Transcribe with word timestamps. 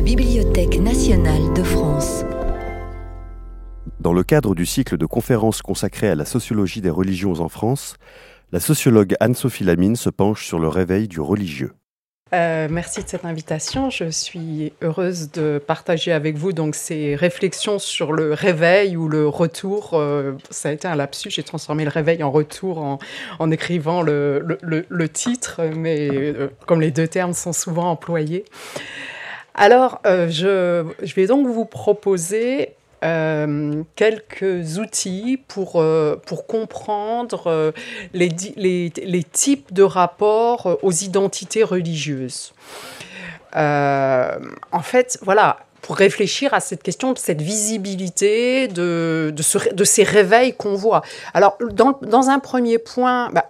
la 0.00 0.06
Bibliothèque 0.06 0.80
nationale 0.80 1.52
de 1.52 1.62
France. 1.62 2.24
Dans 4.00 4.14
le 4.14 4.22
cadre 4.22 4.54
du 4.54 4.64
cycle 4.64 4.96
de 4.96 5.04
conférences 5.04 5.60
consacré 5.60 6.08
à 6.08 6.14
la 6.14 6.24
sociologie 6.24 6.80
des 6.80 6.88
religions 6.88 7.34
en 7.34 7.50
France, 7.50 7.96
la 8.50 8.60
sociologue 8.60 9.14
Anne-Sophie 9.20 9.64
Lamine 9.64 9.96
se 9.96 10.08
penche 10.08 10.46
sur 10.46 10.58
le 10.58 10.68
réveil 10.68 11.06
du 11.06 11.20
religieux. 11.20 11.72
Euh, 12.32 12.66
merci 12.70 13.02
de 13.02 13.08
cette 13.08 13.26
invitation. 13.26 13.90
Je 13.90 14.08
suis 14.08 14.72
heureuse 14.80 15.32
de 15.32 15.58
partager 15.58 16.12
avec 16.12 16.38
vous 16.38 16.54
donc 16.54 16.76
ces 16.76 17.14
réflexions 17.14 17.78
sur 17.78 18.14
le 18.14 18.32
réveil 18.32 18.96
ou 18.96 19.06
le 19.06 19.28
retour. 19.28 19.90
Euh, 19.92 20.32
ça 20.48 20.70
a 20.70 20.72
été 20.72 20.88
un 20.88 20.96
lapsus. 20.96 21.28
J'ai 21.28 21.42
transformé 21.42 21.84
le 21.84 21.90
réveil 21.90 22.22
en 22.22 22.30
retour 22.30 22.98
en, 23.38 23.50
écrivant 23.50 24.00
le, 24.00 25.08
titre, 25.12 25.60
mais 25.76 26.08
euh, 26.10 26.48
comme 26.66 26.80
les 26.80 26.90
deux 26.90 27.08
termes 27.08 27.34
sont 27.34 27.52
souvent 27.52 27.90
employés. 27.90 28.46
Alors, 29.54 30.00
je, 30.04 30.86
je, 31.02 31.14
vais 31.14 31.26
donc 31.26 31.46
vous 31.46 31.64
proposer 31.64 32.74
euh, 33.02 33.82
quelques 33.96 34.78
outils 34.78 35.42
pour, 35.48 35.80
euh, 35.80 36.16
comprendre 36.46 37.46
euh, 37.46 37.72
les, 38.12 39.22
types 39.32 39.72
de 39.72 39.82
rapports 39.82 40.78
aux 40.82 40.92
identités 40.92 41.64
religieuses. 41.64 42.52
en 43.54 44.82
fait, 44.82 45.18
voilà, 45.22 45.60
pour 45.82 45.96
réfléchir 45.96 46.52
à 46.54 46.60
cette 46.60 46.82
question 46.82 47.12
de 47.12 47.18
cette 47.18 47.40
visibilité, 47.40 48.68
de, 48.68 49.32
de, 49.34 49.84
ces 49.84 50.02
réveils 50.02 50.52
qu'on 50.52 50.74
voit. 50.74 51.02
Alors, 51.34 51.56
dans, 51.72 51.98
dans, 52.02 52.28
un 52.28 52.38
premier 52.38 52.78
point, 52.78 53.30
bah, 53.30 53.46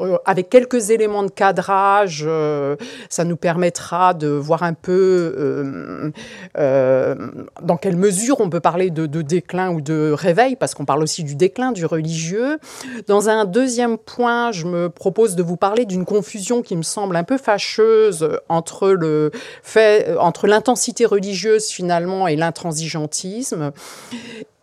euh, 0.00 0.16
avec 0.24 0.48
quelques 0.48 0.90
éléments 0.90 1.22
de 1.22 1.30
cadrage, 1.30 2.24
euh, 2.26 2.76
ça 3.08 3.24
nous 3.24 3.36
permettra 3.36 4.14
de 4.14 4.28
voir 4.28 4.62
un 4.62 4.72
peu 4.74 6.12
euh, 6.56 7.14
dans 7.62 7.76
quelle 7.76 7.96
mesure 7.96 8.40
on 8.40 8.48
peut 8.48 8.60
parler 8.60 8.90
de, 8.90 9.06
de 9.06 9.22
déclin 9.22 9.70
ou 9.70 9.80
de 9.80 10.12
réveil, 10.12 10.56
parce 10.56 10.74
qu'on 10.74 10.84
parle 10.84 11.02
aussi 11.02 11.24
du 11.24 11.34
déclin 11.34 11.72
du 11.72 11.86
religieux. 11.86 12.58
Dans 13.06 13.28
un 13.28 13.44
deuxième 13.44 13.98
point, 13.98 14.52
je 14.52 14.66
me 14.66 14.88
propose 14.88 15.36
de 15.36 15.42
vous 15.42 15.56
parler 15.56 15.84
d'une 15.84 16.04
confusion 16.04 16.62
qui 16.62 16.76
me 16.76 16.82
semble 16.82 17.16
un 17.16 17.24
peu 17.24 17.36
fâcheuse 17.36 18.28
entre 18.48 18.96
l'intensité 20.46 21.04
religieuse 21.04 21.41
finalement 21.70 22.28
et 22.28 22.36
l'intransigeantisme. 22.36 23.72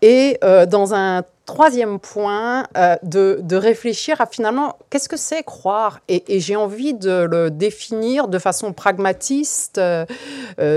Et 0.01 0.37
euh, 0.43 0.65
dans 0.65 0.93
un 0.93 1.23
troisième 1.45 1.99
point, 1.99 2.67
euh, 2.77 2.95
de, 3.01 3.55
réfléchir 3.55 4.21
à 4.21 4.27
finalement 4.27 4.77
qu'est-ce 4.91 5.09
que 5.09 5.17
c'est 5.17 5.41
croire? 5.41 5.99
Et, 6.07 6.39
j'ai 6.39 6.55
envie 6.55 6.93
de 6.93 7.27
le 7.29 7.49
définir 7.49 8.27
de 8.27 8.37
façon 8.37 8.71
pragmatiste, 8.71 9.79
euh, 9.79 10.05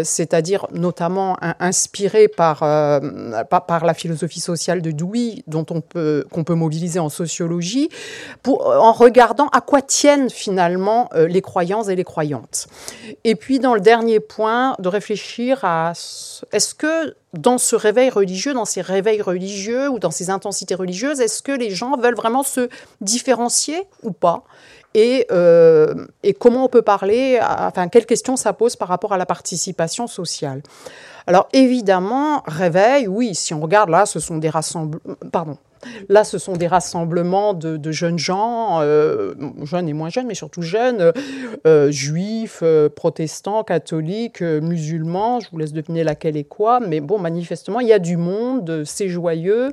c'est-à-dire 0.02 0.66
notamment 0.72 1.36
inspiré 1.60 2.26
par, 2.26 2.60
par, 2.60 3.84
la 3.84 3.94
philosophie 3.94 4.40
sociale 4.40 4.80
de 4.80 4.90
Dewey, 4.90 5.42
dont 5.46 5.66
on 5.68 5.82
peut 5.82 6.24
qu'on 6.30 6.42
peut 6.42 6.54
mobiliser 6.54 7.00
en 7.00 7.10
sociologie, 7.10 7.90
en 8.46 8.92
regardant 8.92 9.48
à 9.48 9.60
quoi 9.60 9.82
tiennent 9.82 10.30
finalement 10.30 11.10
les 11.14 11.42
croyants 11.42 11.82
et 11.82 11.96
les 11.96 12.04
croyantes. 12.04 12.66
Et 13.24 13.34
puis 13.34 13.58
dans 13.58 13.74
le 13.74 13.80
dernier 13.80 14.20
point, 14.20 14.74
de 14.78 14.88
réfléchir 14.88 15.60
à 15.64 15.92
est-ce 16.52 16.74
que 16.74 17.14
dans 17.32 17.58
ce 17.58 17.76
réveil 17.76 18.10
religieux, 18.10 18.52
dans 18.52 18.64
ces 18.64 18.82
réveils 18.82 19.22
religieux 19.22 19.88
ou 19.88 19.98
dans 19.98 20.10
ces 20.10 20.30
intensités 20.30 20.74
religieuses, 20.74 21.20
est-ce 21.20 21.42
que 21.42 21.52
les 21.52 21.70
gens 21.70 21.96
veulent 21.96 22.14
vraiment 22.14 22.42
se 22.42 22.68
différencier 23.00 23.82
ou 24.02 24.12
pas? 24.12 24.44
Et, 24.94 25.26
euh, 25.32 26.06
et, 26.22 26.34
comment 26.34 26.66
on 26.66 26.68
peut 26.68 26.82
parler, 26.82 27.40
enfin, 27.40 27.88
quelles 27.88 28.04
questions 28.04 28.36
ça 28.36 28.52
pose 28.52 28.76
par 28.76 28.88
rapport 28.88 29.14
à 29.14 29.16
la 29.16 29.24
participation 29.24 30.06
sociale? 30.06 30.62
Alors, 31.26 31.48
évidemment, 31.54 32.42
réveil, 32.46 33.08
oui, 33.08 33.34
si 33.34 33.54
on 33.54 33.60
regarde 33.60 33.88
là, 33.88 34.04
ce 34.04 34.20
sont 34.20 34.36
des 34.36 34.50
rassemblements, 34.50 35.00
pardon, 35.30 35.56
Là, 36.08 36.24
ce 36.24 36.38
sont 36.38 36.54
des 36.54 36.66
rassemblements 36.66 37.54
de, 37.54 37.92
jeunes 37.92 38.18
gens, 38.18 38.80
euh, 38.80 39.34
jeunes 39.64 39.88
et 39.88 39.92
moins 39.92 40.10
jeunes, 40.10 40.26
mais 40.26 40.34
surtout 40.34 40.62
jeunes, 40.62 41.12
euh, 41.66 41.90
juifs, 41.90 42.60
euh, 42.62 42.88
protestants, 42.88 43.64
catholiques, 43.64 44.42
musulmans. 44.42 45.40
Je 45.40 45.50
vous 45.50 45.58
laisse 45.58 45.72
deviner 45.72 46.04
laquelle 46.04 46.36
est 46.36 46.44
quoi. 46.44 46.80
Mais 46.80 47.00
bon, 47.00 47.18
manifestement, 47.18 47.80
il 47.80 47.88
y 47.88 47.92
a 47.92 47.98
du 47.98 48.16
monde, 48.16 48.84
c'est 48.84 49.08
joyeux, 49.08 49.72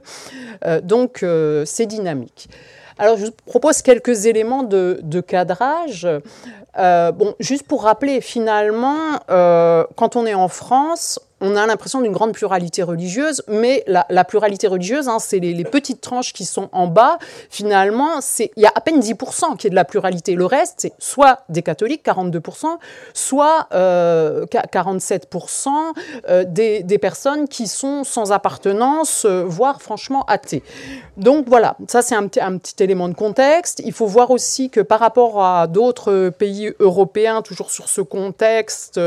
donc 0.84 1.26
c'est 1.66 1.86
dynamique. 1.86 2.50
Alors, 2.98 3.18
je 3.18 3.26
vous 3.26 3.32
propose 3.46 3.82
quelques 3.82 4.26
éléments 4.26 4.64
de, 4.64 5.00
de 5.04 5.22
cadrage. 5.22 6.08
bon, 6.76 7.36
juste 7.40 7.64
pour 7.64 7.84
rappeler, 7.84 8.22
finalement, 8.22 9.20
quand 9.28 10.16
on 10.16 10.26
est 10.26 10.34
en 10.34 10.48
France, 10.48 11.20
on 11.42 11.56
a 11.56 11.66
l'impression 11.66 12.02
d'une 12.02 12.12
grande 12.12 12.34
pluralité 12.34 12.84
religieuse, 12.84 13.42
mais 13.48 13.84
la, 13.88 14.24
pluralité 14.26 14.68
religieuse, 14.68 15.08
hein, 15.08 15.20
c'est 15.20 15.40
les, 15.40 15.64
petites 15.64 16.02
tranches 16.02 16.34
qui 16.34 16.46
sont 16.46 16.70
en 16.72 16.88
bas. 16.88 17.18
Finalement, 17.50 18.20
il 18.40 18.50
y 18.58 18.66
a 18.66 18.72
à 18.74 18.82
peine 18.82 19.00
10% 19.00 19.58
qui 19.58 19.68
est 19.68 19.70
de 19.70 19.76
la 19.76 19.86
pluralité. 19.86 20.36
Le 20.36 20.46
reste, 20.46 20.76
c'est 20.80 20.94
soit 21.00 21.44
des 21.50 21.62
catholiques, 21.62 22.06
42%, 22.06 22.66
soit 23.14 23.68
47% 23.72 25.68
euh, 25.70 25.94
euh, 26.30 26.44
des, 26.46 26.98
personnes 26.98 27.48
qui 27.48 27.68
sont 27.68 28.04
sans 28.04 28.32
appartenance, 28.32 29.26
euh, 29.26 29.44
voire 29.46 29.82
franchement 29.82 30.26
athées. 30.26 30.64
Donc 31.18 31.46
voilà, 31.48 31.78
ça 31.88 32.02
c'est 32.02 32.16
un, 32.16 32.26
un 32.42 32.58
petit 32.58 32.84
élément 32.84 33.08
de 33.08 33.14
contexte. 33.14 33.82
Il 33.86 33.94
faut 33.94 34.08
voir 34.08 34.32
aussi 34.32 34.70
que 34.70 34.82
par 34.82 35.00
rapport 35.00 35.42
à 35.44 35.68
d'autres 35.68 36.30
pays 36.30 36.74
européens, 36.80 37.42
toujours 37.42 37.72
sur 37.72 37.88
ce 37.88 38.02
contexte, 38.02 39.00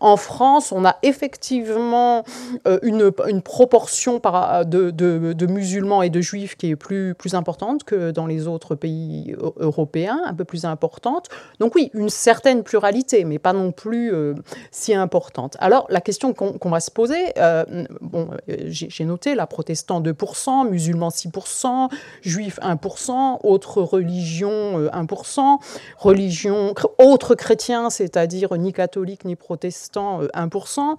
en 0.00 0.16
France, 0.16 0.72
on 0.72 0.84
a 0.84 0.96
effectivement 1.02 1.65
euh, 1.70 2.78
une, 2.82 3.10
une, 3.28 3.42
proportion 3.42 4.20
par, 4.20 4.66
de, 4.66 4.90
de, 4.90 5.46
musulmans 5.46 6.02
et 6.02 6.10
de 6.10 6.20
juifs 6.20 6.56
qui 6.56 6.70
est 6.70 6.76
plus, 6.76 7.14
plus 7.14 7.34
importante 7.34 7.84
que 7.84 8.10
dans 8.10 8.26
les 8.26 8.46
autres 8.46 8.74
pays 8.74 9.34
européens, 9.58 10.20
un 10.24 10.34
peu 10.34 10.44
plus 10.44 10.64
importante. 10.64 11.28
Donc 11.60 11.74
oui, 11.74 11.90
une 11.94 12.10
certaine 12.10 12.62
pluralité, 12.62 13.24
mais 13.24 13.38
pas 13.38 13.52
non 13.52 13.72
plus 13.72 14.12
euh, 14.12 14.34
si 14.70 14.94
importante. 14.94 15.56
Alors 15.60 15.86
la 15.90 16.00
question 16.00 16.32
qu'on 16.32 16.70
va 16.70 16.80
se 16.80 16.90
poser, 16.90 17.32
euh, 17.38 17.64
bon, 18.00 18.28
j'ai 18.66 19.04
noté 19.04 19.34
la 19.34 19.46
protestant 19.46 20.00
2%, 20.00 20.68
musulmans 20.68 21.08
6%, 21.08 21.90
juifs 22.22 22.58
1%, 22.60 23.38
autres 23.42 23.82
religions 23.82 24.86
1%, 24.88 25.58
religion, 25.98 26.74
autres 26.98 27.34
chrétiens, 27.34 27.90
c'est-à-dire 27.90 28.56
ni 28.56 28.72
catholiques 28.72 29.24
ni 29.24 29.36
protestants 29.36 30.22
1%. 30.22 30.96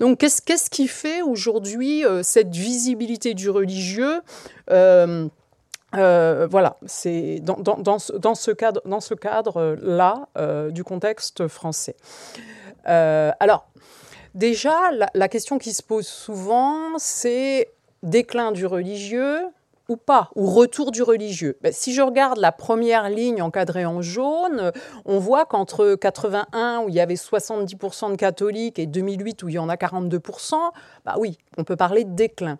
Donc 0.00 0.03
qu'est-ce 0.12 0.70
qui 0.70 0.88
fait 0.88 1.22
aujourd'hui 1.22 2.04
euh, 2.04 2.22
cette 2.22 2.54
visibilité 2.54 3.34
du 3.34 3.50
religieux 3.50 4.20
euh, 4.70 5.28
euh, 5.94 6.48
voilà, 6.50 6.76
c'est 6.86 7.40
dans, 7.40 7.98
ce 8.34 8.50
cadre, 8.50 8.82
dans 8.84 9.00
ce 9.00 9.14
cadre-là 9.14 10.28
du 10.70 10.82
contexte 10.82 11.46
français. 11.46 11.94
alors, 12.84 13.68
déjà, 14.34 14.90
la, 15.14 15.28
question 15.28 15.58
qui 15.58 15.72
se 15.72 15.84
pose 15.84 16.08
souvent, 16.08 16.98
c'est 16.98 17.70
déclin 18.02 18.50
du 18.50 18.66
religieux, 18.66 19.38
ou 19.88 19.96
pas, 19.96 20.30
ou 20.34 20.46
retour 20.46 20.90
du 20.90 21.02
religieux. 21.02 21.58
Ben, 21.60 21.72
si 21.72 21.92
je 21.92 22.02
regarde 22.02 22.38
la 22.38 22.52
première 22.52 23.10
ligne 23.10 23.42
encadrée 23.42 23.84
en 23.84 24.00
jaune, 24.00 24.72
on 25.04 25.18
voit 25.18 25.44
qu'entre 25.44 25.94
81, 25.94 26.80
où 26.80 26.88
il 26.88 26.94
y 26.94 27.00
avait 27.00 27.14
70% 27.14 28.12
de 28.12 28.16
catholiques, 28.16 28.78
et 28.78 28.86
2008, 28.86 29.42
où 29.42 29.48
il 29.48 29.54
y 29.54 29.58
en 29.58 29.68
a 29.68 29.76
42%, 29.76 30.54
bah 31.04 31.16
oui, 31.18 31.38
on 31.58 31.64
peut 31.64 31.76
parler 31.76 32.04
de 32.04 32.14
déclin. 32.14 32.58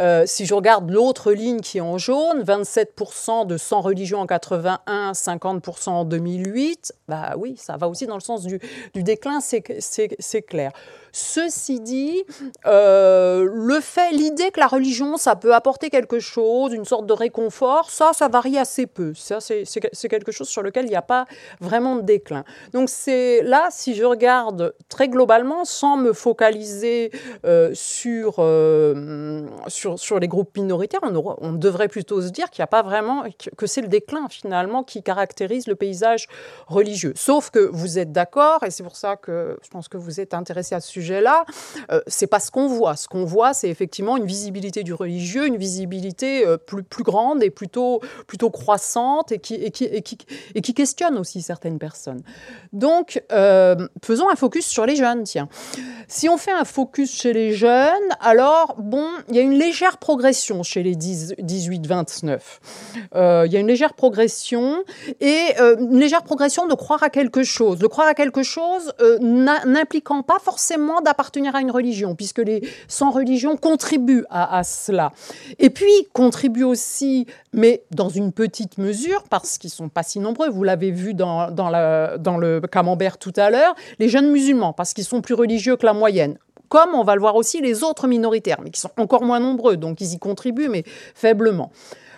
Euh, 0.00 0.24
si 0.26 0.44
je 0.44 0.54
regarde 0.54 0.90
l'autre 0.90 1.32
ligne 1.32 1.60
qui 1.60 1.78
est 1.78 1.82
en 1.82 1.98
jaune, 1.98 2.42
27% 2.42 3.46
de 3.46 3.56
sans 3.56 3.80
religion 3.80 4.18
en 4.18 4.26
81, 4.26 5.12
50% 5.12 5.90
en 5.90 6.04
2008, 6.04 6.92
bah 7.06 7.34
oui, 7.38 7.56
ça 7.56 7.76
va 7.76 7.88
aussi 7.88 8.06
dans 8.06 8.16
le 8.16 8.20
sens 8.20 8.42
du, 8.42 8.58
du 8.92 9.02
déclin, 9.04 9.38
c'est 9.40 10.42
clair. 10.42 10.72
Ceci 11.16 11.78
dit, 11.78 12.24
euh, 12.66 13.48
le 13.48 13.78
fait, 13.78 14.10
l'idée 14.10 14.50
que 14.50 14.58
la 14.58 14.66
religion, 14.66 15.16
ça 15.16 15.36
peut 15.36 15.54
apporter 15.54 15.88
quelque 15.88 16.18
chose, 16.18 16.72
une 16.72 16.84
sorte 16.84 17.06
de 17.06 17.12
réconfort, 17.12 17.88
ça, 17.88 18.10
ça 18.12 18.26
varie 18.26 18.58
assez 18.58 18.88
peu. 18.88 19.14
Ça, 19.14 19.38
c'est 19.40 20.08
quelque 20.08 20.32
chose 20.32 20.48
sur 20.48 20.60
lequel 20.60 20.86
il 20.86 20.88
n'y 20.88 20.96
a 20.96 21.02
pas 21.02 21.26
vraiment 21.60 21.94
de 21.94 22.00
déclin. 22.00 22.42
Donc 22.72 22.88
c'est 22.88 23.42
là, 23.42 23.68
si 23.70 23.94
je 23.94 24.02
regarde 24.02 24.74
très 24.88 25.08
globalement, 25.08 25.64
sans 25.64 25.96
me 25.96 26.12
focaliser 26.12 27.12
euh, 27.44 27.70
sur, 27.74 28.36
euh, 28.40 29.46
sur, 29.68 30.00
sur, 30.00 30.18
les 30.18 30.26
groupes 30.26 30.56
minoritaires, 30.56 31.00
on, 31.04 31.36
on 31.38 31.52
devrait 31.52 31.86
plutôt 31.86 32.22
se 32.22 32.30
dire 32.30 32.50
qu'il 32.50 32.62
n'y 32.62 32.64
a 32.64 32.66
pas 32.66 32.82
vraiment, 32.82 33.22
que 33.56 33.68
c'est 33.68 33.82
le 33.82 33.88
déclin 33.88 34.26
finalement 34.28 34.82
qui 34.82 35.04
caractérise 35.04 35.68
le 35.68 35.76
paysage 35.76 36.26
religieux. 36.66 37.12
Sauf 37.14 37.50
que 37.50 37.60
vous 37.60 38.00
êtes 38.00 38.10
d'accord, 38.10 38.64
et 38.64 38.72
c'est 38.72 38.82
pour 38.82 38.96
ça 38.96 39.14
que 39.14 39.56
je 39.62 39.68
pense 39.68 39.86
que 39.86 39.96
vous 39.96 40.18
êtes 40.18 40.34
intéressé 40.34 40.74
à 40.74 40.80
ce 40.80 40.90
sujet 40.90 41.03
sujet-là, 41.04 41.44
euh, 41.90 42.00
c'est 42.06 42.26
pas 42.26 42.40
ce 42.40 42.50
qu'on 42.50 42.66
voit. 42.66 42.96
Ce 42.96 43.08
qu'on 43.08 43.24
voit, 43.24 43.52
c'est 43.52 43.68
effectivement 43.68 44.16
une 44.16 44.24
visibilité 44.24 44.82
du 44.82 44.94
religieux, 44.94 45.46
une 45.46 45.56
visibilité 45.56 46.46
euh, 46.46 46.56
plus, 46.56 46.82
plus 46.82 47.04
grande 47.04 47.42
et 47.42 47.50
plutôt, 47.50 48.00
plutôt 48.26 48.50
croissante 48.50 49.32
et 49.32 49.38
qui, 49.38 49.54
et, 49.54 49.70
qui, 49.70 49.84
et, 49.84 50.60
qui, 50.60 50.74
questionne 50.74 51.18
aussi 51.18 51.42
certaines 51.42 51.78
personnes. 51.78 52.22
Donc, 52.72 53.22
euh, 53.32 53.76
faisons 54.02 54.28
un 54.30 54.36
focus 54.36 54.66
sur 54.66 54.86
les 54.86 54.96
jeunes, 54.96 55.24
tiens. 55.24 55.48
Si 56.08 56.28
on 56.28 56.36
fait 56.36 56.52
un 56.52 56.64
focus 56.64 57.14
chez 57.14 57.32
les 57.32 57.52
jeunes, 57.52 58.08
alors, 58.20 58.76
bon, 58.78 59.06
il 59.28 59.36
y 59.36 59.38
a 59.38 59.42
une 59.42 59.58
légère 59.58 59.98
progression 59.98 60.62
chez 60.62 60.82
les 60.82 60.94
18-29. 60.96 62.40
Euh, 63.14 63.44
il 63.46 63.52
y 63.52 63.56
a 63.56 63.60
une 63.60 63.66
légère 63.66 63.94
progression 63.94 64.82
et 65.20 65.54
une 65.58 66.00
légère 66.00 66.22
progression 66.22 66.66
de 66.66 66.74
croire 66.74 67.02
à 67.02 67.10
quelque 67.10 67.42
chose. 67.42 67.78
De 67.78 67.86
croire 67.86 68.08
à 68.08 68.14
quelque 68.14 68.42
chose 68.42 68.92
n'impliquant 69.20 70.22
pas 70.22 70.38
forcément 70.38 70.93
d'appartenir 71.00 71.54
à 71.54 71.60
une 71.60 71.70
religion, 71.70 72.14
puisque 72.14 72.38
les 72.38 72.62
sans 72.88 73.10
religion 73.10 73.56
contribuent 73.56 74.24
à, 74.30 74.62
cela. 74.64 75.12
Et 75.58 75.70
puis, 75.70 75.92
contribuent 76.12 76.64
aussi, 76.64 77.26
mais 77.52 77.82
dans 77.90 78.08
une 78.08 78.32
petite 78.32 78.78
mesure, 78.78 79.24
parce 79.30 79.58
qu'ils 79.58 79.68
ne 79.68 79.74
sont 79.74 79.88
pas 79.88 80.02
si 80.02 80.20
nombreux, 80.20 80.48
vous 80.48 80.64
l'avez 80.64 80.90
vu 80.90 81.14
dans, 81.14 81.50
dans, 81.50 81.68
le 81.70 82.60
camembert 82.60 83.18
tout 83.18 83.32
à 83.36 83.50
l'heure, 83.50 83.74
les 83.98 84.08
jeunes 84.08 84.30
musulmans, 84.30 84.72
parce 84.72 84.92
qu'ils 84.92 85.04
sont 85.04 85.20
plus 85.20 85.34
religieux 85.34 85.76
que 85.76 85.86
la 85.86 85.94
moyenne 85.94 86.38
comme 86.70 86.94
on 86.94 87.04
va 87.04 87.14
le 87.14 87.20
voir 87.20 87.36
aussi 87.36 87.60
les 87.60 87.84
autres 87.84 88.08
minoritaires, 88.08 88.60
mais 88.60 88.70
qui 88.70 88.80
sont 88.80 88.90
encore 88.96 89.22
moins 89.22 89.38
nombreux, 89.38 89.76
donc 89.76 90.00
ils 90.00 90.14
y 90.14 90.18
contribuent, 90.18 90.68
mais 90.68 90.82
faiblement. 91.14 91.70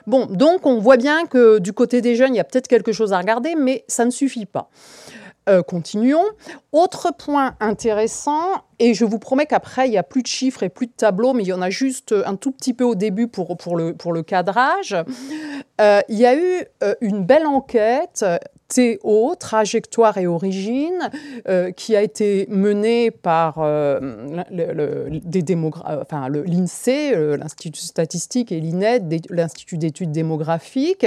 Bon, 0.06 0.26
donc 0.26 0.66
on 0.66 0.78
voit 0.78 0.96
bien 0.96 1.26
que 1.26 1.58
du 1.58 1.72
côté 1.72 2.00
des 2.00 2.14
jeunes, 2.14 2.34
il 2.34 2.38
y 2.38 2.40
a 2.40 2.44
peut-être 2.44 2.68
quelque 2.68 2.92
chose 2.92 3.12
à 3.12 3.18
regarder, 3.18 3.54
mais 3.54 3.84
ça 3.88 4.04
ne 4.04 4.10
suffit 4.10 4.46
pas. 4.46 4.70
Euh, 5.48 5.62
continuons. 5.62 6.24
Autre 6.72 7.12
point 7.16 7.54
intéressant, 7.60 8.48
et 8.80 8.94
je 8.94 9.04
vous 9.04 9.20
promets 9.20 9.46
qu'après, 9.46 9.86
il 9.86 9.92
n'y 9.92 9.98
a 9.98 10.02
plus 10.02 10.22
de 10.22 10.26
chiffres 10.26 10.64
et 10.64 10.68
plus 10.68 10.88
de 10.88 10.92
tableaux, 10.92 11.34
mais 11.34 11.44
il 11.44 11.46
y 11.46 11.52
en 11.52 11.62
a 11.62 11.70
juste 11.70 12.12
un 12.26 12.34
tout 12.34 12.50
petit 12.50 12.74
peu 12.74 12.82
au 12.82 12.96
début 12.96 13.28
pour, 13.28 13.56
pour, 13.56 13.76
le, 13.76 13.94
pour 13.94 14.12
le 14.12 14.24
cadrage. 14.24 14.96
Euh, 15.80 16.00
il 16.08 16.16
y 16.16 16.26
a 16.26 16.34
eu 16.34 16.64
euh, 16.82 16.94
une 17.00 17.24
belle 17.24 17.46
enquête 17.46 18.24
TO, 18.68 19.34
Trajectoire 19.38 20.18
et 20.18 20.26
Origine, 20.26 21.10
euh, 21.48 21.70
qui 21.70 21.94
a 21.94 22.02
été 22.02 22.46
menée 22.48 23.10
par 23.10 23.58
euh, 23.58 24.00
l'INSEE, 24.50 27.14
euh, 27.14 27.36
l'Institut 27.36 27.80
statistique, 27.80 28.52
et 28.52 28.60
l'INED, 28.60 29.26
l'Institut 29.30 29.78
d'études 29.78 30.12
démographiques, 30.12 31.06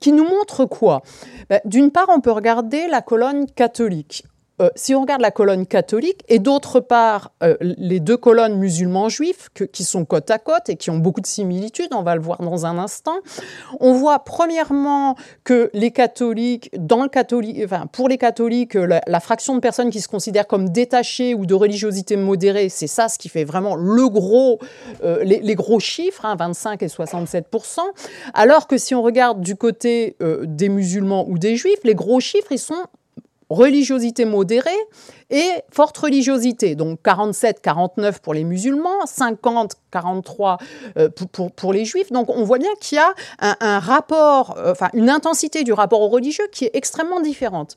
qui 0.00 0.12
nous 0.12 0.24
montre 0.24 0.64
quoi? 0.64 1.02
Ben, 1.48 1.60
D'une 1.64 1.90
part, 1.90 2.08
on 2.08 2.20
peut 2.20 2.32
regarder 2.32 2.86
la 2.88 3.02
colonne 3.02 3.46
catholique. 3.46 4.24
Euh, 4.60 4.68
si 4.76 4.94
on 4.94 5.00
regarde 5.00 5.22
la 5.22 5.30
colonne 5.30 5.66
catholique 5.66 6.22
et 6.28 6.38
d'autre 6.38 6.80
part 6.80 7.32
euh, 7.42 7.56
les 7.60 7.98
deux 7.98 8.16
colonnes 8.16 8.58
musulmans-juifs 8.58 9.48
qui 9.72 9.84
sont 9.84 10.04
côte 10.04 10.30
à 10.30 10.38
côte 10.38 10.68
et 10.68 10.76
qui 10.76 10.90
ont 10.90 10.98
beaucoup 10.98 11.20
de 11.20 11.26
similitudes, 11.26 11.88
on 11.92 12.02
va 12.02 12.14
le 12.14 12.20
voir 12.20 12.42
dans 12.42 12.66
un 12.66 12.78
instant, 12.78 13.16
on 13.80 13.92
voit 13.92 14.20
premièrement 14.20 15.16
que 15.44 15.70
les 15.72 15.90
catholiques, 15.90 16.70
dans 16.76 17.02
le 17.02 17.10
pour 17.92 18.08
les 18.08 18.18
catholiques, 18.18 18.74
la, 18.74 19.20
fraction 19.20 19.54
de 19.54 19.60
personnes 19.60 19.90
qui 19.90 20.00
se 20.00 20.08
considèrent 20.08 20.46
comme 20.46 20.70
détachées 20.70 21.34
ou 21.34 21.44
de 21.44 21.54
religiosité 21.54 22.16
modérée, 22.16 22.68
c'est 22.68 22.86
ça 22.86 23.08
ce 23.08 23.18
qui 23.18 23.28
fait 23.28 23.44
vraiment 23.44 23.76
le 23.76 24.08
gros, 24.08 24.58
euh, 25.02 25.22
les, 25.24 25.54
gros 25.54 25.80
chiffres, 25.80 26.24
25 26.38 26.82
hein, 26.82 26.86
et 26.86 26.88
67% 26.88 27.80
alors 28.32 28.66
que 28.66 28.78
si 28.78 28.94
on 28.94 29.02
regarde 29.02 29.40
du 29.40 29.56
côté 29.56 30.16
des 30.20 30.68
musulmans 30.68 31.26
ou 31.28 31.38
des 31.38 31.56
juifs, 31.56 31.80
les 31.84 31.94
gros 31.94 32.20
chiffres, 32.20 32.52
ils 32.52 32.58
sont 32.58 32.84
religiosité 33.50 34.24
modérée 34.24 34.70
et 35.28 35.50
forte 35.70 35.98
religiosité. 35.98 36.76
Donc 36.76 37.00
47, 37.02 37.60
49 37.60 38.20
pour 38.20 38.32
les 38.32 38.44
musulmans, 38.44 39.04
50, 39.04 39.74
43 39.90 40.58
euh, 40.96 41.08
pour, 41.32 41.50
pour, 41.50 41.72
les 41.72 41.84
juifs. 41.84 42.10
Donc 42.12 42.30
on 42.30 42.44
voit 42.44 42.58
bien 42.58 42.70
qu'il 42.80 42.96
y 42.96 43.00
a 43.00 43.12
un, 43.40 43.78
rapport, 43.80 44.56
euh, 44.56 44.72
enfin 44.72 44.88
une 44.94 45.10
intensité 45.10 45.64
du 45.64 45.72
rapport 45.72 46.00
au 46.00 46.08
religieux 46.08 46.46
qui 46.52 46.64
est 46.64 46.70
extrêmement 46.74 47.20
différente. 47.20 47.76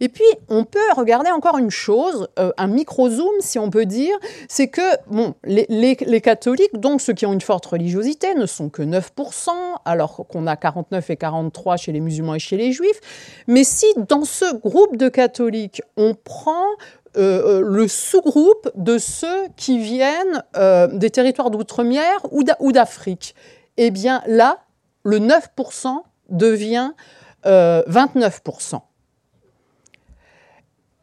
Et 0.00 0.08
puis, 0.08 0.24
on 0.48 0.64
peut 0.64 0.78
regarder 0.96 1.30
encore 1.30 1.58
une 1.58 1.70
chose, 1.70 2.28
euh, 2.38 2.52
un 2.56 2.66
micro-zoom, 2.66 3.32
si 3.40 3.58
on 3.58 3.70
peut 3.70 3.86
dire, 3.86 4.16
c'est 4.48 4.68
que 4.68 4.82
bon, 5.08 5.34
les, 5.44 6.20
catholiques, 6.20 6.78
donc 6.78 7.00
ceux 7.00 7.12
qui 7.12 7.26
ont 7.26 7.32
une 7.32 7.40
forte 7.40 7.66
religiosité, 7.66 8.34
ne 8.34 8.46
sont 8.46 8.68
que 8.68 8.82
9%, 8.82 9.50
alors 9.84 10.26
qu'on 10.28 10.46
a 10.46 10.56
49 10.56 11.10
et 11.10 11.16
43 11.16 11.76
chez 11.76 11.92
les 11.92 12.00
musulmans 12.00 12.34
et 12.34 12.38
chez 12.38 12.56
les 12.56 12.72
juifs. 12.72 13.00
Mais 13.46 13.64
si 13.64 13.86
dans 14.08 14.24
ce 14.24 14.56
groupe 14.56 14.96
de 14.96 15.08
catholiques, 15.08 15.82
on 15.96 16.14
prend 16.14 16.64
euh, 17.16 17.60
euh, 17.60 17.62
le 17.62 17.88
sous-groupe 17.88 18.70
de 18.74 18.98
ceux 18.98 19.48
qui 19.56 19.78
viennent 19.78 20.42
des 20.92 21.10
territoires 21.10 21.50
d'outre-mer 21.50 22.26
ou 22.30 22.72
d'Afrique, 22.72 23.34
eh 23.76 23.90
bien 23.90 24.22
là, 24.26 24.58
le 25.04 25.18
9% 25.18 25.98
devient 26.30 26.92
29%. 27.44 28.80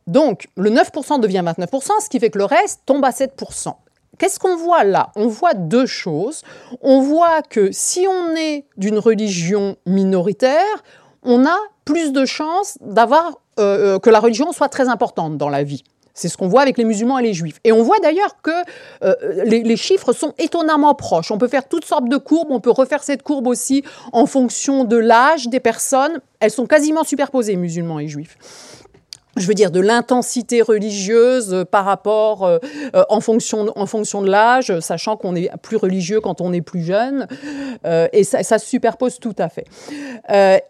Donc, 0.07 0.47
le 0.57 0.69
9% 0.69 1.19
devient 1.19 1.43
29%, 1.45 1.89
ce 2.01 2.09
qui 2.09 2.19
fait 2.19 2.29
que 2.29 2.37
le 2.37 2.45
reste 2.45 2.81
tombe 2.85 3.03
à 3.05 3.11
7%. 3.11 3.73
Qu'est-ce 4.19 4.39
qu'on 4.39 4.55
voit 4.55 4.83
là? 4.83 5.11
On 5.15 5.27
voit 5.27 5.53
deux 5.53 5.85
choses. 5.85 6.43
On 6.81 7.01
voit 7.01 7.41
que 7.41 7.71
si 7.71 8.05
on 8.07 8.35
est 8.35 8.65
d'une 8.77 8.99
religion 8.99 9.75
minoritaire, 9.85 10.83
on 11.23 11.45
a 11.45 11.57
plus 11.85 12.11
de 12.11 12.25
chances 12.25 12.77
d'avoir 12.81 13.39
euh, 13.59 13.95
euh, 13.95 13.99
que 13.99 14.09
la 14.09 14.19
religion 14.19 14.51
soit 14.51 14.69
très 14.69 14.87
importante 14.87 15.37
dans 15.37 15.49
la 15.49 15.63
vie. 15.63 15.83
C'est 16.13 16.29
ce 16.29 16.37
qu'on 16.37 16.47
voit 16.47 16.61
avec 16.61 16.77
les 16.77 16.83
musulmans 16.83 17.17
et 17.17 17.23
les 17.23 17.33
juifs. 17.33 17.59
Et 17.63 17.71
on 17.71 17.81
voit 17.81 17.99
d'ailleurs 17.99 18.39
que 18.43 18.51
euh, 19.03 19.15
les, 19.45 19.63
les, 19.63 19.77
chiffres 19.77 20.13
sont 20.13 20.33
étonnamment 20.37 20.93
proches. 20.93 21.31
On 21.31 21.39
peut 21.39 21.47
faire 21.47 21.67
toutes 21.67 21.85
sortes 21.85 22.07
de 22.07 22.17
courbes, 22.17 22.51
on 22.51 22.59
peut 22.59 22.69
refaire 22.69 23.01
cette 23.01 23.23
courbe 23.23 23.47
aussi 23.47 23.83
en 24.11 24.27
fonction 24.27 24.83
de 24.83 24.95
l'âge 24.95 25.47
des 25.47 25.59
personnes. 25.59 26.21
Elles 26.39 26.51
sont 26.51 26.67
quasiment 26.67 27.03
superposées, 27.03 27.55
musulmans 27.55 27.99
et 27.99 28.07
juifs 28.07 28.37
je 29.35 29.47
veux 29.47 29.55
dire, 29.55 29.71
de 29.71 29.79
l'intensité 29.79 30.61
religieuse 30.61 31.65
par 31.71 31.85
rapport, 31.85 32.45
euh, 32.45 32.59
euh, 32.95 33.03
en, 33.09 33.19
fonction, 33.19 33.65
en 33.75 33.85
fonction 33.87 34.21
de 34.21 34.29
l'âge, 34.29 34.79
sachant 34.79 35.17
qu'on 35.17 35.35
est 35.35 35.49
plus 35.61 35.77
religieux 35.77 36.21
quand 36.21 36.39
on 36.39 36.53
est 36.53 36.61
plus 36.61 36.83
jeune, 36.83 37.27
euh, 37.85 38.07
et 38.13 38.23
ça, 38.23 38.43
se 38.43 38.65
superpose 38.65 39.19
tout 39.19 39.35
à 39.39 39.49
fait. 39.49 39.65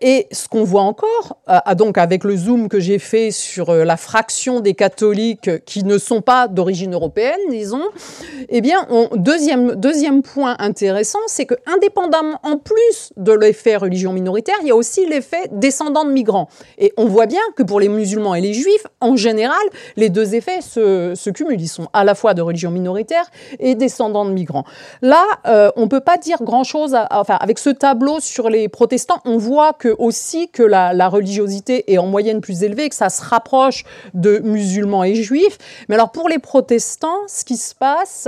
et 0.01 0.27
ce 0.31 0.47
qu'on 0.47 0.63
voit 0.63 0.81
encore, 0.81 1.37
donc 1.75 1.97
avec 1.97 2.23
le 2.23 2.35
zoom 2.35 2.69
que 2.69 2.79
j'ai 2.79 2.99
fait 2.99 3.31
sur 3.31 3.73
la 3.73 3.97
fraction 3.97 4.61
des 4.61 4.73
catholiques 4.73 5.63
qui 5.65 5.83
ne 5.83 5.97
sont 5.97 6.21
pas 6.21 6.47
d'origine 6.47 6.93
européenne, 6.93 7.39
disons, 7.49 7.83
eh 8.49 8.61
bien, 8.61 8.87
deuxième, 9.15 9.75
deuxième 9.75 10.21
point 10.21 10.55
intéressant, 10.59 11.19
c'est 11.27 11.45
que 11.45 11.55
indépendamment, 11.65 12.39
en 12.43 12.57
plus 12.57 13.13
de 13.17 13.33
l'effet 13.33 13.75
religion 13.75 14.13
minoritaire, 14.13 14.55
il 14.61 14.67
y 14.67 14.71
a 14.71 14.75
aussi 14.75 15.05
l'effet 15.05 15.49
descendant 15.51 16.05
de 16.05 16.11
migrants. 16.11 16.47
Et 16.77 16.93
on 16.97 17.05
voit 17.05 17.25
bien 17.25 17.41
que 17.55 17.63
pour 17.63 17.79
les 17.79 17.89
musulmans 17.89 18.35
et 18.35 18.41
les 18.41 18.52
juifs, 18.53 18.85
en 19.01 19.15
général, 19.15 19.63
les 19.95 20.09
deux 20.09 20.35
effets 20.35 20.61
se, 20.61 21.29
cumulent. 21.29 21.61
Ils 21.61 21.67
sont 21.67 21.87
à 21.93 22.03
la 22.03 22.15
fois 22.15 22.33
de 22.33 22.41
religion 22.41 22.71
minoritaire 22.71 23.25
et 23.59 23.75
descendants 23.75 24.25
de 24.25 24.31
migrants. 24.31 24.65
Là, 25.01 25.23
euh, 25.47 25.71
on 25.75 25.81
ne 25.81 25.87
peut 25.87 25.99
pas 25.99 26.17
dire 26.17 26.37
grand-chose. 26.41 26.95
Enfin, 27.11 27.37
avec 27.39 27.59
ce 27.59 27.69
tableau 27.69 28.19
sur 28.19 28.49
les 28.49 28.69
protestants, 28.69 29.19
on 29.25 29.37
voit 29.37 29.73
que 29.73 29.95
aussi 29.97 30.49
que 30.49 30.63
la, 30.63 31.09
religiosité 31.09 31.91
est 31.91 31.97
en 31.97 32.07
moyenne 32.07 32.41
plus 32.41 32.63
élevée, 32.63 32.89
que 32.89 32.95
ça 32.95 33.09
se 33.09 33.21
rapproche 33.21 33.83
de 34.13 34.39
musulmans 34.39 35.03
et 35.03 35.15
juifs. 35.15 35.57
Mais 35.89 35.95
alors 35.95 36.11
pour 36.11 36.29
les 36.29 36.39
protestants, 36.39 37.27
ce 37.27 37.43
qui 37.43 37.57
se 37.57 37.75
passe, 37.75 38.27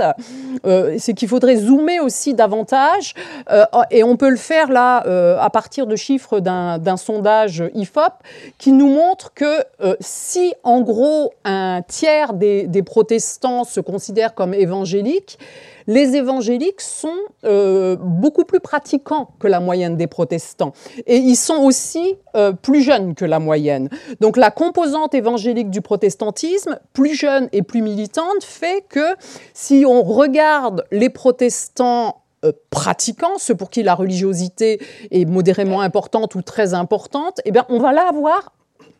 euh, 0.66 0.96
c'est 0.98 1.14
qu'il 1.14 1.28
faudrait 1.28 1.56
zoomer 1.56 2.00
aussi 2.00 2.34
davantage, 2.34 3.14
euh, 3.50 3.64
et 3.90 4.04
on 4.04 4.16
peut 4.16 4.28
le 4.28 4.36
faire 4.36 4.70
là 4.70 4.98
à 5.40 5.50
partir 5.50 5.86
de 5.86 5.96
chiffres 5.96 6.40
d'un 6.40 6.96
sondage 6.96 7.64
IFOP 7.74 8.12
qui 8.58 8.72
nous 8.72 8.88
montre 8.88 9.32
que 9.34 9.64
si 10.16 10.54
en 10.62 10.80
gros 10.80 11.34
un 11.44 11.82
tiers 11.86 12.32
des, 12.32 12.82
protestants 12.84 13.64
se 13.64 13.80
considèrent 13.80 14.34
comme 14.34 14.54
évangéliques, 14.54 15.38
les 15.86 16.16
évangéliques 16.16 16.80
sont 16.80 17.18
euh, 17.44 17.96
beaucoup 18.00 18.44
plus 18.44 18.58
pratiquants 18.58 19.30
que 19.38 19.46
la 19.46 19.60
moyenne 19.60 19.96
des 19.96 20.06
protestants. 20.06 20.72
Et 21.06 21.18
ils 21.18 21.36
sont 21.36 21.58
aussi 21.58 22.16
euh, 22.34 22.52
plus 22.52 22.80
jeunes 22.80 23.14
que 23.14 23.24
la 23.24 23.38
moyenne. 23.38 23.88
Donc 24.20 24.36
la 24.36 24.50
composante 24.50 25.14
évangélique 25.14 25.70
du 25.70 25.82
protestantisme, 25.82 26.80
plus 26.92 27.14
jeune 27.14 27.48
et 27.52 27.62
plus 27.62 27.82
militante, 27.82 28.42
fait 28.42 28.84
que 28.88 29.14
si 29.52 29.84
on 29.86 30.02
regarde 30.02 30.84
les 30.90 31.10
protestants 31.10 32.22
euh, 32.44 32.52
pratiquants, 32.70 33.38
ceux 33.38 33.54
pour 33.54 33.70
qui 33.70 33.82
la 33.82 33.94
religiosité 33.94 34.80
est 35.10 35.26
modérément 35.26 35.82
importante 35.82 36.34
ou 36.34 36.42
très 36.42 36.74
importante, 36.74 37.40
eh 37.44 37.50
bien, 37.50 37.66
on 37.68 37.78
va 37.78 37.92
là 37.92 38.08
avoir 38.08 38.52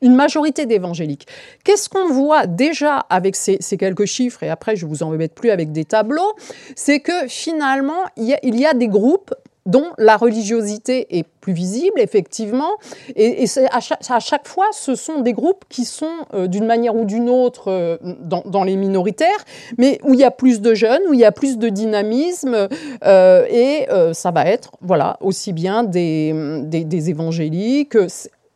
une 0.03 0.15
majorité 0.15 0.67
d'évangéliques. 0.67 1.26
Qu'est-ce 1.65 1.88
qu'on 1.88 2.09
voit 2.09 2.47
déjà 2.47 2.99
avec 3.11 3.37
ces, 3.37 3.59
quelques 3.79 4.07
chiffres, 4.07 4.43
et 4.43 4.49
après 4.49 4.76
je 4.76 4.87
vous 4.87 5.03
en 5.03 5.12
embête 5.12 5.35
plus 5.35 5.50
avec 5.50 5.73
des 5.73 5.85
tableaux, 5.85 6.33
c'est 6.75 7.00
que 7.00 7.29
finalement, 7.29 8.05
il 8.17 8.26
y, 8.26 8.67
a, 8.67 8.75
des 8.75 8.88
groupes 8.88 9.35
dont 9.67 9.91
la 9.99 10.17
religiosité 10.17 11.19
est 11.19 11.26
plus 11.41 11.53
visible, 11.53 11.99
effectivement. 11.99 12.71
Et, 13.17 13.45
à, 13.71 14.21
chaque, 14.21 14.47
fois, 14.47 14.67
ce 14.73 14.95
sont 14.95 15.21
des 15.21 15.33
groupes 15.33 15.65
qui 15.69 15.85
sont, 15.85 16.07
euh, 16.35 16.47
d'une 16.47 16.67
manière 16.67 16.95
ou 16.95 17.05
d'une 17.05 17.29
autre, 17.29 17.69
euh, 17.69 17.97
dans, 18.23 18.65
les 18.65 18.76
minoritaires, 18.76 19.45
mais 19.76 19.99
où 20.05 20.15
il 20.15 20.21
y 20.21 20.25
a 20.25 20.31
plus 20.31 20.61
de 20.61 20.75
jeunes, 20.75 21.03
où 21.09 21.15
il 21.15 21.21
y 21.21 21.25
a 21.25 21.33
plus 21.33 21.59
de 21.59 21.69
dynamisme. 21.69 22.69
Euh, 23.05 23.47
et 23.50 23.87
ça 24.12 24.31
va 24.31 24.47
être, 24.47 24.71
voilà, 24.81 25.17
aussi 25.21 25.53
bien 25.53 25.83
des, 25.83 26.33
des 26.62 27.11
évangéliques, 27.11 27.97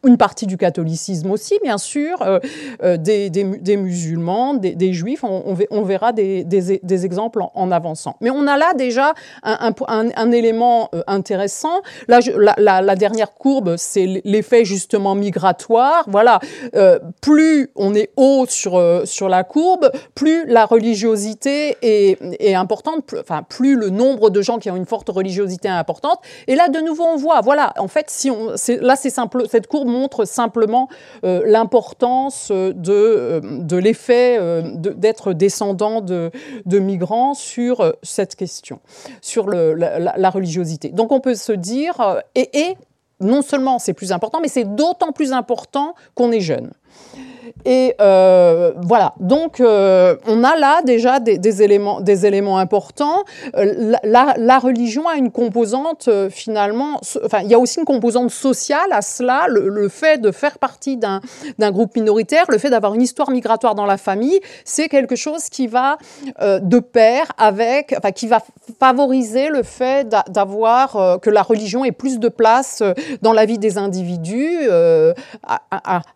une 0.05 0.17
partie 0.17 0.47
du 0.47 0.57
catholicisme 0.57 1.31
aussi, 1.31 1.59
bien 1.63 1.79
sûr, 1.79 2.23
euh, 2.23 2.39
euh, 2.83 2.97
des, 2.97 3.29
des, 3.29 3.77
musulmans, 3.77 4.55
des, 4.55 4.93
juifs, 4.93 5.25
on, 5.25 5.83
verra 5.83 6.13
des, 6.13 7.05
exemples 7.05 7.43
en, 7.55 7.71
avançant. 7.71 8.17
Mais 8.21 8.31
on 8.31 8.47
a 8.47 8.57
là 8.57 8.73
déjà 8.75 9.13
un, 9.43 10.33
élément 10.33 10.89
euh, 10.95 11.03
intéressant. 11.07 11.83
Là, 12.09 12.21
la, 12.57 12.97
dernière 12.97 13.33
courbe, 13.35 13.75
c'est 13.77 14.23
l'effet 14.25 14.65
justement 14.65 15.15
migratoire. 15.15 16.05
Voilà, 16.09 16.41
plus 17.21 17.71
on 17.77 17.95
est 17.95 18.11
haut 18.17 18.47
sur, 18.49 19.03
sur 19.05 19.29
la 19.29 19.45
courbe, 19.45 19.91
plus 20.15 20.47
la 20.47 20.65
religiosité 20.65 21.77
est, 21.83 22.19
est 22.41 22.55
importante, 22.55 23.05
plus, 23.05 23.19
enfin, 23.19 23.43
plus 23.43 23.77
le 23.77 23.91
nombre 23.91 24.31
de 24.31 24.41
gens 24.41 24.59
qui 24.59 24.71
ont 24.71 24.77
une 24.77 24.87
forte 24.87 25.09
religiosité 25.11 25.69
est 25.69 25.73
importante. 25.73 26.21
Et 26.47 26.55
là, 26.55 26.69
de 26.69 26.81
nouveau, 26.81 27.05
on 27.05 27.17
voit, 27.17 27.41
voilà, 27.41 27.73
en 27.79 27.89
fait, 27.89 28.07
si 28.09 28.31
on, 28.31 28.55
là, 28.81 28.97
c'est 28.97 29.11
simple, 29.11 29.45
cette 29.49 29.67
courbe 29.67 29.90
montre 29.91 30.25
simplement 30.25 30.89
euh, 31.25 31.43
l'importance 31.45 32.51
de, 32.51 32.73
euh, 32.89 33.41
de 33.43 33.77
l'effet 33.77 34.39
euh, 34.39 34.63
d'être 34.75 35.33
descendant 35.33 36.01
de, 36.01 36.31
de, 36.65 36.79
migrants 36.79 37.35
sur 37.35 37.95
cette 38.03 38.37
question, 38.37 38.81
sur 39.21 39.47
le, 39.47 39.75
la, 39.75 40.31
religiosité. 40.31 40.89
Donc 40.89 41.13
on 41.13 41.21
peut 41.21 41.35
se 41.35 41.53
dire, 41.53 42.23
et 42.35 42.77
non 43.21 43.43
seulement 43.43 43.79
c'est 43.79 43.93
plus 43.93 44.13
important, 44.13 44.41
mais 44.41 44.49
c'est 44.49 44.65
d'autant 44.65 45.13
plus 45.13 45.33
important 45.33 45.95
qu'on 46.15 46.33
est 46.33 46.41
jeune. 46.41 46.71
Et 47.65 47.95
euh, 48.01 48.73
voilà, 48.83 49.15
donc 49.21 49.61
euh, 49.61 50.17
on 50.27 50.45
a 50.45 50.57
là 50.57 50.83
déjà 50.83 51.21
des, 51.21 51.63
éléments, 51.63 52.01
des 52.01 52.27
éléments 52.27 52.59
importants. 52.59 53.25
Euh, 53.57 53.95
la, 54.03 54.59
religion 54.59 55.09
a 55.09 55.17
une 55.17 55.31
composante 55.31 56.09
finalement, 56.31 57.01
enfin 57.25 57.41
il 57.43 57.51
y 57.51 57.55
a 57.55 57.59
aussi 57.59 57.79
une 57.79 57.85
composante 57.85 58.31
sociale 58.31 58.93
à 58.93 59.03
cela, 59.03 59.47
le, 59.49 59.89
fait 59.89 60.21
de 60.21 60.31
faire 60.31 60.59
partie 60.59 60.97
d'un 60.97 61.21
groupe 61.71 61.97
minoritaire, 61.97 62.45
le 62.49 62.59
fait 62.59 62.71
d'avoir 62.71 62.95
une 62.95 63.03
histoire 63.03 63.31
migratoire 63.31 63.75
dans 63.75 63.87
la 63.87 63.97
famille, 63.97 64.39
c'est 64.65 64.89
quelque 64.89 65.17
chose 65.17 65.49
qui 65.49 65.67
va 65.67 65.97
de 66.41 66.79
pair 66.79 67.33
avec, 67.39 67.95
enfin 67.97 68.13
qui 68.13 68.27
va 68.27 68.41
favoriser 68.79 69.49
le 69.49 69.63
fait 69.63 70.09
d'avoir 70.29 71.19
que 71.21 71.31
la 71.31 71.43
religion 71.43 71.85
ait 71.85 71.93
plus 71.93 72.19
de 72.19 72.29
place 72.29 72.83
dans 73.23 73.33
la 73.33 73.47
vie 73.47 73.59
des 73.59 73.79
individus. 73.79 74.69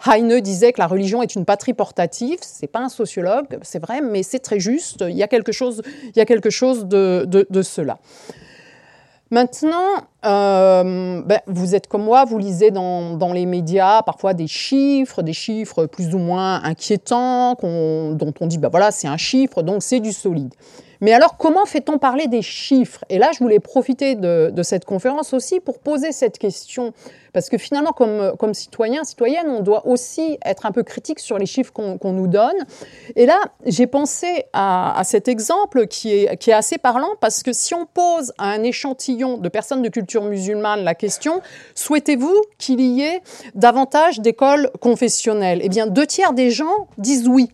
Heine 0.06 0.40
disait 0.40 0.72
que 0.72 0.80
la 0.80 0.86
religion 0.86 1.22
est 1.24 1.34
une 1.34 1.44
patrie 1.44 1.74
portative. 1.74 2.38
C'est 2.42 2.66
pas 2.66 2.80
un 2.80 2.88
sociologue, 2.88 3.58
c'est 3.62 3.80
vrai, 3.80 4.00
mais 4.00 4.22
c'est 4.22 4.38
très 4.38 4.60
juste. 4.60 5.04
Il 5.08 5.16
y 5.16 5.22
a 5.22 5.28
quelque 5.28 5.52
chose, 5.52 5.82
il 6.14 6.22
y 6.22 6.24
quelque 6.24 6.50
chose 6.50 6.86
de, 6.86 7.62
cela. 7.62 7.98
Maintenant, 9.30 10.04
euh, 10.24 11.22
ben, 11.22 11.40
vous 11.46 11.74
êtes 11.74 11.88
comme 11.88 12.04
moi, 12.04 12.24
vous 12.24 12.38
lisez 12.38 12.70
dans, 12.70 13.16
dans, 13.16 13.32
les 13.32 13.46
médias 13.46 14.02
parfois 14.02 14.34
des 14.34 14.46
chiffres, 14.46 15.22
des 15.22 15.32
chiffres 15.32 15.86
plus 15.86 16.14
ou 16.14 16.18
moins 16.18 16.62
inquiétants, 16.62 17.54
dont 17.54 18.34
on 18.40 18.46
dit, 18.46 18.58
ben 18.58 18.68
voilà, 18.68 18.90
c'est 18.90 19.08
un 19.08 19.16
chiffre, 19.16 19.62
donc 19.62 19.82
c'est 19.82 20.00
du 20.00 20.12
solide. 20.12 20.54
Mais 21.04 21.12
alors, 21.12 21.36
comment 21.36 21.66
fait-on 21.66 21.98
parler 21.98 22.28
des 22.28 22.40
chiffres? 22.40 23.04
Et 23.10 23.18
là, 23.18 23.28
je 23.34 23.38
voulais 23.40 23.60
profiter 23.60 24.14
de, 24.14 24.50
cette 24.62 24.86
conférence 24.86 25.34
aussi 25.34 25.60
pour 25.60 25.78
poser 25.78 26.12
cette 26.12 26.38
question 26.38 26.94
parce 27.34 27.50
que 27.50 27.58
finalement, 27.58 27.92
comme, 27.92 28.32
comme 28.38 28.54
citoyen, 28.54 29.04
citoyenne, 29.04 29.50
on 29.50 29.60
doit 29.60 29.86
aussi 29.86 30.38
être 30.46 30.64
un 30.64 30.72
peu 30.72 30.82
critique 30.82 31.18
sur 31.18 31.36
les 31.36 31.44
chiffres 31.44 31.74
qu'on 31.74 32.12
nous 32.14 32.26
donne. 32.26 32.56
Et 33.16 33.26
là, 33.26 33.38
j'ai 33.66 33.86
pensé 33.86 34.46
à, 34.54 35.02
cet 35.04 35.28
exemple 35.28 35.88
qui 35.88 36.10
est 36.10 36.48
assez 36.52 36.78
parlant 36.78 37.10
parce 37.20 37.42
que 37.42 37.52
si 37.52 37.74
on 37.74 37.84
pose 37.84 38.32
à 38.38 38.46
un 38.46 38.62
échantillon 38.62 39.36
de 39.36 39.48
personnes 39.50 39.82
de 39.82 39.90
culture 39.90 40.22
musulmane 40.22 40.84
la 40.84 40.94
question 40.94 41.42
souhaitez-vous 41.74 42.34
qu'il 42.56 42.80
y 42.80 43.02
ait 43.02 43.20
davantage 43.54 44.20
d'écoles 44.20 44.70
confessionnelles? 44.80 45.60
Eh 45.62 45.68
bien, 45.68 45.86
deux 45.86 46.06
tiers 46.06 46.32
des 46.32 46.50
gens 46.50 46.88
disent 46.96 47.28
oui. 47.28 47.50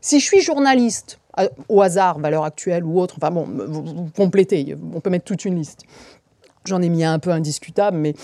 Si 0.00 0.18
je 0.18 0.24
suis 0.24 0.40
journaliste, 0.40 1.18
au 1.68 1.82
hasard, 1.82 2.18
valeur 2.18 2.44
actuelle 2.44 2.84
ou 2.84 3.00
autre, 3.00 3.16
enfin 3.18 3.30
bon, 3.30 3.46
vous 3.46 4.08
complétez, 4.16 4.76
on 4.94 5.00
peut 5.00 5.10
mettre 5.10 5.24
toute 5.24 5.44
une 5.44 5.56
liste. 5.56 5.84
J'en 6.64 6.82
ai 6.82 6.88
mis 6.88 7.04
un 7.04 7.18
peu 7.18 7.30
indiscutable, 7.30 7.96
mais 7.96 8.14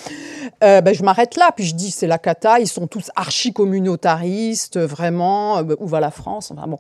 euh, 0.63 0.81
ben, 0.81 0.95
je 0.95 1.03
m'arrête 1.03 1.37
là. 1.37 1.51
Puis 1.57 1.65
je 1.65 1.75
dis, 1.75 1.91
c'est 1.91 2.07
la 2.07 2.19
cata, 2.19 2.61
ils 2.61 2.69
sont 2.69 2.87
tous 2.87 3.11
archi-communautaristes, 3.17 4.79
vraiment, 4.79 5.59
euh, 5.59 5.75
où 5.79 5.87
va 5.87 6.01
la 6.01 6.11
France 6.11 6.51
enfin, 6.51 6.67
bon. 6.67 6.79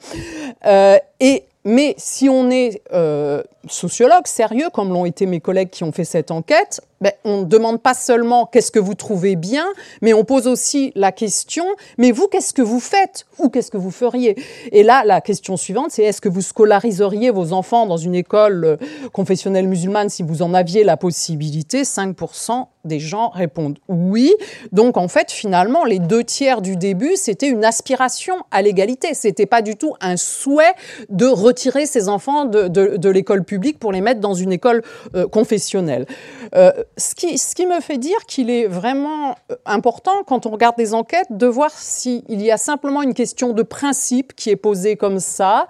Euh, 0.66 0.98
et 1.20 1.44
mais 1.64 1.94
si 1.96 2.28
on 2.28 2.50
est 2.50 2.82
euh, 2.92 3.42
sociologue 3.68 4.26
sérieux, 4.26 4.68
comme 4.72 4.92
l'ont 4.92 5.06
été 5.06 5.24
mes 5.24 5.40
collègues 5.40 5.70
qui 5.70 5.82
ont 5.82 5.92
fait 5.92 6.04
cette 6.04 6.30
enquête, 6.30 6.82
ben, 7.00 7.12
on 7.24 7.40
ne 7.40 7.44
demande 7.44 7.80
pas 7.80 7.94
seulement 7.94 8.46
qu'est-ce 8.46 8.70
que 8.70 8.78
vous 8.78 8.94
trouvez 8.94 9.34
bien, 9.36 9.66
mais 10.02 10.12
on 10.12 10.24
pose 10.24 10.46
aussi 10.46 10.92
la 10.94 11.10
question, 11.10 11.64
mais 11.96 12.12
vous, 12.12 12.28
qu'est-ce 12.28 12.52
que 12.52 12.62
vous 12.62 12.80
faites 12.80 13.26
ou 13.38 13.48
qu'est-ce 13.48 13.70
que 13.70 13.76
vous 13.78 13.90
feriez? 13.90 14.36
Et 14.72 14.82
là, 14.82 15.04
la 15.04 15.20
question 15.20 15.56
suivante, 15.56 15.90
c'est 15.90 16.02
est-ce 16.02 16.20
que 16.20 16.28
vous 16.28 16.42
scolariseriez 16.42 17.30
vos 17.30 17.52
enfants 17.52 17.86
dans 17.86 17.96
une 17.96 18.14
école 18.14 18.64
euh, 18.64 18.76
confessionnelle 19.12 19.68
musulmane 19.68 20.10
si 20.10 20.22
vous 20.22 20.42
en 20.42 20.52
aviez 20.52 20.84
la 20.84 20.96
possibilité? 20.96 21.82
5% 21.82 22.66
des 22.84 23.00
gens 23.00 23.30
répondent 23.30 23.78
oui. 23.88 24.34
Donc 24.72 24.96
en 24.96 25.08
fait, 25.08 25.30
finalement, 25.30 25.84
les 25.84 25.98
deux 25.98 26.24
tiers 26.24 26.62
du 26.62 26.76
début, 26.76 27.16
c'était 27.16 27.48
une 27.48 27.64
aspiration 27.64 28.34
à 28.50 28.62
l'égalité. 28.62 29.14
C'était 29.14 29.46
pas 29.46 29.62
du 29.62 29.76
tout 29.76 29.94
un 30.00 30.16
souhait 30.16 30.74
de 31.10 31.26
retirer 31.26 31.86
ses 31.86 32.08
enfants 32.08 32.44
de, 32.44 33.08
l'école 33.08 33.44
publique 33.44 33.78
pour 33.78 33.92
les 33.92 34.00
mettre 34.00 34.20
dans 34.20 34.34
une 34.34 34.52
école 34.52 34.82
euh, 35.14 35.28
confessionnelle. 35.28 36.06
Euh, 36.54 36.72
ce, 36.96 37.14
qui, 37.14 37.66
me 37.66 37.80
fait 37.80 37.98
dire 37.98 38.16
qu'il 38.26 38.50
est 38.50 38.66
vraiment 38.66 39.36
euh, 39.50 39.56
important, 39.64 40.24
quand 40.26 40.46
on 40.46 40.50
regarde 40.50 40.76
des 40.76 40.94
enquêtes, 40.94 41.26
de 41.30 41.46
voir 41.46 41.70
s'il 41.70 42.22
y 42.28 42.50
a 42.50 42.56
simplement 42.56 43.02
une 43.02 43.14
question 43.14 43.52
de 43.52 43.62
principe 43.62 44.34
qui 44.34 44.50
est 44.50 44.56
posée 44.56 44.96
comme 44.96 45.20
ça. 45.20 45.66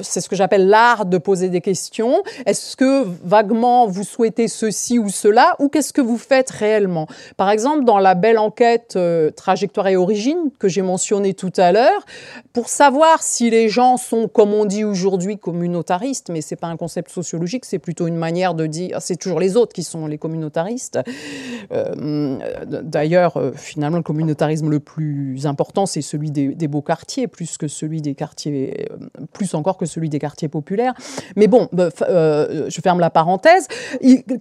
C'est 0.00 0.20
ce 0.20 0.28
que 0.28 0.36
j'appelle 0.36 0.68
l'art 0.68 1.04
de 1.06 1.18
poser 1.18 1.48
des 1.48 1.60
questions. 1.60 2.22
Est-ce 2.46 2.76
que 2.76 3.04
vaguement 3.24 3.86
vous 3.86 4.04
souhaitez 4.04 4.48
ceci 4.48 4.98
ou 4.98 5.08
cela, 5.08 5.54
ou 5.58 5.68
qu'est-ce 5.68 5.92
que 5.92 6.00
vous 6.00 6.18
faites 6.18 6.31
réellement 6.50 7.06
Par 7.36 7.50
exemple, 7.50 7.84
dans 7.84 7.98
la 7.98 8.14
belle 8.14 8.38
enquête 8.38 8.98
Trajectoire 9.36 9.88
et 9.88 9.96
Origine 9.96 10.50
que 10.58 10.68
j'ai 10.68 10.82
mentionnée 10.82 11.34
tout 11.34 11.52
à 11.56 11.72
l'heure, 11.72 12.04
pour 12.52 12.68
savoir 12.68 13.22
si 13.22 13.50
les 13.50 13.68
gens 13.68 13.96
sont, 13.96 14.28
comme 14.28 14.52
on 14.54 14.64
dit 14.64 14.84
aujourd'hui, 14.84 15.38
communautaristes, 15.38 16.30
mais 16.30 16.40
c'est 16.40 16.56
pas 16.56 16.68
un 16.68 16.76
concept 16.76 17.10
sociologique, 17.10 17.64
c'est 17.64 17.78
plutôt 17.78 18.06
une 18.06 18.16
manière 18.16 18.54
de 18.54 18.66
dire, 18.66 18.98
c'est 19.00 19.16
toujours 19.16 19.40
les 19.40 19.56
autres 19.56 19.72
qui 19.72 19.82
sont 19.82 20.06
les 20.06 20.18
communautaristes. 20.18 20.98
Euh, 21.72 22.38
d'ailleurs, 22.82 23.36
euh, 23.36 23.52
finalement, 23.54 23.98
le 23.98 24.02
communautarisme 24.02 24.68
le 24.68 24.80
plus 24.80 25.46
important, 25.46 25.86
c'est 25.86 26.02
celui 26.02 26.30
des, 26.30 26.68
beaux 26.68 26.82
quartiers, 26.82 27.26
plus 27.26 27.58
que 27.58 27.68
celui 27.68 28.00
des 28.00 28.14
quartiers, 28.14 28.88
euh, 28.90 29.24
plus 29.32 29.54
encore 29.54 29.76
que 29.76 29.86
celui 29.86 30.08
des 30.08 30.18
quartiers 30.18 30.48
populaires. 30.48 30.94
Mais 31.36 31.46
bon, 31.46 31.68
je 31.72 32.80
ferme 32.82 33.00
la 33.00 33.10
parenthèse. 33.10 33.68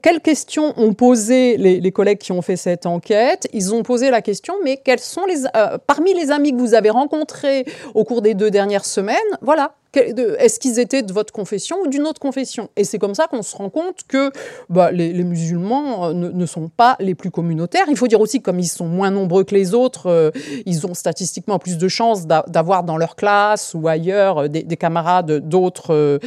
Quelles 0.02 0.22
questions 0.22 0.74
ont 0.78 0.94
posé 0.94 1.58
les, 1.58 1.81
collègues 1.90 2.20
qui 2.20 2.32
ont 2.32 2.44
fait 2.44 2.56
cette 2.56 2.86
enquête 2.86 3.48
Ils 3.54 3.74
ont 3.74 3.82
posé 3.82 4.12
la 4.12 4.22
question, 4.22 4.54
mais 4.64 4.78
quels 4.78 5.00
sont 5.00 5.26
les, 5.26 5.44
parmi 5.88 6.14
les 6.14 6.30
amis 6.30 6.52
que 6.52 6.58
vous 6.58 6.76
avez 6.76 6.92
rencontrés 6.92 7.66
au 7.96 8.04
cours 8.04 8.22
des 8.22 8.36
deux 8.36 8.52
dernières 8.52 8.86
semaines, 8.86 9.18
voilà, 9.42 9.74
est-ce 9.94 10.60
qu'ils 10.60 10.80
étaient 10.80 11.04
de 11.04 11.12
votre 11.12 11.34
confession 11.34 11.78
ou 11.84 11.88
d'une 11.88 12.04
autre 12.04 12.20
confession? 12.20 12.70
Et 12.78 12.84
c'est 12.84 12.98
comme 12.98 13.16
ça 13.16 13.28
qu'on 13.28 13.42
se 13.42 13.56
rend 13.56 13.70
compte 13.70 14.04
que 14.08 14.32
bah, 14.70 14.92
les, 14.92 15.24
musulmans 15.24 16.08
euh, 16.08 16.14
ne, 16.14 16.46
sont 16.46 16.70
pas 16.70 16.96
les 17.00 17.14
plus 17.14 17.30
communautaires. 17.30 17.86
Il 17.90 17.98
faut 17.98 18.08
dire 18.08 18.22
aussi, 18.22 18.42
comme 18.42 18.60
ils 18.60 18.68
sont 18.68 18.86
moins 18.86 19.12
nombreux 19.12 19.44
que 19.44 19.54
les 19.54 19.74
autres, 19.74 20.08
euh, 20.08 20.32
ils 20.66 20.88
ont 20.88 20.94
statistiquement 20.94 21.60
plus 21.60 21.78
de 21.78 21.88
chances 21.88 22.26
d'avoir 22.26 22.84
dans 22.84 22.98
leur 22.98 23.16
classe 23.16 23.74
ou 23.74 23.88
ailleurs 23.88 24.44
euh, 24.44 24.48
des, 24.48 24.78
camarades 24.78 25.48
d'autres 25.48 26.20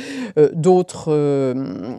d'autres 0.52 1.54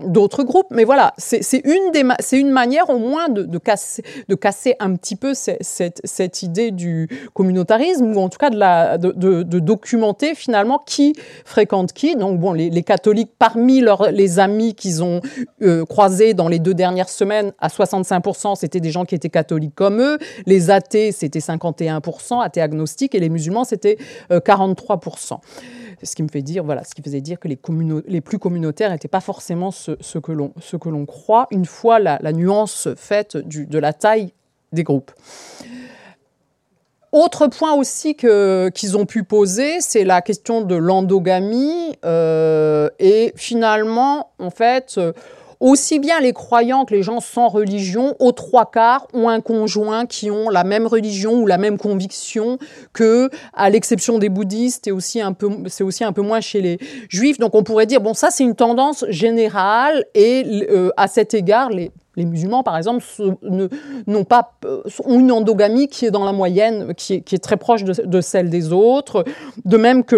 d'autres 0.05 0.43
groupes. 0.43 0.67
Mais 0.69 0.83
voilà, 0.83 1.13
c'est 1.17 1.61
une, 1.63 1.91
une 2.31 2.51
manière 2.51 2.89
au 2.89 2.99
moins 2.99 3.29
de, 3.29 3.57
casser, 3.57 4.03
de 4.29 4.35
casser 4.35 4.75
un 4.79 4.95
petit 4.95 5.15
peu 5.15 5.33
cette, 5.33 6.43
idée 6.43 6.71
du 6.71 7.09
communautarisme, 7.33 8.15
ou 8.15 8.19
en 8.19 8.29
tout 8.29 8.37
cas 8.37 8.49
de 8.51 9.59
documenter 9.59 10.35
finalement 10.35 10.79
qui 10.85 11.15
fréquente 11.55 11.93
qui? 11.93 12.17
Donc 12.17 12.37
bon, 12.37 12.51
les, 12.51 12.83
catholiques, 12.83 13.31
parmi 13.39 13.81
les 14.11 14.39
amis 14.39 14.75
qu'ils 14.75 15.01
ont 15.01 15.21
euh, 15.61 15.85
croisés 15.85 16.33
dans 16.33 16.49
les 16.49 16.59
deux 16.59 16.73
dernières 16.73 17.07
semaines, 17.07 17.53
à 17.59 17.69
65%, 17.69 18.55
c'était 18.55 18.81
des 18.81 18.91
gens 18.91 19.05
qui 19.05 19.15
étaient 19.15 19.29
catholiques 19.29 19.73
comme 19.73 20.01
eux. 20.01 20.17
Les 20.45 20.69
athées, 20.69 21.13
c'était 21.13 21.39
51%, 21.39 22.43
athées 22.43 22.59
agnostiques, 22.59 23.15
et 23.15 23.21
les 23.21 23.29
musulmans, 23.29 23.63
c'était 23.63 23.97
43%. 24.29 25.39
Ce 26.03 26.13
qui 26.13 26.23
me 26.23 26.27
fait 26.27 26.41
dire, 26.41 26.65
voilà, 26.65 26.83
ce 26.83 26.93
qui 26.93 27.01
faisait 27.01 27.21
dire 27.21 27.39
que 27.39 27.47
les, 27.47 27.57
les 28.05 28.19
plus 28.19 28.37
communautaires 28.37 28.91
n'étaient 28.91 29.07
pas 29.07 29.21
forcément 29.21 29.71
ce, 29.71 29.91
ce 30.01 30.17
que 30.19 30.33
l'on 30.89 31.05
croit, 31.05 31.47
une 31.51 31.65
fois 31.65 31.99
la, 31.99 32.33
nuance 32.33 32.89
faite 32.97 33.37
du, 33.37 33.65
de 33.65 33.79
la 33.79 33.93
taille 33.93 34.33
des 34.73 34.83
groupes. 34.83 35.11
Autre 37.15 37.47
point 37.47 37.73
aussi 37.73 38.15
qu'ils 38.15 38.97
ont 38.97 39.05
pu 39.05 39.23
poser, 39.23 39.79
c'est 39.79 40.03
la 40.03 40.21
question 40.21 40.59
de 40.59 40.75
l'endogamie. 40.75 41.95
Euh, 42.03 42.89
et 42.99 43.31
finalement, 43.37 44.31
en 44.37 44.49
fait, 44.49 44.99
aussi 45.61 45.99
bien 45.99 46.19
les 46.19 46.33
croyants 46.33 46.83
que 46.83 46.93
les 46.93 47.03
gens 47.03 47.21
sans 47.21 47.47
religion, 47.47 48.17
aux 48.19 48.33
trois 48.33 48.69
quarts, 48.69 49.07
ont 49.13 49.29
un 49.29 49.39
conjoint 49.39 50.05
qui 50.05 50.29
ont 50.29 50.49
la 50.49 50.65
même 50.65 50.87
religion 50.87 51.35
ou 51.35 51.47
la 51.47 51.57
même 51.57 51.77
conviction 51.77 52.57
que, 52.91 53.29
à 53.53 53.69
l'exception 53.69 54.17
des 54.17 54.27
bouddhistes, 54.27 54.87
et 54.87 54.91
aussi 54.91 55.21
un 55.21 55.31
peu, 55.31 55.49
c'est 55.67 55.85
aussi 55.85 56.03
un 56.03 56.11
peu 56.11 56.21
moins 56.21 56.41
chez 56.41 56.59
les 56.59 56.79
juifs. 57.07 57.37
Donc 57.37 57.55
on 57.55 57.63
pourrait 57.63 57.85
dire, 57.85 58.01
bon, 58.01 58.13
ça 58.13 58.27
c'est 58.29 58.43
une 58.43 58.55
tendance 58.55 59.05
générale, 59.07 60.03
et 60.15 60.67
euh, 60.69 60.89
à 60.97 61.07
cet 61.07 61.33
égard, 61.33 61.69
les 61.69 61.91
les 62.15 62.25
musulmans, 62.25 62.63
par 62.63 62.77
exemple, 62.77 63.03
n'ont 64.07 64.23
pas, 64.23 64.53
euh, 64.65 64.81
ont 65.05 65.19
une 65.19 65.31
endogamie 65.31 65.87
qui 65.87 66.05
est 66.05 66.11
dans 66.11 66.23
la 66.23 66.31
moyenne, 66.31 66.93
qui 66.95 67.13
est, 67.13 67.43
très 67.43 67.57
proche 67.57 67.83
de, 67.83 68.21
celle 68.21 68.49
des 68.49 68.71
autres. 68.71 69.25
De 69.65 69.77
même 69.77 70.03
que 70.03 70.15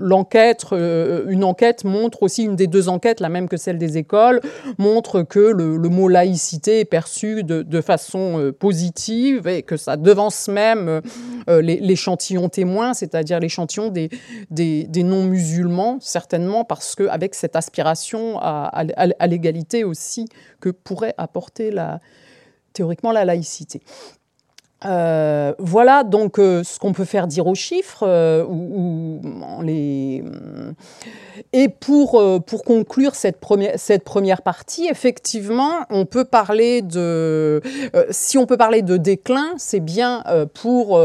l'enquête, 0.00 0.64
euh, 0.72 1.24
une 1.28 1.44
enquête 1.44 1.84
montre 1.84 2.22
aussi, 2.22 2.44
une 2.44 2.56
des 2.56 2.66
deux 2.66 2.88
enquêtes, 2.88 3.20
la 3.20 3.28
même 3.28 3.48
que 3.48 3.56
celle 3.56 3.78
des 3.78 3.96
écoles, 3.96 4.40
montre 4.78 5.22
que 5.22 5.38
le, 5.38 5.88
mot 5.88 6.08
laïcité 6.08 6.80
est 6.80 6.84
perçu 6.84 7.42
de, 7.42 7.80
façon 7.80 8.38
euh, 8.38 8.52
positive 8.52 9.46
et 9.46 9.62
que 9.62 9.76
ça 9.76 9.96
devance 9.96 10.48
même 10.48 11.00
l'échantillon 11.48 12.48
témoin, 12.48 12.94
c'est-à-dire 12.94 13.38
l'échantillon 13.38 13.88
des, 13.90 14.08
non-musulmans, 14.96 15.98
certainement, 16.00 16.64
parce 16.64 16.94
qu'avec 16.94 17.34
cette 17.34 17.56
aspiration 17.56 18.38
à 18.40 19.26
l'égalité 19.26 19.84
aussi 19.84 20.26
que 20.66 20.70
pourrait 20.72 21.14
apporter 21.16 21.70
théoriquement 22.72 23.12
la 23.12 23.24
laïcité. 23.24 23.82
Euh, 24.86 25.52
voilà 25.58 26.04
donc 26.04 26.38
euh, 26.38 26.62
ce 26.62 26.78
qu'on 26.78 26.92
peut 26.92 27.04
faire 27.04 27.26
dire 27.26 27.46
aux 27.46 27.54
chiffres 27.54 28.04
euh, 28.06 28.44
ou, 28.44 29.20
les... 29.62 30.22
et 31.52 31.68
pour, 31.68 32.22
pour 32.44 32.62
conclure 32.62 33.14
cette 33.14 33.40
première, 33.40 33.72
cette 33.76 34.04
première 34.04 34.42
partie 34.42 34.86
effectivement 34.86 35.72
on 35.90 36.04
peut 36.04 36.24
parler 36.24 36.82
de 36.82 37.60
si 38.10 38.38
on 38.38 38.46
peut 38.46 38.56
parler 38.56 38.82
de 38.82 38.96
déclin 38.96 39.54
c'est 39.56 39.80
bien 39.80 40.22
pour 40.54 41.00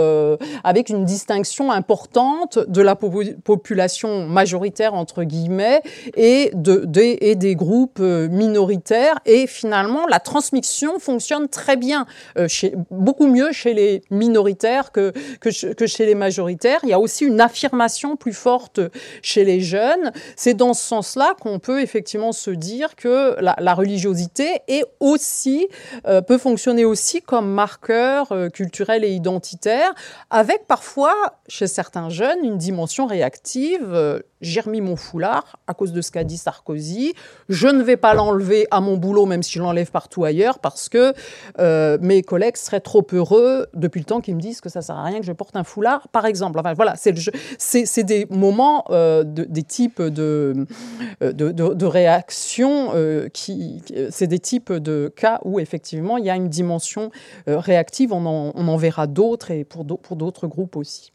avec 0.64 0.90
une 0.90 1.06
distinction 1.06 1.72
importante 1.72 2.60
de 2.60 2.82
la 2.82 2.96
population 2.96 4.28
majoritaire 4.28 4.94
entre 4.94 5.24
guillemets 5.24 5.82
et 6.16 6.52
de, 6.54 6.88
et 6.96 7.36
des 7.36 7.56
groupes 7.56 8.00
minoritaires. 8.00 9.16
Et 9.26 9.48
finalement 9.48 10.06
la 10.08 10.20
transmission 10.20 11.00
fonctionne 11.00 11.48
très 11.48 11.78
bien 11.78 12.06
chez 12.48 12.74
beaucoup 12.90 13.28
mieux 13.28 13.52
chez 13.52 13.71
les 13.74 14.02
minoritaires 14.10 14.92
que, 14.92 15.14
que, 15.40 15.88
chez 15.88 16.06
les 16.06 16.16
majoritaires. 16.16 16.80
Il 16.84 16.90
y 16.90 16.94
a 16.94 17.00
aussi 17.00 17.26
une 17.26 17.42
affirmation 17.42 18.16
plus 18.16 18.34
forte 18.34 18.80
chez 19.22 19.44
les 19.44 19.62
jeunes. 19.62 20.12
C'est 20.36 20.54
dans 20.54 20.74
ce 20.74 20.84
sens-là 20.84 21.36
qu'on 21.40 21.60
peut 21.60 21.82
effectivement 21.82 22.32
se 22.32 22.52
dire 22.52 22.96
que 22.96 23.36
la, 23.40 23.74
religiosité 23.74 24.62
est 24.68 24.84
aussi, 25.00 25.68
euh, 26.06 26.22
peut 26.22 26.38
fonctionner 26.38 26.86
aussi 26.86 27.22
comme 27.22 27.50
marqueur 27.50 28.32
euh, 28.32 28.50
culturel 28.50 29.04
et 29.04 29.12
identitaire, 29.12 29.94
avec 30.30 30.68
parfois, 30.68 31.16
chez 31.48 31.68
certains 31.68 32.10
jeunes, 32.10 32.44
une 32.44 32.58
dimension 32.58 33.06
réactive. 33.06 33.94
Euh, 33.94 34.20
j'ai 34.42 34.60
remis 34.60 34.82
mon 34.82 34.96
foulard 34.96 35.58
à 35.68 35.74
cause 35.74 35.94
de 35.94 36.02
ce 36.02 36.12
qu'a 36.12 36.24
dit 36.24 36.38
Sarkozy. 36.38 37.14
Je 37.48 37.68
ne 37.68 37.84
vais 37.84 37.98
pas 37.98 38.14
l'enlever 38.14 38.68
à 38.72 38.82
mon 38.82 38.98
boulot, 38.98 39.26
même 39.26 39.44
si 39.44 39.54
je 39.54 39.62
l'enlève 39.62 39.92
partout 39.92 40.24
ailleurs, 40.24 40.60
parce 40.60 40.90
que 40.90 41.14
mes 42.00 42.24
collègues 42.24 42.58
seraient 42.58 42.80
trop 42.80 43.06
heureux 43.14 43.51
depuis 43.74 44.00
le 44.00 44.06
temps 44.06 44.22
qu'ils 44.22 44.36
me 44.36 44.42
disent 44.42 44.62
que 44.62 44.70
ça 44.70 44.82
sert 44.82 44.98
à 44.98 45.04
rien 45.04 45.20
que 45.20 45.26
je 45.26 45.32
porte 45.32 45.56
un 45.56 45.64
foulard, 45.64 46.08
par 46.10 46.26
exemple. 46.26 46.60
Enfin 46.60 46.74
voilà, 46.74 46.96
c'est 46.96 48.04
des 48.04 48.28
moments, 48.30 48.86
euh, 48.90 49.24
des 49.26 49.64
types 49.64 50.02
de 50.02 50.66
de, 51.22 51.52
de, 51.52 51.86
réactions 51.86 52.92
euh, 52.94 53.28
qui, 53.30 53.82
c'est 54.10 54.28
des 54.28 54.40
types 54.40 54.72
de 54.72 55.12
cas 55.16 55.40
où 55.44 55.60
effectivement 55.60 56.18
il 56.18 56.26
y 56.26 56.30
a 56.30 56.36
une 56.36 56.50
dimension 56.50 57.12
réactive. 57.48 58.14
On 58.14 58.26
en, 58.26 58.78
verra 58.78 59.08
d'autres 59.08 59.52
et 59.52 59.64
pour 59.64 59.86
d'autres 59.86 60.48
groupes 60.48 60.76
aussi. 60.76 61.12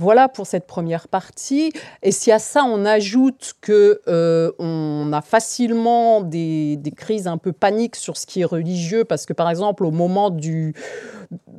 Voilà 0.00 0.30
pour 0.30 0.46
cette 0.46 0.66
première 0.66 1.08
partie. 1.08 1.74
Et 2.02 2.10
si 2.10 2.32
à 2.32 2.38
ça 2.38 2.64
on 2.64 2.86
ajoute 2.86 3.52
que 3.60 4.00
euh, 4.08 4.50
on 4.58 5.12
a 5.12 5.20
facilement 5.20 6.22
des, 6.22 6.78
des, 6.78 6.90
crises 6.90 7.26
un 7.26 7.36
peu 7.36 7.52
paniques 7.52 7.96
sur 7.96 8.16
ce 8.16 8.24
qui 8.24 8.40
est 8.40 8.46
religieux, 8.46 9.04
parce 9.04 9.26
que 9.26 9.34
par 9.34 9.50
exemple 9.50 9.84
au 9.84 9.90
moment 9.90 10.30
du 10.30 10.74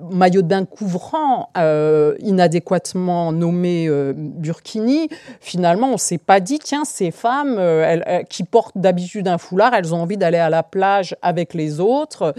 maillot 0.10 0.42
de 0.42 0.48
bain 0.48 0.66
couvrant 0.66 1.50
euh, 1.58 2.16
inadéquatement 2.20 3.32
nommé 3.32 3.88
euh, 3.88 4.14
Burkini, 4.16 5.10
finalement, 5.40 5.92
on 5.94 5.98
s'est 5.98 6.18
pas 6.18 6.40
dit, 6.40 6.60
tiens, 6.60 6.86
ces 6.86 7.12
femmes 7.12 7.58
euh, 7.58 8.24
qui 8.24 8.44
portent 8.44 8.78
d'habitude 8.78 9.28
un 9.28 9.38
foulard, 9.38 9.74
elles 9.74 9.94
ont 9.94 10.02
envie 10.02 10.18
d'aller 10.18 10.38
à 10.38 10.50
la 10.50 10.64
plage 10.64 11.16
avec 11.22 11.54
les 11.54 11.80
autres. 11.80 12.34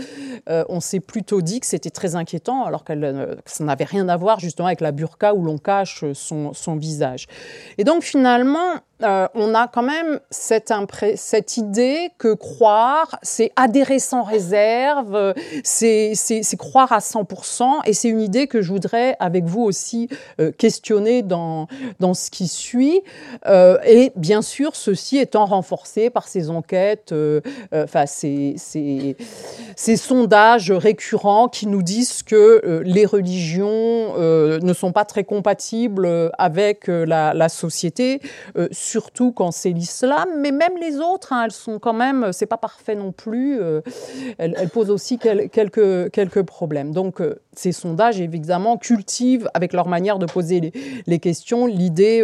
on 0.49 0.81
s'est 0.81 1.01
plutôt 1.01 1.41
dit 1.41 1.61
que 1.61 1.67
c'était 1.67 1.91
très 1.91 2.17
inquiétant, 2.17 2.65
alors 2.65 2.85
que 2.85 2.93
ça 3.47 3.65
n'avait 3.65 3.85
rien 3.85 4.09
à 4.09 4.17
voir 4.17 4.41
justement 4.41 4.67
avec 4.67 4.81
la 4.81 4.93
burqa 4.93 5.35
où 5.35 5.43
l'on 5.43 5.59
cache 5.59 6.05
son 6.13 6.77
visage. 6.77 7.27
Et 7.79 7.85
donc 7.85 8.03
finalement, 8.03 8.81
euh, 9.03 9.29
on 9.35 9.55
a 9.55 9.69
quand 9.69 9.83
même 9.83 10.21
cette, 10.31 10.71
idée 11.57 12.11
que 12.19 12.35
croire, 12.35 13.19
c'est 13.23 13.53
adhérer 13.57 13.99
sans 13.99 14.23
réserve, 14.23 15.35
c'est 15.65 16.15
croire 16.59 16.93
à 16.93 16.99
100%, 16.99 17.81
et 17.85 17.93
c'est 17.93 18.09
une 18.09 18.21
idée 18.21 18.47
que 18.47 18.63
je 18.63 18.69
voudrais 18.69 19.17
avec 19.19 19.45
vous 19.45 19.63
aussi 19.63 20.09
euh, 20.41 20.53
questionner 20.53 21.23
dans, 21.23 21.67
dans 22.01 22.15
ce 22.15 22.31
qui 22.31 22.49
suit. 22.49 23.03
Euh, 23.47 23.79
et 23.85 24.13
bien 24.17 24.43
sûr, 24.43 24.77
ceci 24.77 25.19
étant 25.19 25.47
renforcé 25.47 26.11
par 26.11 26.29
ces 26.29 26.51
enquêtes, 26.51 27.15
enfin 27.73 28.07
ces, 28.07 29.17
ces, 29.77 29.97
sondages 29.97 30.71
récurrents 30.71 31.49
qui 31.49 31.67
nous 31.67 31.83
disent 31.83 32.23
que 32.23 32.83
les 32.85 33.07
religions 33.07 34.17
ne 34.17 34.73
sont 34.73 34.93
pas 34.93 35.05
très 35.05 35.25
compatibles 35.25 36.31
avec 36.39 36.87
la, 36.89 37.49
société 37.49 38.21
surtout 38.71 39.33
quand 39.33 39.51
c'est 39.51 39.71
l'islam, 39.71 40.29
mais 40.39 40.53
même 40.53 40.77
les 40.81 40.99
autres, 40.99 41.33
hein, 41.33 41.45
elles 41.45 41.53
sont 41.53 41.79
quand 41.79 41.93
même, 41.93 42.33
c'est 42.33 42.47
pas 42.47 42.57
parfait 42.57 42.95
non 42.95 43.13
plus, 43.13 43.61
euh, 43.61 43.81
elles, 44.39 44.69
posent 44.73 44.91
aussi 44.91 45.19
quelques, 45.19 46.11
quelques 46.11 46.43
problèmes. 46.43 46.93
Donc 46.93 47.21
euh, 47.21 47.41
ces 47.55 47.73
sondages, 47.73 48.21
évidemment, 48.21 48.77
cultivent 48.77 49.49
avec 49.55 49.73
leur 49.73 49.89
manière 49.89 50.19
de 50.19 50.27
poser 50.27 50.73
les, 51.07 51.19
questions 51.19 51.67
l'idée 51.67 52.23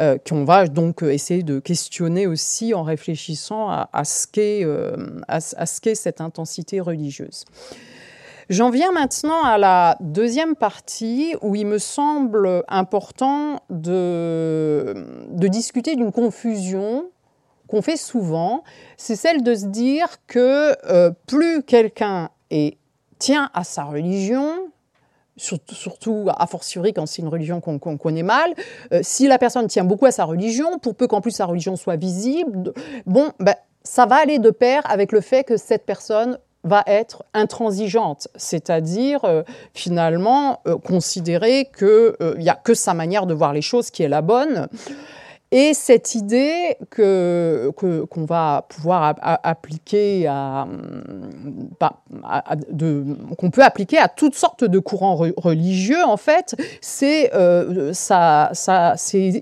euh, 0.00 0.18
qu'on 0.18 0.44
va 0.44 0.66
donc 0.66 1.02
essayer 1.02 1.42
de 1.42 1.58
questionner 1.58 2.26
aussi 2.26 2.74
en 2.74 2.82
réfléchissant 2.82 3.68
à, 3.68 3.88
à 3.92 4.04
ce 4.04 4.26
qu'est 5.80 5.94
cette 5.94 6.20
intensité 6.20 6.80
religieuse. 6.80 7.44
J'en 8.52 8.68
viens 8.68 8.92
maintenant 8.92 9.42
à 9.44 9.56
la 9.56 9.96
deuxième 10.00 10.56
partie 10.56 11.34
où 11.40 11.54
il 11.54 11.66
me 11.66 11.78
semble 11.78 12.64
important 12.68 13.60
de, 13.70 14.94
discuter 15.30 15.96
d'une 15.96 16.12
confusion 16.12 17.06
qu'on 17.66 17.80
fait 17.80 17.96
souvent, 17.96 18.64
c'est 18.98 19.16
celle 19.16 19.42
de 19.42 19.54
se 19.54 19.64
dire 19.64 20.08
que 20.26 20.76
euh, 20.90 21.12
plus 21.26 21.62
quelqu'un 21.62 22.28
tient 23.18 23.48
à 23.54 23.64
sa 23.64 23.84
religion, 23.84 24.68
surtout 25.42 26.28
a 26.34 26.46
fortiori 26.46 26.92
quand 26.92 27.06
c'est 27.06 27.22
une 27.22 27.28
religion 27.28 27.60
qu'on 27.60 27.78
connaît 27.78 28.22
mal, 28.22 28.54
euh, 28.92 29.00
si 29.02 29.26
la 29.26 29.38
personne 29.38 29.66
tient 29.66 29.84
beaucoup 29.84 30.06
à 30.06 30.10
sa 30.10 30.24
religion, 30.24 30.78
pour 30.78 30.94
peu 30.94 31.06
qu'en 31.06 31.20
plus 31.20 31.32
sa 31.32 31.46
religion 31.46 31.76
soit 31.76 31.96
visible, 31.96 32.72
bon, 33.06 33.32
ben, 33.40 33.54
ça 33.82 34.06
va 34.06 34.16
aller 34.16 34.38
de 34.38 34.50
pair 34.50 34.82
avec 34.84 35.12
le 35.12 35.20
fait 35.20 35.44
que 35.44 35.56
cette 35.56 35.84
personne 35.84 36.38
va 36.64 36.84
être 36.86 37.24
intransigeante, 37.34 38.28
c'est-à-dire 38.36 39.24
euh, 39.24 39.42
finalement 39.74 40.60
euh, 40.68 40.78
considérer 40.78 41.68
qu'il 41.76 42.38
n'y 42.38 42.48
a 42.48 42.54
que 42.54 42.74
sa 42.74 42.94
manière 42.94 43.26
de 43.26 43.34
voir 43.34 43.52
les 43.52 43.62
choses 43.62 43.90
qui 43.90 44.04
est 44.04 44.08
la 44.08 44.22
bonne. 44.22 44.68
Et 45.54 45.74
cette 45.74 46.14
idée 46.14 46.78
que 46.88 47.70
qu'on 47.76 48.24
va 48.24 48.64
pouvoir 48.70 49.14
appliquer 49.20 50.26
à, 50.26 50.66
qu'on 53.36 53.50
peut 53.50 53.62
appliquer 53.62 53.98
à 53.98 54.08
toutes 54.08 54.34
sortes 54.34 54.64
de 54.64 54.78
courants 54.78 55.14
religieux, 55.36 56.02
en 56.06 56.16
fait, 56.16 56.56
c'est 56.80 57.34
euh, 57.34 57.92
ça, 57.92 58.50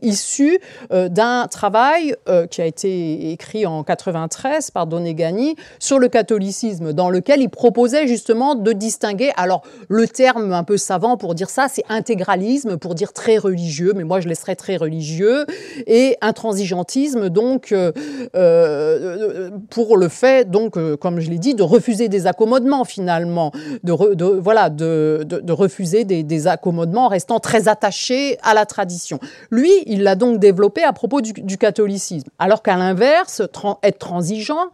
issu 0.02 0.58
euh, 0.92 1.08
d'un 1.08 1.46
travail 1.46 2.16
euh, 2.28 2.48
qui 2.48 2.60
a 2.60 2.66
été 2.66 3.30
écrit 3.30 3.64
en 3.64 3.84
93 3.84 4.72
par 4.72 4.88
Donegani 4.88 5.54
sur 5.78 6.00
le 6.00 6.08
catholicisme, 6.08 6.92
dans 6.92 7.10
lequel 7.10 7.40
il 7.40 7.50
proposait 7.50 8.08
justement 8.08 8.56
de 8.56 8.72
distinguer. 8.72 9.30
Alors 9.36 9.62
le 9.88 10.08
terme 10.08 10.52
un 10.54 10.64
peu 10.64 10.76
savant 10.76 11.16
pour 11.16 11.36
dire 11.36 11.50
ça, 11.50 11.68
c'est 11.70 11.84
intégralisme 11.88 12.78
pour 12.78 12.96
dire 12.96 13.12
très 13.12 13.38
religieux, 13.38 13.92
mais 13.94 14.02
moi 14.02 14.18
je 14.20 14.28
laisserais 14.28 14.56
très 14.56 14.76
religieux 14.76 15.46
et 15.86 15.99
et 16.00 16.16
intransigeantisme, 16.22 17.28
donc 17.28 17.72
euh, 17.72 17.92
euh, 18.34 19.50
pour 19.68 19.98
le 19.98 20.08
fait, 20.08 20.50
donc 20.50 20.78
euh, 20.78 20.96
comme 20.96 21.20
je 21.20 21.28
l'ai 21.28 21.38
dit, 21.38 21.54
de 21.54 21.62
refuser 21.62 22.08
des 22.08 22.26
accommodements 22.26 22.84
finalement, 22.84 23.52
de, 23.84 23.92
voilà, 24.38 24.70
de, 24.70 25.52
refuser 25.52 26.04
des, 26.04 26.46
accommodements 26.46 27.08
restant 27.08 27.38
très 27.38 27.68
attachés 27.68 28.38
à 28.42 28.54
la 28.54 28.64
tradition. 28.64 29.18
Lui, 29.50 29.70
il 29.86 30.02
l'a 30.02 30.14
donc 30.14 30.38
développé 30.38 30.82
à 30.82 30.94
propos 30.94 31.20
du, 31.20 31.58
catholicisme, 31.58 32.28
alors 32.38 32.62
qu'à 32.62 32.76
l'inverse, 32.76 33.42
être 33.82 33.98
transigeant, 33.98 34.70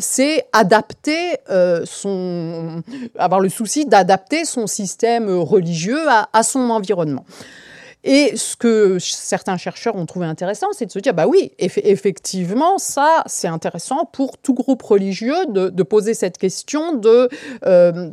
c'est 0.00 0.46
adapter 0.52 1.36
son, 1.84 2.82
avoir 3.16 3.40
le 3.40 3.48
souci 3.48 3.86
d'adapter 3.86 4.44
son 4.44 4.66
système 4.66 5.30
religieux 5.30 6.00
à 6.08 6.42
son 6.42 6.70
environnement. 6.70 7.24
Et 8.04 8.36
ce 8.36 8.54
que 8.54 8.98
certains 8.98 9.56
chercheurs 9.56 9.96
ont 9.96 10.04
trouvé 10.04 10.26
intéressant, 10.26 10.66
c'est 10.72 10.84
de 10.84 10.92
se 10.92 10.98
dire, 10.98 11.14
bah 11.14 11.26
oui, 11.26 11.52
effectivement, 11.58 12.76
ça, 12.76 13.24
c'est 13.26 13.48
intéressant 13.48 14.04
pour 14.04 14.36
tout 14.36 14.52
groupe 14.52 14.82
religieux 14.82 15.46
de, 15.48 15.82
poser 15.82 16.12
cette 16.12 16.36
question 16.36 16.94
de, 16.94 17.28
euh, 17.64 18.10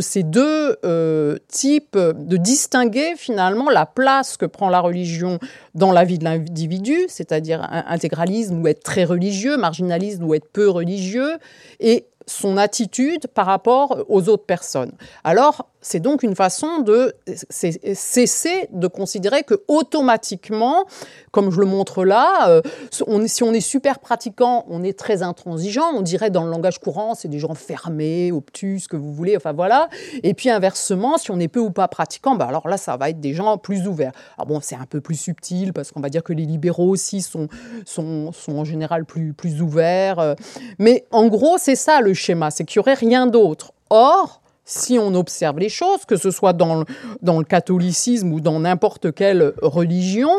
ces 0.00 0.22
deux 0.22 0.76
euh, 0.84 1.38
types, 1.48 1.96
de 1.96 2.36
distinguer 2.36 3.14
finalement 3.16 3.70
la 3.70 3.86
place 3.86 4.36
que 4.36 4.46
prend 4.46 4.68
la 4.68 4.80
religion 4.80 5.38
dans 5.74 5.92
la 5.92 6.04
vie 6.04 6.18
de 6.18 6.24
l'individu, 6.24 7.06
c'est-à-dire 7.08 7.66
intégralisme 7.70 8.60
ou 8.60 8.68
être 8.68 8.82
très 8.82 9.04
religieux, 9.04 9.56
marginalisme 9.56 10.24
ou 10.24 10.34
être 10.34 10.48
peu 10.52 10.68
religieux, 10.68 11.38
et 11.80 12.06
son 12.26 12.56
attitude 12.56 13.28
par 13.28 13.46
rapport 13.46 14.04
aux 14.08 14.28
autres 14.28 14.44
personnes. 14.44 14.92
Alors, 15.24 15.68
c'est 15.86 16.00
donc 16.00 16.24
une 16.24 16.34
façon 16.34 16.80
de 16.80 17.14
cesser 17.48 18.68
de 18.72 18.88
considérer 18.88 19.44
que 19.44 19.62
automatiquement, 19.68 20.84
comme 21.30 21.52
je 21.52 21.60
le 21.60 21.66
montre 21.66 22.04
là, 22.04 22.48
euh, 22.48 22.60
si 22.90 23.44
on 23.44 23.52
est 23.52 23.60
super 23.60 24.00
pratiquant, 24.00 24.64
on 24.68 24.82
est 24.82 24.98
très 24.98 25.22
intransigeant. 25.22 25.92
On 25.94 26.02
dirait 26.02 26.30
dans 26.30 26.42
le 26.42 26.50
langage 26.50 26.80
courant, 26.80 27.14
c'est 27.14 27.28
des 27.28 27.38
gens 27.38 27.54
fermés, 27.54 28.32
obtus, 28.32 28.80
ce 28.80 28.88
que 28.88 28.96
vous 28.96 29.12
voulez. 29.12 29.36
Enfin 29.36 29.52
voilà. 29.52 29.88
Et 30.24 30.34
puis 30.34 30.50
inversement, 30.50 31.18
si 31.18 31.30
on 31.30 31.38
est 31.38 31.46
peu 31.46 31.60
ou 31.60 31.70
pas 31.70 31.86
pratiquant, 31.86 32.34
bah 32.34 32.46
alors 32.46 32.66
là, 32.66 32.78
ça 32.78 32.96
va 32.96 33.10
être 33.10 33.20
des 33.20 33.32
gens 33.32 33.56
plus 33.56 33.86
ouverts. 33.86 34.12
Alors 34.36 34.46
bon, 34.48 34.60
c'est 34.60 34.74
un 34.74 34.86
peu 34.86 35.00
plus 35.00 35.14
subtil 35.14 35.72
parce 35.72 35.92
qu'on 35.92 36.00
va 36.00 36.08
dire 36.08 36.24
que 36.24 36.32
les 36.32 36.46
libéraux 36.46 36.88
aussi 36.88 37.22
sont, 37.22 37.46
sont, 37.84 38.32
sont 38.32 38.58
en 38.58 38.64
général 38.64 39.04
plus, 39.04 39.34
plus 39.34 39.62
ouverts. 39.62 40.18
Euh. 40.18 40.34
Mais 40.80 41.04
en 41.12 41.28
gros, 41.28 41.58
c'est 41.58 41.76
ça 41.76 42.00
le 42.00 42.12
schéma, 42.12 42.50
c'est 42.50 42.64
qu'il 42.64 42.80
n'y 42.80 42.82
aurait 42.82 42.94
rien 42.94 43.28
d'autre. 43.28 43.72
Or, 43.88 44.42
si 44.66 44.98
on 44.98 45.14
observe 45.14 45.58
les 45.58 45.68
choses, 45.70 46.04
que 46.06 46.16
ce 46.16 46.30
soit 46.30 46.52
dans 46.52 46.84
le, 47.22 47.44
catholicisme 47.44 48.32
ou 48.32 48.40
dans 48.40 48.60
n'importe 48.60 49.14
quelle 49.14 49.54
religion, 49.62 50.30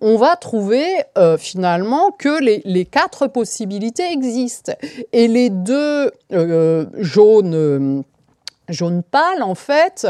on 0.00 0.16
va 0.16 0.36
trouver 0.36 0.86
euh, 1.18 1.36
finalement 1.36 2.12
que 2.12 2.40
les, 2.40 2.84
quatre 2.84 3.26
possibilités 3.26 4.10
existent. 4.10 4.72
Et 5.12 5.26
les 5.26 5.50
deux 5.50 6.12
euh, 6.32 6.86
jaunes 6.98 8.04
jaune 8.68 9.02
pâle 9.02 9.42
en 9.42 9.54
fait, 9.54 10.06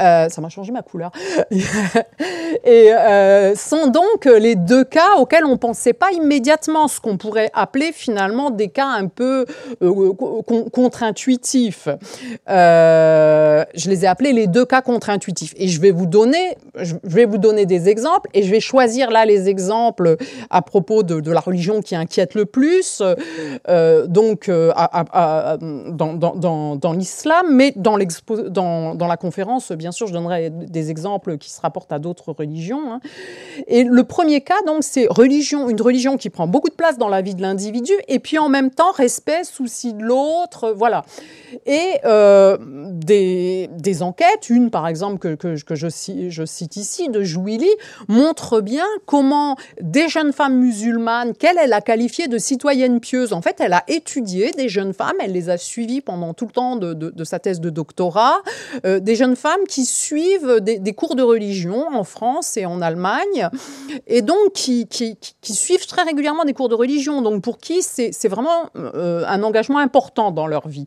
euh, 0.00 0.28
ça 0.28 0.40
m'a 0.40 0.48
changé 0.48 0.72
ma 0.72 0.82
couleur, 0.82 1.12
et 1.50 2.92
euh, 2.92 3.54
sont 3.54 3.88
donc 3.88 4.24
les 4.24 4.56
deux 4.56 4.84
cas 4.84 5.16
auxquels 5.18 5.44
on 5.44 5.56
pensait 5.56 5.92
pas 5.92 6.10
immédiatement, 6.12 6.88
ce 6.88 7.00
qu'on 7.00 7.16
pourrait 7.16 7.50
appeler 7.54 7.92
finalement 7.92 8.50
des 8.50 8.68
cas 8.68 8.86
un 8.86 9.06
peu 9.06 9.46
euh, 9.82 10.12
contre-intuitifs. 10.72 11.88
je 12.48 13.88
les 13.88 14.04
ai 14.04 14.06
appelés 14.06 14.32
les 14.32 14.46
deux 14.46 14.64
cas 14.64 14.82
contre-intuitifs, 14.82 15.54
et 15.56 15.68
je 15.68 15.80
vais 15.80 15.92
vous 15.92 16.06
donner, 16.06 16.56
je 16.76 16.94
vais 17.04 17.24
vous 17.24 17.38
donner 17.38 17.66
des 17.66 17.88
exemples, 17.88 18.28
et 18.34 18.42
je 18.42 18.50
vais 18.50 18.60
choisir 18.60 19.10
là 19.10 19.24
les 19.24 19.48
exemples 19.48 20.16
à 20.50 20.62
propos 20.62 21.02
de, 21.02 21.32
la 21.32 21.40
religion 21.40 21.80
qui 21.80 21.94
inquiète 21.94 22.34
le 22.34 22.46
plus, 22.46 23.02
donc 24.08 24.50
dans, 24.50 26.76
dans 26.76 26.92
l'islam, 26.92 27.46
mais 27.50 27.72
dans 27.76 27.91
dans, 28.48 28.96
la 29.06 29.16
conférence, 29.16 29.72
bien 29.72 29.92
sûr, 29.92 30.06
je 30.06 30.12
donnerai 30.12 30.50
des 30.50 30.90
exemples 30.90 31.38
qui 31.38 31.50
se 31.50 31.60
rapportent 31.60 31.92
à 31.92 31.98
d'autres 31.98 32.32
religions. 32.32 32.92
Hein. 32.92 33.00
Et 33.66 33.84
le 33.84 34.04
premier 34.04 34.40
cas, 34.40 34.60
donc, 34.66 34.82
c'est 34.82 35.06
religion, 35.08 35.68
une 35.68 35.80
religion 35.80 36.16
qui 36.16 36.30
prend 36.30 36.46
beaucoup 36.46 36.68
de 36.68 36.74
place 36.74 36.98
dans 36.98 37.08
la 37.08 37.22
vie 37.22 37.34
de 37.34 37.42
l'individu, 37.42 37.92
et 38.08 38.18
puis 38.18 38.38
en 38.38 38.48
même 38.48 38.70
temps, 38.70 38.92
respect, 38.92 39.44
souci 39.44 39.94
de 39.94 40.02
l'autre, 40.02 40.72
voilà. 40.76 41.04
Et 41.66 41.98
euh, 42.04 42.56
des, 42.60 43.68
des, 43.72 44.02
enquêtes, 44.02 44.48
une 44.48 44.70
par 44.70 44.88
exemple 44.88 45.18
que, 45.18 45.34
que, 45.34 45.62
que 45.62 45.74
je, 45.74 45.88
je, 46.28 46.44
cite 46.44 46.76
ici, 46.76 47.08
de 47.08 47.22
Jouili, 47.22 47.68
montre 48.08 48.60
bien 48.60 48.86
comment 49.06 49.56
des 49.80 50.08
jeunes 50.08 50.32
femmes 50.32 50.58
musulmanes, 50.58 51.34
qu'elle, 51.34 51.58
elle 51.58 51.72
a 51.72 51.80
qualifiées 51.80 52.28
de 52.28 52.38
citoyennes 52.38 53.00
pieuses, 53.00 53.32
en 53.32 53.42
fait, 53.42 53.56
elle 53.60 53.72
a 53.72 53.84
étudié 53.88 54.50
des 54.52 54.68
jeunes 54.68 54.94
femmes, 54.94 55.16
elle 55.20 55.32
les 55.32 55.50
a 55.50 55.58
suivies 55.58 56.00
pendant 56.00 56.34
tout 56.34 56.46
le 56.46 56.52
temps 56.52 56.76
de, 56.76 56.94
de, 56.94 57.10
de 57.10 57.24
sa 57.24 57.38
thèse 57.38 57.60
de 57.60 57.70
doctorat 57.70 57.81
doctorat, 57.82 58.42
euh, 58.86 59.00
des 59.00 59.16
jeunes 59.16 59.34
femmes 59.34 59.64
qui 59.68 59.84
suivent 59.84 60.60
des, 60.60 60.92
cours 60.92 61.16
de 61.16 61.22
religion 61.22 61.88
en 61.88 62.04
France 62.04 62.56
et 62.56 62.64
en 62.64 62.80
Allemagne, 62.80 63.48
et 64.06 64.22
donc 64.22 64.52
qui, 64.54 64.86
qui, 64.86 65.54
suivent 65.54 65.86
très 65.86 66.02
régulièrement 66.02 66.44
des 66.44 66.54
cours 66.54 66.68
de 66.68 66.76
religion, 66.76 67.22
donc 67.22 67.42
pour 67.42 67.58
qui 67.58 67.82
c'est 67.82 68.28
vraiment 68.28 68.70
euh, 68.76 69.24
un 69.26 69.42
engagement 69.42 69.78
important 69.78 70.30
dans 70.30 70.46
leur 70.46 70.68
vie. 70.68 70.86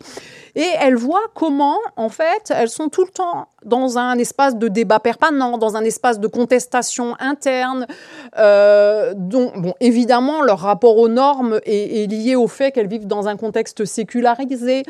Et 0.55 0.69
elles 0.79 0.95
voient 0.95 1.27
comment, 1.33 1.77
en 1.97 2.09
fait, 2.09 2.51
elles 2.55 2.69
sont 2.69 2.89
tout 2.89 3.03
le 3.03 3.11
temps 3.11 3.47
dans 3.65 3.97
un 3.97 4.17
espace 4.17 4.55
de 4.55 4.67
débat 4.67 4.99
permanent, 4.99 5.57
dans 5.57 5.75
un 5.75 5.83
espace 5.83 6.19
de 6.19 6.27
contestation 6.27 7.15
interne, 7.19 7.87
euh, 8.37 9.13
dont, 9.15 9.51
bon, 9.55 9.73
évidemment, 9.79 10.41
leur 10.41 10.59
rapport 10.59 10.97
aux 10.97 11.09
normes 11.09 11.59
est, 11.65 12.09
lié 12.09 12.35
au 12.35 12.47
fait 12.47 12.71
qu'elles 12.71 12.87
vivent 12.87 13.07
dans 13.07 13.27
un 13.27 13.35
contexte 13.35 13.85
sécularisé. 13.85 14.83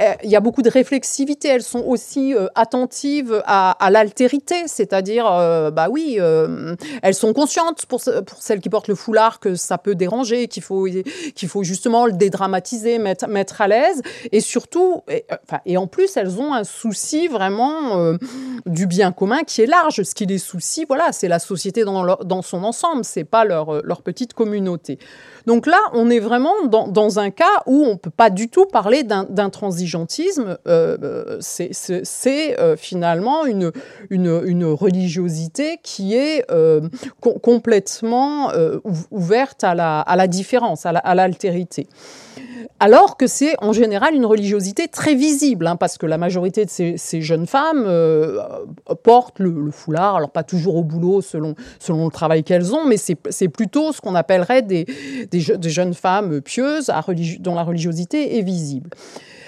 Euh, 0.00 0.12
il 0.24 0.30
y 0.30 0.36
a 0.36 0.40
beaucoup 0.40 0.62
de 0.62 0.70
réflexivité. 0.70 1.48
Elles 1.48 1.62
sont 1.62 1.84
aussi 1.86 2.34
euh, 2.34 2.46
attentives 2.54 3.42
à, 3.44 3.76
l'altérité, 3.90 4.62
c'est-à-dire, 4.66 5.24
bah 5.24 5.88
oui, 5.90 6.18
elles 7.02 7.14
sont 7.14 7.34
conscientes 7.34 7.84
pour, 7.84 8.00
pour 8.26 8.42
celles 8.42 8.60
qui 8.60 8.70
portent 8.70 8.88
le 8.88 8.94
foulard 8.94 9.38
que 9.38 9.54
ça 9.54 9.76
peut 9.76 9.94
déranger, 9.94 10.48
qu'il 10.48 10.62
faut, 10.62 10.86
qu'il 11.34 11.48
faut 11.48 11.62
justement 11.62 12.06
le 12.06 12.12
dédramatiser, 12.12 12.98
mettre, 12.98 13.28
mettre 13.28 13.60
à 13.60 13.68
l'aise, 13.68 14.00
et 14.30 14.40
surtout, 14.40 15.02
et, 15.12 15.24
enfin, 15.44 15.60
et 15.66 15.76
en 15.76 15.86
plus, 15.86 16.16
elles 16.16 16.40
ont 16.40 16.54
un 16.54 16.64
souci 16.64 17.28
vraiment 17.28 18.16
du 18.66 18.86
bien 18.86 19.12
commun 19.12 19.42
qui 19.46 19.62
est 19.62 19.66
large. 19.66 20.02
Ce 20.02 20.14
qui 20.14 20.26
les 20.26 20.38
soucie, 20.38 20.84
voilà, 20.86 21.12
c'est 21.12 21.28
la 21.28 21.38
société 21.38 21.84
dans, 21.84 22.42
son 22.42 22.64
ensemble, 22.64 23.04
c'est 23.04 23.24
pas 23.24 23.44
leur, 23.44 23.82
leur 23.84 24.02
petite 24.02 24.34
communauté. 24.34 24.98
Donc 25.46 25.66
là, 25.66 25.78
on 25.92 26.10
est 26.10 26.20
vraiment 26.20 26.54
dans, 26.66 27.18
un 27.18 27.30
cas 27.30 27.62
où 27.66 27.84
on 27.84 27.96
peut 27.96 28.10
pas 28.10 28.30
du 28.30 28.48
tout 28.48 28.66
parler 28.66 29.02
d'intransigeantisme. 29.02 30.58
Euh, 30.66 31.38
c'est 31.40 32.60
euh, 32.60 32.76
finalement 32.76 33.44
une, 33.46 33.72
religiosité 34.72 35.78
qui 35.82 36.14
est 36.14 36.44
euh, 36.50 36.80
complètement 37.20 38.50
ouverte 39.10 39.64
à 39.64 39.74
la 39.74 40.26
différence, 40.26 40.86
à 40.86 41.14
l'altérité 41.14 41.88
alors 42.80 43.16
que 43.16 43.26
c'est 43.26 43.54
en 43.60 43.72
général 43.72 44.14
une 44.14 44.26
religiosité 44.26 44.88
très 44.88 45.14
visible, 45.14 45.66
hein, 45.66 45.76
parce 45.76 45.98
que 45.98 46.06
la 46.06 46.18
majorité 46.18 46.64
de 46.64 46.70
ces, 46.70 47.20
jeunes 47.22 47.46
femmes 47.46 47.84
euh, 47.86 48.40
portent 49.02 49.38
le, 49.38 49.70
foulard, 49.70 50.16
alors 50.16 50.30
pas 50.30 50.42
toujours 50.42 50.76
au 50.76 50.84
boulot 50.84 51.20
selon, 51.20 51.54
le 51.88 52.10
travail 52.10 52.44
qu'elles 52.44 52.74
ont, 52.74 52.86
mais 52.86 52.96
c'est 52.96 53.48
plutôt 53.48 53.92
ce 53.92 54.00
qu'on 54.00 54.14
appellerait 54.14 54.62
des, 54.62 54.86
des, 55.30 55.70
jeunes 55.70 55.94
femmes 55.94 56.40
pieuses 56.40 56.90
dont 57.40 57.54
la 57.54 57.62
religiosité 57.62 58.38
est 58.38 58.42
visible. 58.42 58.90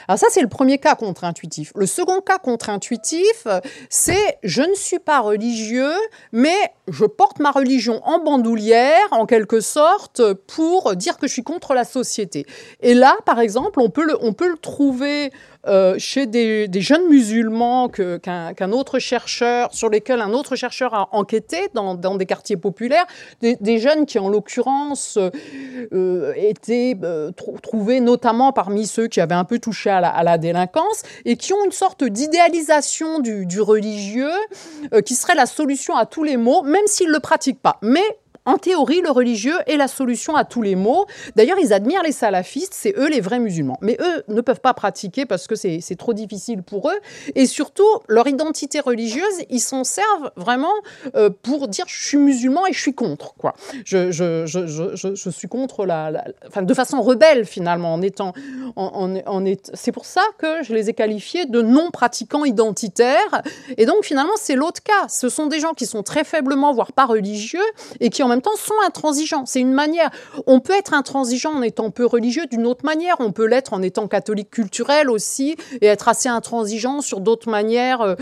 Alors 0.09 0.19
ça, 0.19 0.27
c'est 0.31 0.43
le 0.43 0.49
premier 0.49 0.79
cas 0.79 0.95
contre-intuitif. 0.95 1.73
Le 1.77 1.87
second 1.87 2.21
cas 2.21 2.39
contre-intuitif, 2.39 3.47
c'est 3.89 4.39
je 4.43 4.63
ne 4.63 4.75
suis 4.75 4.99
pas 4.99 5.21
religieux, 5.21 5.95
mais 6.33 6.57
je 6.89 7.05
porte 7.05 7.39
ma 7.41 7.51
religion 7.51 8.01
en 8.05 8.19
bandoulière, 8.19 9.07
en 9.11 9.27
quelque 9.27 9.61
sorte, 9.61 10.23
pour 10.47 10.97
dire 10.97 11.17
que 11.17 11.27
je 11.27 11.33
suis 11.33 11.43
contre 11.43 11.75
la 11.75 11.85
société. 11.85 12.47
Et 12.81 12.95
là, 12.95 13.17
par 13.25 13.41
exemple, 13.41 13.81
on 13.81 13.91
peut 13.91 14.05
le, 14.05 14.17
on 14.23 14.33
peut 14.33 14.49
le 14.49 14.59
trouver 14.59 15.33
euh, 15.67 15.95
chez 15.99 16.27
des, 16.27 16.69
jeunes 16.81 17.09
musulmans 17.09 17.89
qu'un 17.89 18.73
autre 18.73 18.99
chercheur, 18.99 19.73
sur 19.73 19.89
lesquels 19.89 20.21
un 20.21 20.33
autre 20.33 20.57
chercheur 20.57 20.95
a 20.95 21.09
enquêté 21.13 21.69
dans, 21.75 21.95
des 21.95 22.27
quartiers 22.27 22.57
populaires, 22.57 23.07
des, 23.41 23.79
jeunes 23.79 24.07
qui 24.07 24.19
en 24.19 24.29
l'occurrence 24.29 25.19
euh, 25.93 26.33
étaient 26.37 26.97
trouvés 27.63 28.01
notamment 28.01 28.53
parmi 28.53 28.87
ceux 28.87 29.09
qui 29.09 29.21
avaient 29.21 29.35
un 29.35 29.45
peu 29.45 29.59
touché 29.59 29.91
à 29.91 30.23
la, 30.23 30.39
délinquance 30.39 31.03
et 31.25 31.37
qui 31.37 31.53
ont 31.53 31.65
une 31.65 31.73
sorte 31.73 32.05
d'idéalisation 32.05 33.21
du, 33.21 33.47
du, 33.47 33.61
religieux 33.61 34.31
qui 35.05 35.15
serait 35.15 35.35
la 35.35 35.47
solution 35.47 35.97
à 35.97 36.07
tous 36.07 36.25
les 36.25 36.37
maux, 36.37 36.63
même 36.63 36.87
s'ils 36.87 37.09
ne 37.09 37.13
le 37.13 37.21
pratiquent 37.21 37.63
pas. 37.63 37.79
Mais 37.83 38.03
en 38.47 38.59
théorie, 38.59 39.01
le 39.01 39.11
religieux 39.11 39.57
est 39.67 39.77
la 39.77 39.89
solution 39.89 40.37
à 40.37 40.45
tous 40.45 40.61
les 40.61 40.77
maux. 40.77 41.07
D'ailleurs, 41.35 41.59
ils 41.59 41.73
admirent 41.73 42.03
les 42.03 42.13
salafistes, 42.13 42.75
c'est 42.75 42.95
eux 42.99 43.09
les 43.09 43.21
vrais 43.21 43.39
musulmans. 43.39 43.79
Mais 43.81 43.97
eux 44.01 44.23
ne 44.29 44.41
peuvent 44.43 44.61
pas 44.61 44.75
pratiquer 44.75 45.25
parce 45.25 45.47
que 45.47 45.55
c'est 45.55 45.97
trop 45.97 46.13
difficile 46.13 46.63
pour 46.63 46.91
eux. 46.91 46.99
Et 47.35 47.47
surtout, 47.47 47.89
leur 48.09 48.27
identité 48.27 48.81
religieuse, 48.81 49.45
ils 49.49 49.61
s'en 49.61 49.85
servent 49.85 50.31
vraiment 50.37 50.73
euh, 51.15 51.31
pour 51.31 51.69
dire 51.69 51.87
je 51.89 52.07
suis 52.07 52.19
musulman 52.19 52.67
et 52.67 52.73
je 52.73 52.81
suis 52.81 52.95
contre. 52.95 53.35
Quoi. 53.35 53.55
Je, 53.85 54.11
suis 55.31 55.49
contre 55.49 55.87
la, 55.87 56.25
Enfin, 56.47 56.63
de 56.63 56.75
façon 56.75 57.01
rebelle 57.01 57.47
finalement, 57.47 57.95
en 57.95 58.03
étant. 58.03 58.33
En, 58.77 59.17
en, 59.27 59.45
est... 59.45 59.71
C'est 59.75 59.93
pour 59.93 60.05
ça 60.05 60.23
que 60.39 60.63
je 60.63 60.75
les 60.75 60.91
ai 60.91 60.95
qualifiés 60.95 61.47
de 61.47 61.63
non-pratiquants 61.63 62.45
identitaires. 62.45 63.43
Et 63.79 63.87
donc, 63.87 64.05
finalement, 64.05 64.33
c'est 64.37 64.55
l'autre 64.55 64.83
cas. 64.83 65.09
Ce 65.09 65.29
sont 65.29 65.47
des 65.47 65.61
gens 65.61 65.73
qui 65.73 65.87
sont 65.87 66.03
très 66.03 66.25
faiblement, 66.25 66.75
voire 66.75 66.93
pas 66.93 67.07
religieux, 67.07 67.65
et 68.01 68.11
qui 68.11 68.23
en 68.23 68.34
même 68.35 68.43
temps 68.43 68.57
sont 68.57 68.75
intransigeants. 68.87 69.47
C'est 69.47 69.61
une 69.61 69.73
manière. 69.73 70.11
On 70.47 70.61
peut 70.61 70.75
être 70.75 70.95
intransigeant 70.95 71.55
en 71.55 71.63
étant 71.63 71.91
peu 71.91 72.05
religieux 72.05 72.47
d'une 72.51 72.67
autre 72.67 72.85
manière. 72.85 73.17
On 73.21 73.33
peut 73.33 73.47
l'être 73.47 73.73
en 73.73 73.83
étant 73.83 74.09
catholique 74.09 74.51
culturel 74.51 75.11
aussi 75.11 75.57
et 75.81 75.87
être 75.87 76.09
assez 76.09 76.29
intransigeant 76.29 77.01
sur 77.01 77.21
d'autres 77.21 77.51
manières, 77.51 78.01
euh, 78.01 78.15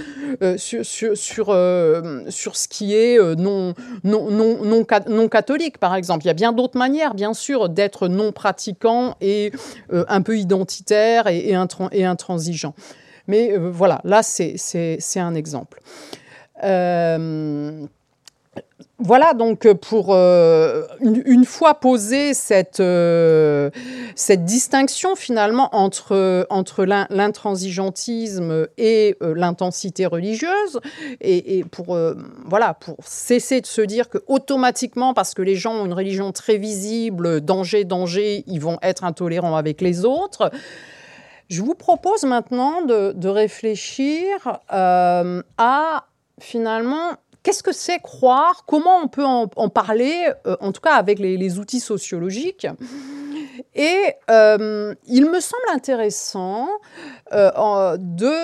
euh, 0.43 0.57
sur, 0.57 0.85
sur, 0.85 1.17
sur, 1.17 1.47
euh, 1.51 2.21
sur, 2.29 2.57
ce 2.57 2.69
qui 2.69 2.95
est 2.95 3.19
non, 3.37 3.75
non, 4.05 4.31
non, 4.31 4.85
non, 5.09 5.29
catholique, 5.29 5.79
par 5.79 5.95
exemple. 5.95 6.25
Il 6.25 6.29
y 6.29 6.31
a 6.31 6.35
bien 6.35 6.53
d'autres 6.53 6.79
manières, 6.79 7.15
bien 7.15 7.35
sûr, 7.35 7.69
d'être 7.69 8.09
non 8.09 8.33
pratiquant 8.33 9.17
et 9.21 9.53
un 9.91 10.23
peu 10.23 10.39
identitaire 10.39 11.27
et, 11.27 11.55
et, 11.93 12.05
intransigeant. 12.05 12.75
Mais 13.29 13.57
voilà, 13.57 14.01
là, 14.05 14.23
c'est 14.23 14.57
un 15.17 15.35
exemple. 15.35 15.81
Voilà 19.05 19.35
donc 19.35 19.71
pour 19.75 20.15
euh, 20.15 20.87
une, 21.01 21.45
fois 21.45 21.75
posée 21.75 22.35
cette, 22.35 22.81
euh, 22.81 23.71
cette 24.15 24.45
distinction 24.45 25.17
finalement 25.17 25.75
entre, 25.75 26.47
entre 26.51 26.85
l'intransigeantisme 26.85 28.69
et 28.79 29.17
euh, 29.23 29.35
l'intensité 29.35 30.07
religieuse 30.07 30.81
et, 31.21 31.65
pour 31.71 31.99
voilà 32.47 32.75
pour 32.75 32.97
cesser 33.05 33.61
de 33.61 33.67
se 33.67 33.83
dire 33.83 34.09
que 34.09 34.19
automatiquement 34.27 35.15
parce 35.15 35.35
que 35.35 35.43
les 35.43 35.57
gens 35.57 35.75
ont 35.75 35.87
une 35.87 35.95
religion 35.95 36.33
très 36.33 36.57
visible 36.57 37.41
danger 37.41 37.85
danger 37.85 38.45
ils 38.47 38.61
vont 38.61 38.79
être 38.83 39.05
intolérants 39.05 39.57
avec 39.57 39.81
les 39.81 40.05
autres 40.05 40.51
je 41.49 41.61
vous 41.63 41.75
propose 41.75 42.23
maintenant 42.23 42.83
de, 42.83 43.13
de 43.13 43.29
réfléchir 43.29 44.61
à 44.69 46.07
finalement 46.41 47.13
Qu'est-ce 47.43 47.63
que 47.63 47.73
c'est 47.73 47.99
croire? 47.99 48.65
Comment 48.67 48.99
on 49.03 49.09
peut 49.09 49.25
en, 49.25 49.49
parler, 49.69 50.29
euh, 50.47 50.57
en 50.61 50.71
tout 50.71 50.81
cas 50.81 50.95
avec 50.95 51.19
les, 51.19 51.59
outils 51.59 51.81
sociologiques? 51.81 52.67
Et 53.75 54.15
euh, 54.31 54.95
il 55.07 55.27
me 55.31 55.41
semble 55.41 55.63
intéressant 55.73 56.69
euh, 57.33 57.97
de 57.99 58.35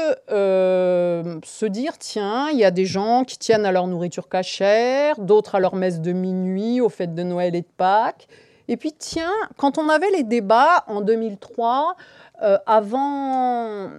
se 1.44 1.66
dire, 1.66 1.98
tiens, 1.98 2.48
il 2.50 2.58
y 2.58 2.64
a 2.64 2.70
des 2.70 2.86
gens 2.86 3.24
qui 3.24 3.38
tiennent 3.38 3.66
à 3.66 3.72
leur 3.72 3.86
nourriture 3.86 4.28
cachère, 4.28 5.18
d'autres 5.18 5.54
à 5.54 5.60
leur 5.60 5.74
messe 5.74 6.00
de 6.00 6.12
minuit, 6.12 6.80
aux 6.80 6.88
fêtes 6.88 7.14
de 7.14 7.22
Noël 7.22 7.54
et 7.54 7.62
de 7.62 7.66
Pâques. 7.76 8.26
Et 8.68 8.76
puis, 8.76 8.92
tiens, 8.92 9.32
quand 9.56 9.78
on 9.78 9.88
avait 9.88 10.10
les 10.10 10.24
débats 10.24 10.84
en 10.88 11.00
2003 11.00 11.96
euh, 12.40 12.56
avant, 12.66 13.90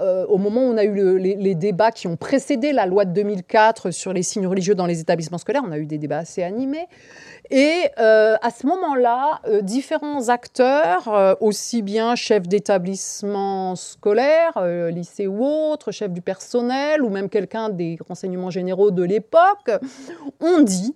euh, 0.00 0.26
au 0.26 0.36
moment 0.36 0.60
où 0.62 0.64
on 0.64 0.76
a 0.76 0.84
eu 0.84 1.18
les, 1.18 1.54
débats 1.54 1.92
qui 1.92 2.06
ont 2.06 2.16
précédé 2.16 2.72
la 2.72 2.84
loi 2.84 3.06
de 3.06 3.12
2004 3.12 3.90
sur 3.90 4.12
les 4.12 4.22
signes 4.22 4.46
religieux 4.46 4.74
dans 4.74 4.84
les 4.84 5.00
établissements 5.00 5.38
scolaires, 5.38 5.62
on 5.66 5.72
a 5.72 5.78
eu 5.78 5.86
des 5.86 5.96
débats 5.96 6.18
assez 6.18 6.42
animés. 6.42 6.86
Et 7.50 7.88
euh, 7.98 8.36
à 8.42 8.50
ce 8.50 8.66
moment-là, 8.66 9.40
différents 9.62 10.28
acteurs, 10.28 11.36
aussi 11.40 11.82
bien 11.82 12.16
chefs 12.16 12.48
d'établissement 12.48 13.76
scolaire, 13.76 14.62
lycée 14.90 15.26
ou 15.26 15.44
autre, 15.44 15.90
chefs 15.90 16.12
du 16.12 16.20
personnel, 16.20 17.02
ou 17.02 17.08
même 17.08 17.30
quelqu'un 17.30 17.70
des 17.70 17.98
renseignements 18.06 18.50
généraux 18.50 18.90
de 18.90 19.02
l'époque, 19.02 19.70
ont 20.40 20.60
dit 20.60 20.94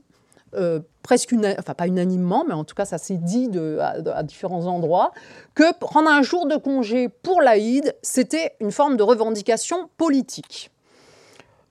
presque, 1.08 1.32
une, 1.32 1.54
enfin 1.58 1.72
pas 1.72 1.86
unanimement, 1.86 2.44
mais 2.46 2.52
en 2.52 2.64
tout 2.64 2.74
cas 2.74 2.84
ça 2.84 2.98
s'est 2.98 3.16
dit 3.16 3.48
à, 3.80 4.22
différents 4.22 4.66
endroits, 4.66 5.12
que 5.54 5.72
prendre 5.78 6.10
un 6.10 6.20
jour 6.20 6.46
de 6.46 6.56
congé 6.56 7.08
pour 7.08 7.40
l'Aïd, 7.40 7.96
c'était 8.02 8.52
une 8.60 8.70
forme 8.70 8.98
de 8.98 9.02
revendication 9.02 9.88
politique. 9.96 10.70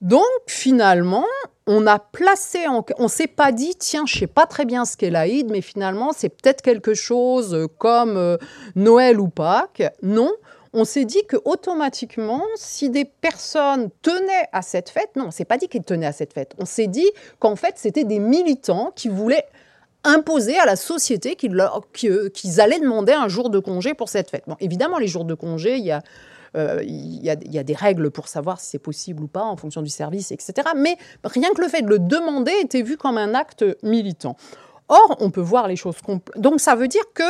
Donc 0.00 0.24
finalement, 0.48 1.24
on 1.68 1.86
a 1.86 2.00
placé, 2.00 2.66
on 2.98 3.06
s'est 3.06 3.28
pas 3.28 3.52
dit, 3.52 3.76
tiens, 3.78 4.06
je 4.06 4.18
sais 4.18 4.26
pas 4.26 4.46
très 4.46 4.64
bien 4.64 4.84
ce 4.84 4.96
qu'est 4.96 5.10
l'Aïd, 5.10 5.48
mais 5.52 5.60
finalement 5.60 6.10
c'est 6.12 6.30
peut-être 6.30 6.60
quelque 6.60 6.94
chose 6.94 7.68
comme 7.78 8.16
euh, 8.16 8.38
Noël 8.74 9.20
ou 9.20 9.28
Pâques. 9.28 9.84
Non, 10.02 10.32
on 10.72 10.84
s'est 10.84 11.04
dit 11.04 11.24
que 11.26 11.36
automatiquement, 11.44 12.42
si 12.56 12.90
des 12.90 13.04
personnes 13.04 13.90
tenaient 14.02 14.48
à 14.52 14.62
cette 14.62 14.90
fête, 14.90 15.10
non, 15.16 15.26
on 15.28 15.30
s'est 15.30 15.44
pas 15.44 15.58
dit 15.58 15.68
qu'ils 15.68 15.84
tenaient 15.84 16.06
à 16.06 16.12
cette 16.12 16.32
fête. 16.32 16.54
On 16.58 16.64
s'est 16.64 16.86
dit 16.86 17.08
qu'en 17.38 17.56
fait, 17.56 17.74
c'était 17.76 18.04
des 18.04 18.18
militants 18.18 18.92
qui 18.94 19.08
voulaient 19.08 19.46
imposer 20.04 20.58
à 20.58 20.64
la 20.64 20.76
société 20.76 21.36
qu'ils 21.36 22.60
allaient 22.60 22.80
demander 22.80 23.12
un 23.12 23.28
jour 23.28 23.50
de 23.50 23.58
congé 23.58 23.94
pour 23.94 24.08
cette 24.08 24.30
fête. 24.30 24.44
Évidemment, 24.60 24.98
les 24.98 25.08
jours 25.08 25.24
de 25.24 25.34
congé, 25.34 25.92
euh, 26.56 26.82
il, 26.82 27.24
y 27.24 27.30
a, 27.30 27.62
des 27.64 27.74
règles 27.74 28.10
pour 28.10 28.28
savoir 28.28 28.60
si 28.60 28.70
c'est 28.70 28.78
possible 28.78 29.24
ou 29.24 29.26
pas 29.26 29.42
en 29.42 29.56
fonction 29.56 29.82
du 29.82 29.90
service, 29.90 30.30
etc. 30.32 30.54
Mais 30.76 30.96
rien 31.24 31.50
que 31.54 31.60
le 31.60 31.68
fait 31.68 31.82
de 31.82 31.88
le 31.88 31.98
demander 31.98 32.52
était 32.62 32.82
vu 32.82 32.96
comme 32.96 33.18
un 33.18 33.34
acte 33.34 33.64
militant. 33.82 34.36
Or, 34.88 35.16
on 35.20 35.30
peut 35.30 35.40
voir 35.40 35.68
les 35.68 35.76
choses. 35.76 35.96
Donc, 36.36 36.60
ça 36.60 36.74
veut 36.74 36.88
dire 36.88 37.04
que 37.14 37.24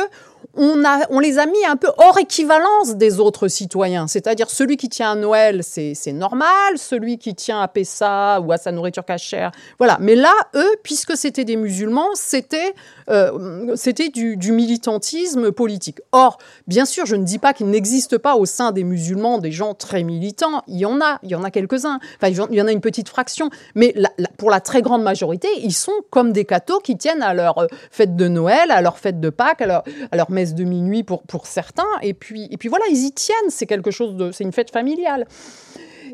on, 0.55 0.83
a, 0.83 1.05
on 1.09 1.19
les 1.19 1.37
a 1.37 1.45
mis 1.45 1.63
un 1.65 1.75
peu 1.75 1.89
hors 1.97 2.17
équivalence 2.17 2.95
des 2.95 3.19
autres 3.19 3.47
citoyens. 3.47 4.07
C'est-à-dire, 4.07 4.49
celui 4.49 4.77
qui 4.77 4.89
tient 4.89 5.11
à 5.11 5.15
Noël, 5.15 5.61
c'est 5.63 6.11
normal. 6.11 6.77
Celui 6.77 7.17
qui 7.17 7.35
tient 7.35 7.61
à 7.61 7.67
Pessa 7.67 8.41
ou 8.41 8.51
à 8.51 8.57
sa 8.57 8.71
nourriture 8.71 9.05
cachère, 9.05 9.51
voilà. 9.77 9.97
Mais 9.99 10.15
là, 10.15 10.33
eux, 10.55 10.75
puisque 10.83 11.15
c'était 11.15 11.45
des 11.45 11.55
musulmans, 11.55 12.09
c'était 12.15 12.73
euh, 13.09 13.75
du, 14.13 14.51
militantisme 14.51 15.51
politique. 15.51 15.99
Or, 16.11 16.37
bien 16.67 16.85
sûr, 16.85 17.05
je 17.05 17.15
ne 17.15 17.23
dis 17.23 17.39
pas 17.39 17.53
qu'il 17.53 17.67
n'existe 17.67 18.17
pas 18.17 18.35
au 18.35 18.45
sein 18.45 18.71
des 18.71 18.83
musulmans 18.83 19.37
des 19.37 19.51
gens 19.51 19.73
très 19.73 20.03
militants. 20.03 20.63
Il 20.67 20.77
y 20.77 20.85
en 20.85 20.99
a, 21.01 21.19
il 21.23 21.29
y 21.29 21.35
en 21.35 21.43
a 21.43 21.51
quelques-uns. 21.51 21.99
Enfin, 22.21 22.47
il 22.49 22.55
y 22.55 22.61
en 22.61 22.67
a 22.67 22.71
une 22.71 22.81
petite 22.81 23.09
fraction. 23.09 23.49
Mais 23.75 23.93
pour 24.37 24.49
la 24.49 24.59
très 24.59 24.81
grande 24.81 25.03
majorité, 25.03 25.47
ils 25.61 25.73
sont 25.73 25.91
comme 26.09 26.31
des 26.31 26.45
cathos 26.45 26.79
qui 26.79 26.97
tiennent 26.97 27.23
à 27.23 27.33
leur 27.33 27.48
euh, 27.57 27.67
fête 27.91 28.15
de 28.15 28.27
Noël, 28.27 28.71
à 28.71 28.81
leur 28.81 28.99
fête 28.99 29.19
de 29.19 29.29
Pâques, 29.29 29.61
à 29.61 29.83
leur, 30.13 30.31
messe 30.31 30.53
de 30.53 30.63
minuit 30.63 31.03
pour, 31.03 31.23
pour 31.23 31.47
certains. 31.47 31.83
Et 32.01 32.13
puis, 32.13 32.47
et 32.51 32.57
puis 32.57 32.69
voilà, 32.69 32.85
ils 32.89 33.05
y 33.05 33.11
tiennent. 33.11 33.49
C'est 33.49 33.65
quelque 33.65 33.91
chose 33.91 34.15
de, 34.15 34.31
c'est 34.31 34.43
une 34.43 34.53
fête 34.53 34.71
familiale. 34.71 35.25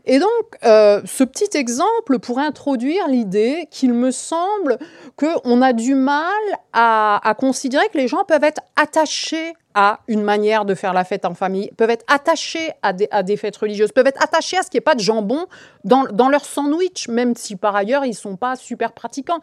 Et 0.06 0.20
donc, 0.20 0.30
euh, 0.64 1.02
ce 1.06 1.24
petit 1.24 1.58
exemple 1.58 2.20
pourrait 2.20 2.46
introduire 2.46 3.08
l'idée 3.08 3.68
qu'il 3.72 3.94
me 3.94 4.12
semble 4.12 4.78
qu'on 5.16 5.62
a 5.62 5.74
du 5.74 5.96
mal 5.96 6.26
à, 6.74 7.36
considérer 7.40 7.88
que 7.92 7.98
les 7.98 8.08
gens 8.08 8.24
peuvent 8.24 8.44
être 8.44 8.62
attachés 8.76 9.54
à 9.76 10.00
une 10.08 10.24
manière 10.24 10.64
de 10.64 10.74
faire 10.74 10.94
la 10.94 11.04
fête 11.04 11.26
en 11.26 11.34
famille, 11.34 11.70
peuvent 11.78 11.90
être 11.90 12.06
attachés 12.08 12.72
à 12.82 12.94
des, 12.94 13.38
fêtes 13.38 13.58
religieuses, 13.58 13.92
peuvent 13.92 14.08
être 14.08 14.24
attachés 14.24 14.58
à 14.58 14.64
ce 14.64 14.70
qu'il 14.70 14.78
n'y 14.78 14.84
ait 14.84 14.86
pas 14.86 14.96
de 14.96 15.02
jambon 15.02 15.46
dans, 15.84 16.30
leur 16.30 16.46
sandwich, 16.46 17.10
même 17.10 17.36
si 17.36 17.58
par 17.58 17.76
ailleurs 17.76 18.06
ils 18.06 18.12
ne 18.12 18.16
sont 18.16 18.38
pas 18.38 18.56
super 18.56 18.94
pratiquants. 18.94 19.40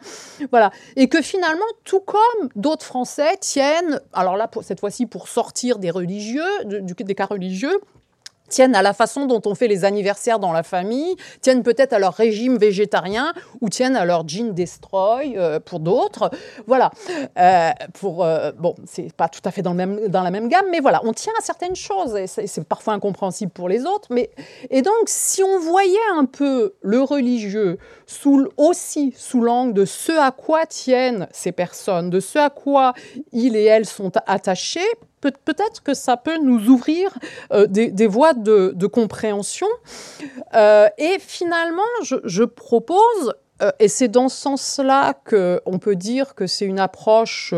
Voilà. 0.51 0.71
Et 0.95 1.07
que 1.07 1.21
finalement, 1.21 1.63
tout 1.83 2.01
comme 2.01 2.49
d'autres 2.55 2.85
Français 2.85 3.37
tiennent, 3.39 4.01
alors 4.11 4.35
là, 4.35 4.49
cette 4.63 4.79
fois-ci 4.79 5.05
pour 5.05 5.27
sortir 5.27 5.77
des 5.77 5.91
religieux, 5.91 6.43
des 6.65 7.15
cas 7.15 7.27
religieux, 7.27 7.79
tiennent 8.53 8.75
à 8.75 8.83
la 8.83 8.93
façon 8.93 9.25
dont 9.25 9.41
on 9.45 9.55
fait 9.55 9.67
les 9.67 9.83
anniversaires 9.83 10.37
dans 10.37 10.53
la 10.53 10.61
famille, 10.61 11.15
tiennent 11.41 11.63
peut-être 11.63 11.93
à 11.93 11.99
leur 11.99 12.13
régime 12.13 12.57
végétarien 12.57 13.33
ou 13.61 13.69
tiennent 13.69 13.95
à 13.95 14.05
leur 14.05 14.27
jean 14.27 14.53
destroy 14.53 15.35
euh, 15.35 15.59
pour 15.59 15.79
d'autres. 15.79 16.29
Voilà. 16.67 16.91
Euh, 17.39 17.71
pour 17.93 18.23
euh, 18.23 18.51
bon, 18.51 18.75
c'est 18.85 19.11
pas 19.11 19.27
tout 19.27 19.41
à 19.43 19.49
fait 19.51 19.63
dans, 19.63 19.71
le 19.71 19.77
même, 19.77 20.07
dans 20.07 20.21
la 20.21 20.29
même 20.29 20.49
gamme, 20.49 20.67
mais 20.69 20.79
voilà, 20.79 21.01
on 21.03 21.13
tient 21.13 21.33
à 21.39 21.41
certaines 21.41 21.75
choses 21.75 22.15
et 22.15 22.27
c'est 22.27 22.63
parfois 22.63 22.93
incompréhensible 22.93 23.51
pour 23.51 23.67
les 23.69 23.85
autres. 23.85 24.07
Mais 24.11 24.29
et 24.69 24.83
donc, 24.83 25.07
si 25.07 25.41
on 25.41 25.59
voyait 25.59 25.97
un 26.15 26.25
peu 26.25 26.75
le 26.81 27.01
religieux 27.01 27.79
sous, 28.05 28.47
aussi 28.57 29.13
sous 29.17 29.41
l'angle 29.41 29.73
de 29.73 29.85
ce 29.85 30.11
à 30.11 30.31
quoi 30.31 30.67
tiennent 30.67 31.27
ces 31.31 31.51
personnes, 31.51 32.11
de 32.11 32.19
ce 32.19 32.37
à 32.37 32.51
quoi 32.51 32.93
ils 33.31 33.55
et 33.55 33.63
elles 33.63 33.87
sont 33.87 34.11
attachés, 34.27 34.81
peut-être 35.31 35.83
que 35.83 35.93
ça 35.93 36.17
peut 36.17 36.37
nous 36.37 36.69
ouvrir 36.69 37.17
des, 37.67 38.07
voies 38.07 38.33
de, 38.33 38.87
compréhension. 38.87 39.67
et 40.53 41.17
finalement, 41.19 41.81
je, 42.01 42.43
propose 42.43 43.33
et 43.79 43.87
c'est 43.87 44.09
dans 44.09 44.29
ce 44.29 44.37
sens-là 44.37 45.13
qu'on 45.25 45.79
peut 45.79 45.95
dire 45.95 46.35
que 46.35 46.47
c'est 46.47 46.65
une 46.65 46.79
approche 46.79 47.53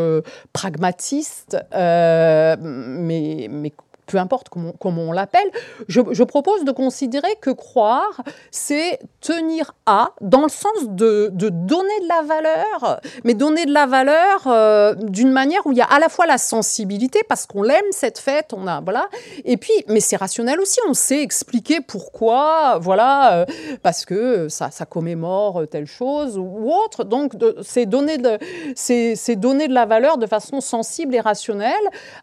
pragmatiste, 0.54 1.58
mais, 1.72 3.48
mais 3.50 3.74
peu 4.06 4.18
importe 4.18 4.50
comment, 4.50 5.02
on 5.02 5.12
l'appelle, 5.12 5.50
je, 5.88 6.02
propose 6.24 6.64
de 6.64 6.72
considérer 6.72 7.36
que 7.42 7.50
croire, 7.50 8.22
c'est 8.52 9.00
tenir 9.22 9.76
à, 9.86 10.12
dans 10.22 10.44
le 10.44 10.50
sens 10.50 10.88
de, 10.88 11.30
donner 11.32 12.00
de 12.02 12.08
la 12.08 12.22
valeur, 12.22 13.02
mais 13.24 13.34
donner 13.34 13.66
de 13.66 13.74
la 13.74 13.86
valeur 13.86 14.48
euh, 14.48 14.94
d'une 14.96 15.32
manière 15.32 15.66
où 15.66 15.72
il 15.72 15.78
y 15.78 15.82
a 15.82 15.86
à 15.86 16.00
la 16.00 16.10
fois 16.10 16.26
la 16.26 16.38
sensibilité, 16.38 17.22
parce 17.28 17.46
qu'on 17.46 17.64
l'aime 17.64 17.86
cette 17.92 18.20
fête, 18.20 18.54
on 18.54 18.68
a, 18.68 18.82
voilà, 18.82 19.08
et 19.44 19.58
puis, 19.58 19.74
mais 19.88 20.00
c'est 20.00 20.18
rationnel 20.18 20.60
aussi, 20.60 20.80
on 20.88 20.94
sait 20.94 21.22
expliquer 21.22 21.82
pourquoi, 21.82 22.80
voilà, 22.80 23.34
euh, 23.34 23.46
parce 23.82 24.06
que 24.06 24.50
ça, 24.50 24.70
commémore 24.90 25.64
telle 25.70 25.88
chose 25.88 26.38
ou 26.38 26.72
autre, 26.72 27.04
donc 27.04 27.34
c'est 27.64 27.86
donner, 27.86 28.18
donner 28.18 29.68
de 29.68 29.74
la 29.74 29.86
valeur 29.86 30.18
de 30.18 30.28
façon 30.28 30.62
sensible 30.62 31.16
et 31.16 31.20
rationnelle, 31.20 31.74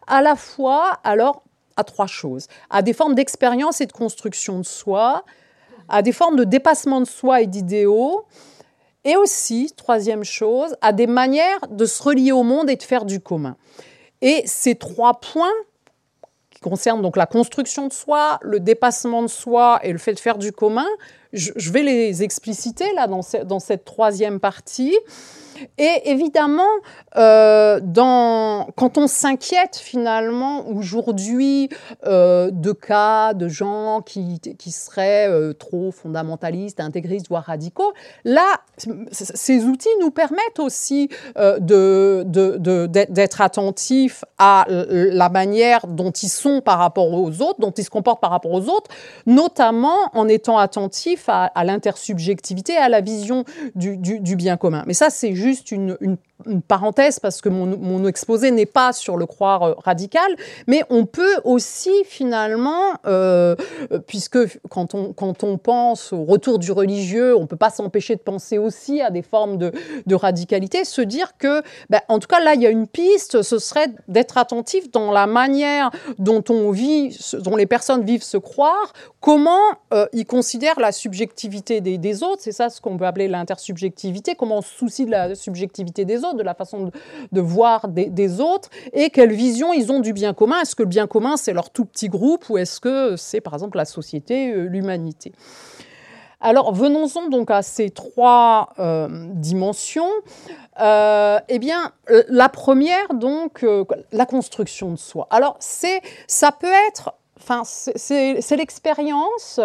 à 0.07 0.21
la 0.21 0.35
fois, 0.35 0.99
alors, 1.03 1.43
à 1.77 1.83
trois 1.83 2.07
choses. 2.07 2.47
À 2.69 2.81
des 2.81 2.93
formes 2.93 3.15
d'expérience 3.15 3.81
et 3.81 3.85
de 3.85 3.91
construction 3.91 4.59
de 4.59 4.65
soi, 4.65 5.23
à 5.89 6.01
des 6.01 6.11
formes 6.11 6.35
de 6.35 6.43
dépassement 6.43 7.01
de 7.01 7.05
soi 7.05 7.41
et 7.41 7.47
d'idéaux, 7.47 8.25
et 9.05 9.17
aussi, 9.17 9.73
troisième 9.75 10.23
chose, 10.23 10.75
à 10.81 10.93
des 10.93 11.07
manières 11.07 11.67
de 11.69 11.85
se 11.85 12.01
relier 12.01 12.31
au 12.31 12.43
monde 12.43 12.69
et 12.69 12.75
de 12.75 12.83
faire 12.83 13.05
du 13.05 13.19
commun. 13.19 13.57
Et 14.21 14.43
ces 14.45 14.75
trois 14.75 15.19
points, 15.19 15.51
qui 16.49 16.61
concernent 16.61 17.01
donc 17.01 17.17
la 17.17 17.25
construction 17.25 17.87
de 17.87 17.93
soi, 17.93 18.39
le 18.41 18.61
dépassement 18.61 19.21
de 19.21 19.27
soi 19.27 19.79
et 19.83 19.91
le 19.91 19.97
fait 19.97 20.13
de 20.13 20.19
faire 20.19 20.37
du 20.37 20.53
commun, 20.53 20.87
je, 21.33 21.71
vais 21.71 21.83
les 21.83 22.23
expliciter 22.23 22.85
là 22.93 23.07
dans, 23.07 23.59
cette 23.59 23.85
troisième 23.85 24.39
partie. 24.39 24.95
Et 25.77 26.01
évidemment, 26.05 26.63
euh, 27.15 27.79
quand 28.75 28.97
on 28.97 29.07
s'inquiète 29.07 29.77
finalement 29.77 30.67
aujourd'hui 30.67 31.69
euh, 32.05 32.49
de 32.51 32.71
cas 32.71 33.33
de 33.33 33.47
gens 33.47 34.01
qui, 34.01 34.39
qui 34.39 34.71
seraient 34.71 35.29
euh, 35.29 35.53
trop 35.53 35.91
fondamentalistes, 35.91 36.79
intégristes, 36.79 37.27
voire 37.29 37.43
radicaux, 37.43 37.93
là, 38.23 38.61
ces 39.11 39.65
outils 39.65 39.87
nous 40.01 40.11
permettent 40.11 40.59
aussi 40.59 41.09
de, 41.35 42.23
d'être 42.87 43.41
attentifs 43.41 44.23
à 44.37 44.65
la 44.67 45.29
manière 45.29 45.87
dont 45.87 46.11
ils 46.11 46.29
sont 46.29 46.61
par 46.61 46.79
rapport 46.79 47.11
aux 47.13 47.41
autres, 47.41 47.59
dont 47.59 47.71
ils 47.71 47.83
se 47.83 47.89
comportent 47.89 48.21
par 48.21 48.31
rapport 48.31 48.51
aux 48.51 48.69
autres, 48.69 48.89
notamment 49.25 50.09
en 50.13 50.27
étant 50.27 50.57
attentifs 50.57 51.25
à, 51.27 51.51
l'intersubjectivité, 51.63 52.75
à 52.75 52.89
la 52.89 53.01
vision 53.01 53.45
du, 53.75 53.97
du, 53.97 54.19
du 54.19 54.35
bien 54.35 54.57
commun. 54.57 54.83
Mais 54.87 54.93
ça, 54.93 55.09
c'est 55.09 55.35
juste 55.43 55.71
une, 55.71 55.97
une 56.45 56.61
parenthèse 56.61 57.19
parce 57.19 57.41
que 57.41 57.49
mon, 57.49 58.05
exposé 58.05 58.51
n'est 58.51 58.65
pas 58.65 58.91
sur 58.91 59.17
le 59.17 59.25
croire 59.25 59.63
euh, 59.63 59.73
radical, 59.77 60.35
mais 60.67 60.83
on 60.89 61.05
peut 61.05 61.37
aussi 61.45 61.91
finalement, 62.05 62.95
euh, 63.05 63.55
puisque 64.07 64.59
quand 64.69 64.93
on, 64.93 65.13
quand 65.13 65.43
on 65.43 65.57
pense 65.57 66.11
au 66.11 66.25
retour 66.25 66.59
du 66.59 66.71
religieux, 66.71 67.35
on 67.37 67.41
ne 67.41 67.45
peut 67.45 67.55
pas 67.55 67.69
s'empêcher 67.69 68.15
de 68.15 68.21
penser 68.21 68.57
aussi 68.57 69.01
à 69.01 69.09
des 69.09 69.21
formes 69.21 69.57
de, 69.57 69.71
radicalité, 70.13 70.85
se 70.85 71.01
dire 71.01 71.37
que, 71.37 71.63
ben, 71.89 72.01
en 72.07 72.19
tout 72.19 72.27
cas 72.27 72.39
là, 72.39 72.53
il 72.53 72.61
y 72.61 72.67
a 72.67 72.69
une 72.69 72.87
piste, 72.87 73.41
ce 73.41 73.57
serait 73.57 73.87
d'être 74.07 74.37
attentif 74.37 74.91
dans 74.91 75.11
la 75.11 75.25
manière 75.25 75.89
dont 76.19 76.43
on 76.49 76.69
vit, 76.71 77.17
dont 77.39 77.55
les 77.55 77.65
personnes 77.65 78.03
vivent 78.03 78.23
se 78.23 78.37
croire, 78.37 78.93
comment 79.21 79.57
euh, 79.93 80.05
ils 80.13 80.25
considèrent 80.25 80.79
la 80.79 80.91
subjectivité 80.91 81.81
des, 81.81 81.97
des 81.97 82.21
autres, 82.21 82.41
c'est 82.41 82.51
ça 82.51 82.69
ce 82.69 82.79
qu'on 82.79 82.97
peut 82.97 83.05
appeler 83.05 83.27
l'intersubjectivité, 83.27 84.35
comment 84.35 84.57
on 84.57 84.61
se 84.61 84.73
soucie 84.73 85.05
de 85.05 85.11
la 85.11 85.33
subjectivité 85.35 86.05
des 86.05 86.17
autres 86.17 86.22
de 86.31 86.41
la 86.41 86.53
façon 86.53 86.91
de, 87.31 87.41
voir 87.41 87.89
des, 87.89 88.39
autres, 88.39 88.69
et 88.93 89.09
quelle 89.09 89.33
vision 89.33 89.73
ils 89.73 89.91
ont 89.91 89.99
du 89.99 90.13
bien 90.13 90.33
commun. 90.33 90.61
Est-ce 90.61 90.75
que 90.75 90.83
le 90.83 90.89
bien 90.89 91.07
commun, 91.07 91.35
c'est 91.35 91.53
leur 91.53 91.69
tout 91.69 91.85
petit 91.85 92.07
groupe, 92.07 92.49
ou 92.49 92.57
est-ce 92.57 92.79
que 92.79 93.17
c'est, 93.17 93.41
par 93.41 93.53
exemple, 93.53 93.77
la 93.77 93.85
société, 93.85 94.51
euh, 94.53 94.63
l'humanité? 94.63 95.33
Alors 96.45 96.73
venons-en 96.73 97.29
donc 97.29 97.51
à 97.51 97.61
ces 97.61 97.89
trois 97.89 98.73
euh, 98.77 99.07
dimensions. 99.29 100.11
Euh, 100.81 101.39
eh 101.47 101.57
bien, 101.57 101.93
la 102.27 102.49
première 102.49 103.13
donc, 103.13 103.65
la 104.11 104.25
construction 104.25 104.91
de 104.91 104.97
soi. 104.97 105.27
Alors 105.29 105.55
c'est, 105.59 106.01
ça 106.27 106.51
peut 106.51 106.73
être 106.89 107.13
Enfin, 107.39 107.63
c'est 107.65 108.55
l'expérience, 108.55 109.59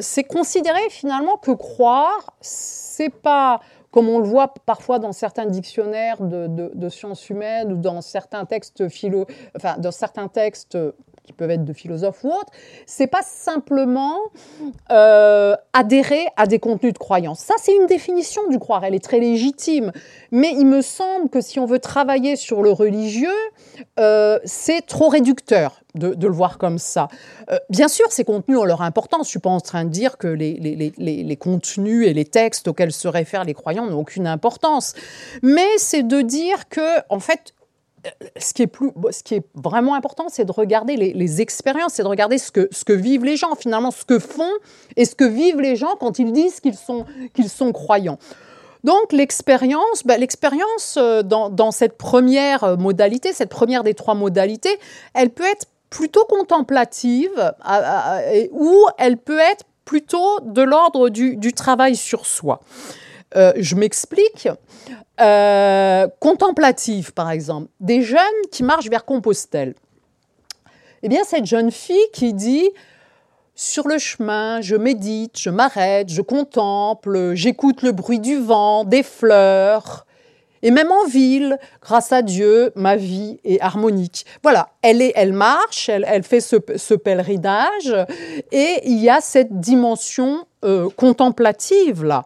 c'est 0.00 0.24
considérer 0.24 0.88
finalement 0.88 1.36
que 1.36 1.50
croire, 1.50 2.32
c'est 2.40 3.10
pas 3.10 3.60
comme 3.90 4.08
on 4.08 4.18
le 4.18 4.24
voit 4.24 4.54
parfois 4.66 4.98
dans 4.98 5.12
certains 5.12 5.46
dictionnaires 5.46 6.18
de, 6.20 6.88
sciences 6.88 7.28
humaines 7.28 7.72
ou 7.72 7.76
dans 7.76 8.00
certains 8.00 8.44
textes 8.44 8.88
philo, 8.88 9.26
dans 9.78 9.90
certains 9.90 10.28
textes 10.28 10.78
qui 11.24 11.32
peuvent 11.32 11.50
être 11.50 11.64
de 11.64 11.72
philosophes 11.72 12.24
ou 12.24 12.28
autres, 12.28 12.52
c'est 12.86 13.06
pas 13.06 13.22
simplement 13.22 14.18
euh, 14.90 15.54
adhérer 15.72 16.26
à 16.36 16.46
des 16.46 16.58
contenus 16.58 16.92
de 16.92 16.98
croyance. 16.98 17.40
Ça, 17.40 17.54
c'est 17.58 17.74
une 17.74 17.86
définition 17.86 18.48
du 18.48 18.58
croire, 18.58 18.84
elle 18.84 18.94
est 18.94 19.04
très 19.04 19.20
légitime. 19.20 19.92
Mais 20.30 20.52
il 20.58 20.66
me 20.66 20.82
semble 20.82 21.28
que 21.28 21.40
si 21.40 21.58
on 21.60 21.66
veut 21.66 21.78
travailler 21.78 22.36
sur 22.36 22.62
le 22.62 22.70
religieux, 22.70 23.28
euh, 23.98 24.38
c'est 24.44 24.86
trop 24.86 25.08
réducteur 25.08 25.80
de, 25.94 26.14
le 26.14 26.32
voir 26.32 26.58
comme 26.58 26.78
ça. 26.78 27.08
Euh, 27.50 27.58
bien 27.68 27.88
sûr, 27.88 28.10
ces 28.10 28.24
contenus 28.24 28.58
ont 28.58 28.64
leur 28.64 28.82
importance. 28.82 29.26
Je 29.26 29.30
suis 29.30 29.40
pas 29.40 29.50
en 29.50 29.60
train 29.60 29.84
de 29.84 29.90
dire 29.90 30.18
que 30.18 30.28
les, 30.28 31.36
contenus 31.36 32.06
et 32.06 32.12
les 32.12 32.24
textes 32.24 32.68
auxquels 32.68 32.92
se 32.92 33.08
réfèrent 33.08 33.44
les 33.44 33.54
croyants 33.54 33.86
n'ont 33.86 33.98
aucune 33.98 34.26
importance. 34.26 34.94
Mais 35.42 35.68
c'est 35.78 36.02
de 36.02 36.20
dire 36.20 36.68
que, 36.68 37.00
en 37.08 37.20
fait, 37.20 37.54
ce 38.38 38.54
qui 38.54 38.62
est, 38.62 38.66
plus, 38.66 38.90
ce 39.10 39.22
qui 39.22 39.34
est 39.34 39.44
vraiment 39.54 39.94
important, 39.94 40.26
c'est 40.28 40.44
de 40.44 40.52
regarder 40.52 40.96
les, 40.96 41.40
expériences, 41.40 41.94
c'est 41.94 42.02
de 42.02 42.08
regarder 42.08 42.38
ce 42.38 42.50
que, 42.50 42.92
vivent 42.92 43.24
les 43.24 43.36
gens, 43.36 43.54
finalement, 43.54 43.90
ce 43.90 44.04
que 44.04 44.18
font 44.18 44.52
et 44.96 45.04
ce 45.04 45.14
que 45.14 45.24
vivent 45.24 45.60
les 45.60 45.76
gens 45.76 45.94
quand 45.98 46.18
ils 46.18 46.32
disent 46.32 46.60
qu'ils 46.60 46.76
sont, 46.76 47.72
croyants. 47.72 48.18
Donc 48.82 49.12
l'expérience, 49.12 50.04
ben, 50.06 50.18
l'expérience 50.18 50.96
euh, 50.96 51.22
dans, 51.22 51.70
cette 51.70 51.98
première 51.98 52.64
euh, 52.64 52.76
modalité, 52.76 53.34
cette 53.34 53.50
première 53.50 53.84
des 53.84 53.92
trois 53.92 54.14
modalités, 54.14 54.78
elle 55.12 55.28
peut 55.30 55.44
être 55.44 55.66
plutôt 55.90 56.24
contemplative 56.24 57.52
ou 58.52 58.86
elle 58.96 59.18
peut 59.18 59.38
être 59.38 59.64
plutôt 59.84 60.40
de 60.44 60.62
l'ordre 60.62 61.10
du 61.10 61.52
travail 61.52 61.96
sur 61.96 62.24
soi. 62.24 62.60
Euh, 63.36 63.52
je 63.56 63.74
m'explique. 63.76 64.48
Euh, 65.20 66.08
contemplative, 66.18 67.12
par 67.12 67.30
exemple. 67.30 67.68
Des 67.80 68.02
jeunes 68.02 68.18
qui 68.50 68.62
marchent 68.62 68.88
vers 68.88 69.04
Compostelle. 69.04 69.74
Eh 71.02 71.08
bien, 71.08 71.22
cette 71.24 71.46
jeune 71.46 71.70
fille 71.70 71.96
qui 72.12 72.34
dit 72.34 72.68
sur 73.54 73.88
le 73.88 73.98
chemin, 73.98 74.60
je 74.60 74.76
médite, 74.76 75.38
je 75.38 75.50
m'arrête, 75.50 76.08
je 76.08 76.22
contemple, 76.22 77.32
j'écoute 77.34 77.82
le 77.82 77.92
bruit 77.92 78.20
du 78.20 78.38
vent, 78.38 78.84
des 78.84 79.02
fleurs. 79.02 80.06
Et 80.62 80.70
même 80.70 80.90
en 80.90 81.06
ville, 81.06 81.58
grâce 81.82 82.12
à 82.12 82.22
Dieu, 82.22 82.72
ma 82.74 82.96
vie 82.96 83.38
est 83.44 83.60
harmonique. 83.60 84.26
Voilà, 84.42 84.70
elle, 84.82 85.00
est, 85.00 85.12
elle 85.14 85.32
marche, 85.32 85.88
elle, 85.88 86.22
fait 86.22 86.40
ce, 86.40 86.94
pèlerinage, 86.94 87.94
et 88.52 88.80
il 88.84 88.98
y 88.98 89.08
a 89.08 89.20
cette 89.20 89.60
dimension 89.60 90.46
euh, 90.64 90.88
contemplative 90.96 92.04
là. 92.04 92.24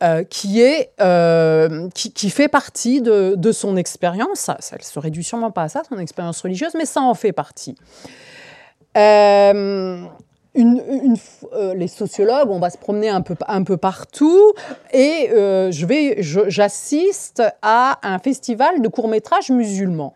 Euh, 0.00 0.22
qui, 0.22 0.60
est, 0.60 0.92
euh, 1.00 1.88
qui, 1.92 2.30
fait 2.30 2.46
partie 2.46 3.00
de, 3.00 3.50
son 3.50 3.76
expérience. 3.76 4.38
Ça 4.38 4.56
ne 4.78 4.80
se 4.80 4.96
réduit 5.00 5.24
sûrement 5.24 5.50
pas 5.50 5.64
à 5.64 5.68
ça, 5.68 5.82
son 5.88 5.98
expérience 5.98 6.40
religieuse, 6.40 6.70
mais 6.76 6.84
ça 6.84 7.00
en 7.00 7.14
fait 7.14 7.32
partie. 7.32 7.74
Euh, 8.96 10.04
une, 10.54 11.16
les 11.74 11.88
sociologues, 11.88 12.48
on 12.48 12.60
va 12.60 12.70
se 12.70 12.78
promener 12.78 13.08
un 13.08 13.22
peu, 13.22 13.34
un 13.48 13.64
peu 13.64 13.76
partout 13.76 14.52
et 14.92 15.30
je 15.32 15.84
vais, 15.84 16.18
j'assiste 16.20 17.42
à 17.62 17.98
un 18.04 18.20
festival 18.20 18.80
de 18.80 18.86
courts-métrages 18.86 19.50
musulmans. 19.50 20.14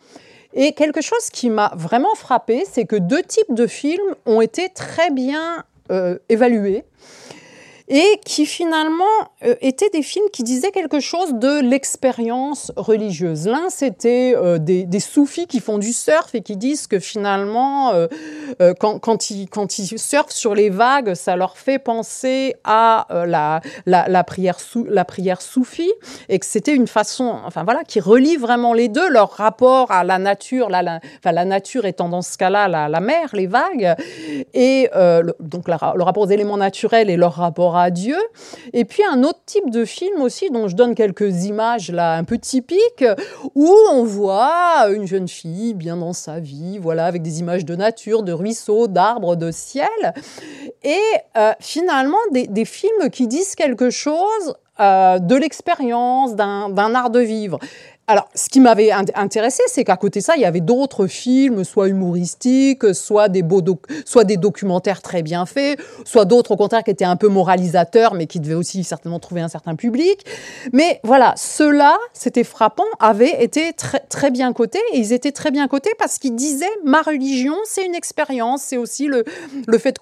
Et 0.55 0.75
quelque 0.75 1.01
chose 1.01 1.29
qui 1.33 1.51
m'a 1.51 1.73
vraiment 1.75 2.15
frappé, 2.15 2.65
c'est 2.71 2.85
que 2.85 2.95
deux 2.97 3.25
types 3.25 3.53
de 3.53 3.67
films 3.67 4.15
ont 4.27 4.43
été 4.43 4.69
très 4.69 5.11
bien 5.11 5.65
évalués 6.29 6.85
et 7.93 8.19
qui 8.25 8.47
finalement 8.47 9.05
euh, 9.45 9.55
étaient 9.61 9.91
des 9.91 10.01
films 10.01 10.25
qui 10.33 10.43
disaient 10.43 10.71
quelque 10.71 10.99
chose 10.99 11.35
de 11.35 11.61
l'expérience 11.61 12.73
religieuse. 12.75 13.47
L'un, 13.47 13.69
c'était 13.69 14.35
euh, 14.35 14.57
des, 14.57 14.85
des, 14.85 14.99
soufis 14.99 15.47
qui 15.47 15.61
font 15.61 15.77
du 15.77 15.93
surf 15.93 16.35
et 16.35 16.41
qui 16.41 16.57
disent 16.57 16.87
que 16.87 16.99
finalement, 16.99 17.93
euh, 17.93 18.09
quand, 18.81 19.31
ils, 19.31 19.47
surfent 19.99 20.33
sur 20.33 20.55
les 20.55 20.71
vagues, 20.71 21.13
ça 21.13 21.37
leur 21.37 21.59
fait 21.59 21.79
penser 21.79 22.55
à 22.65 23.07
la, 23.27 24.25
prière 24.25 24.59
sou, 24.59 24.87
soufie 25.41 25.93
et 26.31 26.39
que 26.39 26.47
c'était 26.47 26.75
une 26.75 26.87
façon, 26.87 27.41
enfin 27.45 27.63
voilà, 27.63 27.85
qui 27.85 28.01
relie 28.01 28.37
vraiment 28.37 28.73
les 28.73 28.89
deux, 28.89 29.11
leur 29.11 29.33
rapport 29.33 29.91
à 29.91 30.03
la 30.03 30.19
nature, 30.19 30.71
la, 30.71 31.45
nature 31.45 31.85
étant 31.85 32.09
dans 32.09 32.23
ce 32.23 32.39
cas-là 32.39 32.69
la, 32.69 33.01
mer, 33.01 33.29
les 33.35 33.47
vagues, 33.47 33.95
et 34.55 34.89
donc 35.41 35.69
le 35.69 36.03
rapport 36.03 36.23
aux 36.23 36.31
éléments 36.31 36.57
naturels 36.57 37.11
et 37.11 37.19
leur 37.19 37.35
rapport 37.35 37.77
à 37.77 37.82
Dieu. 37.91 38.17
Et 38.73 38.85
puis 38.85 39.03
un 39.11 39.23
autre 39.23 39.41
type 39.47 39.71
de 39.71 39.85
film 39.85 40.21
aussi, 40.21 40.51
dont 40.51 40.69
je 40.69 40.77
donne 40.77 40.95
quelques 40.95 41.45
images 41.45 41.91
là 41.91 42.15
un 42.15 42.25
peu 42.25 42.39
typiques, 42.39 43.05
où 43.55 43.75
on 43.91 44.05
voit 44.05 44.89
une 44.93 45.07
jeune 45.07 45.29
fille 45.29 45.75
bien 45.75 45.97
dans 45.97 46.13
sa 46.13 46.41
vie, 46.41 46.79
voilà, 46.79 47.07
avec 47.07 47.23
des 47.23 47.41
images 47.41 47.65
de 47.65 47.77
nature, 47.77 48.23
de 48.23 48.33
ruisseaux, 48.33 48.89
d'arbres, 48.89 49.37
de 49.37 49.51
ciel. 49.51 49.89
Et 50.83 50.99
euh, 51.37 51.53
finalement, 51.61 52.19
des, 52.31 52.65
films 52.65 53.11
qui 53.11 53.27
disent 53.27 53.55
quelque 53.55 53.91
chose 53.91 54.55
euh, 54.81 55.19
de 55.19 55.35
l'expérience, 55.35 56.35
d'un 56.35 56.95
art 56.95 57.11
de 57.11 57.21
vivre. 57.21 57.59
Alors, 58.09 58.29
ce 58.35 58.49
qui 58.49 58.59
m'avait 58.59 58.91
intéressé, 58.91 59.63
c'est 59.69 59.85
qu'à 59.85 59.97
côté 59.97 60.19
de 60.19 60.25
ça, 60.25 60.35
il 60.35 60.43
y 60.43 60.45
avait 60.45 60.61
d'autres 60.61 61.07
films, 61.07 61.63
soit 61.63 61.87
humoristiques, 61.87 62.95
soit 62.95 63.29
des, 63.29 63.43
beaux 63.43 63.63
soit 64.05 64.25
des 64.25 64.37
documentaires 64.37 65.03
très 65.03 65.23
bien 65.23 65.47
faits, 65.47 65.81
soit 66.05 66.25
d'autres, 66.25 66.51
au 66.51 66.57
contraire, 66.57 66.83
qui 66.83 66.91
étaient 66.91 67.05
un 67.05 67.15
peu 67.15 67.29
moralisateurs, 67.29 68.15
mais 68.15 68.27
qui 68.27 68.41
devaient 68.41 68.55
aussi 68.55 68.83
certainement 68.83 69.21
trouver 69.21 69.41
un 69.41 69.49
certain 69.49 69.77
public. 69.77 70.27
Mais 70.73 71.01
voilà, 71.05 71.35
ceux-là, 71.37 71.97
c'était 72.13 72.43
frappant, 72.43 72.85
avaient 72.99 73.43
été 73.45 73.73
très, 73.73 74.31
bien 74.33 74.53
cotés, 74.53 74.81
et 74.93 74.99
ils 74.99 75.13
étaient 75.13 75.33
très 75.33 75.53
bien 75.53 75.69
cotés 75.69 75.93
parce 75.97 76.19
qu'ils 76.19 76.35
disaient, 76.35 76.67
ma 76.85 77.03
religion, 77.03 77.55
c'est 77.65 77.87
une 77.87 77.95
expérience, 77.95 78.63
c'est 78.63 78.79
aussi 78.79 79.07
le, 79.07 79.25
fait 79.79 79.93
de 79.93 80.01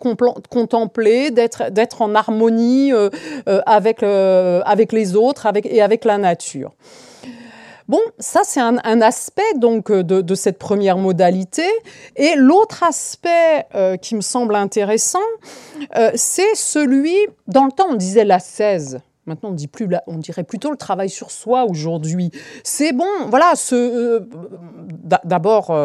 contempler, 0.49 1.31
d'être 1.31 2.03
en 2.03 2.15
harmonie 2.15 2.95
euh, 2.95 3.11
euh, 3.47 3.61
avec, 3.67 4.03
euh, 4.03 4.63
avec 4.65 4.93
les 4.93 5.17
autres 5.17 5.47
et 5.65 5.83
avec 5.83 6.07
la 6.07 6.17
nature. 6.17 6.73
Bon, 7.91 7.99
ça 8.21 8.43
c'est 8.45 8.61
un, 8.61 8.77
aspect 9.01 9.53
donc 9.57 9.91
euh, 9.91 10.05
de, 10.05 10.35
cette 10.37 10.61
première 10.61 10.97
modalité. 10.97 11.65
Et 12.15 12.37
l'autre 12.37 12.85
aspect 12.85 13.67
euh, 13.75 13.97
qui 13.97 14.15
me 14.15 14.21
semble 14.21 14.55
intéressant, 14.55 15.19
euh, 15.97 16.13
c'est 16.15 16.55
celui, 16.55 17.17
dans 17.49 17.65
le 17.65 17.73
temps 17.73 17.89
on 17.91 17.97
disait 17.97 18.25
la 18.25 18.39
16. 18.39 19.01
Maintenant, 19.27 19.49
on 19.49 19.55
dit 19.55 19.67
plus, 19.67 19.89
on 20.07 20.19
dirait 20.19 20.45
plutôt 20.45 20.71
le 20.71 20.77
travail 20.77 21.11
sur 21.11 21.33
soi 21.33 21.65
aujourd'hui. 21.65 22.31
C'est 22.63 22.93
bon, 22.93 23.11
voilà. 23.27 23.57
Ce, 23.57 24.25
d'abord, 25.25 25.77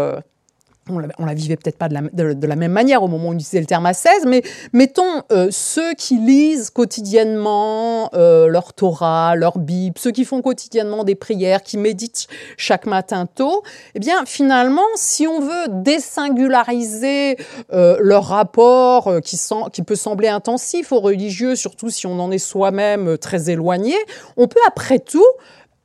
on 0.90 1.00
la, 1.00 1.08
la 1.18 1.34
vivait 1.34 1.56
peut-être 1.56 1.78
pas 1.78 1.90
de 1.90 1.96
la, 1.96 2.02
de, 2.02 2.48
la, 2.48 2.56
même 2.56 2.72
manière 2.72 3.02
au 3.02 3.08
moment 3.08 3.30
où 3.30 3.32
on 3.32 3.34
utilisait 3.34 3.60
le 3.60 3.66
terme 3.66 3.86
ascèse, 3.86 4.26
mais 4.28 4.44
mettons 4.72 5.24
euh, 5.32 5.48
ceux 5.50 5.94
qui 5.96 6.18
lisent 6.18 6.70
quotidiennement 6.70 8.10
euh, 8.14 8.48
leur 8.48 8.74
Torah, 8.74 9.36
leur 9.36 9.58
Bible, 9.58 9.98
ceux 9.98 10.12
qui 10.12 10.26
font 10.26 10.42
quotidiennement 10.42 11.04
des 11.04 11.16
prières, 11.16 11.64
qui 11.64 11.78
méditent 11.78 12.28
chaque 12.58 12.86
matin 12.86 13.26
tôt, 13.26 13.64
eh 13.96 14.00
bien 14.00 14.26
finalement, 14.26 14.86
si 14.96 15.28
on 15.28 15.40
veut 15.40 15.68
désingulariser 15.70 17.38
euh, 17.74 17.98
leur 18.00 18.26
rapport 18.26 19.22
qui, 19.24 19.40
qui 19.74 19.82
peut 19.82 19.96
sembler 19.96 20.28
intensif 20.28 20.92
aux 20.92 21.00
religieux, 21.00 21.56
surtout 21.56 21.90
si 21.90 22.06
on 22.06 22.20
en 22.20 22.30
est 22.32 22.38
soi-même 22.38 23.18
très 23.18 23.50
éloigné, 23.50 23.96
on 24.38 24.48
peut 24.48 24.60
après 24.68 25.00
tout 25.00 25.26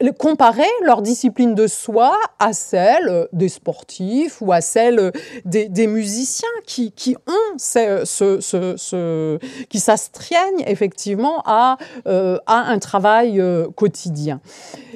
comparer 0.09 0.70
leur 0.82 1.03
discipline 1.03 1.55
de 1.55 1.66
soi 1.66 2.16
à 2.38 2.53
celle 2.53 3.28
des 3.32 3.48
sportifs 3.48 4.40
ou 4.40 4.53
à 4.53 4.62
celle 4.62 5.12
des, 5.44 5.68
des 5.68 5.86
musiciens 5.86 6.48
qui, 6.66 6.92
qui 6.92 7.16
ont 7.26 7.59
ce, 7.59 8.03
ce, 8.05 8.40
ce, 8.40 9.38
qui 9.68 9.78
s'astreignent 9.78 10.64
effectivement 10.66 11.42
à, 11.44 11.76
euh, 12.07 12.38
à 12.46 12.70
un 12.70 12.78
travail 12.78 13.40
euh, 13.40 13.68
quotidien. 13.68 14.40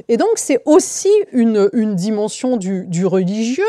Et 0.09 0.17
donc 0.17 0.31
c'est 0.37 0.63
aussi 0.65 1.11
une, 1.33 1.69
une 1.73 1.95
dimension 1.95 2.57
du, 2.57 2.87
du, 2.87 3.05
religieux 3.07 3.65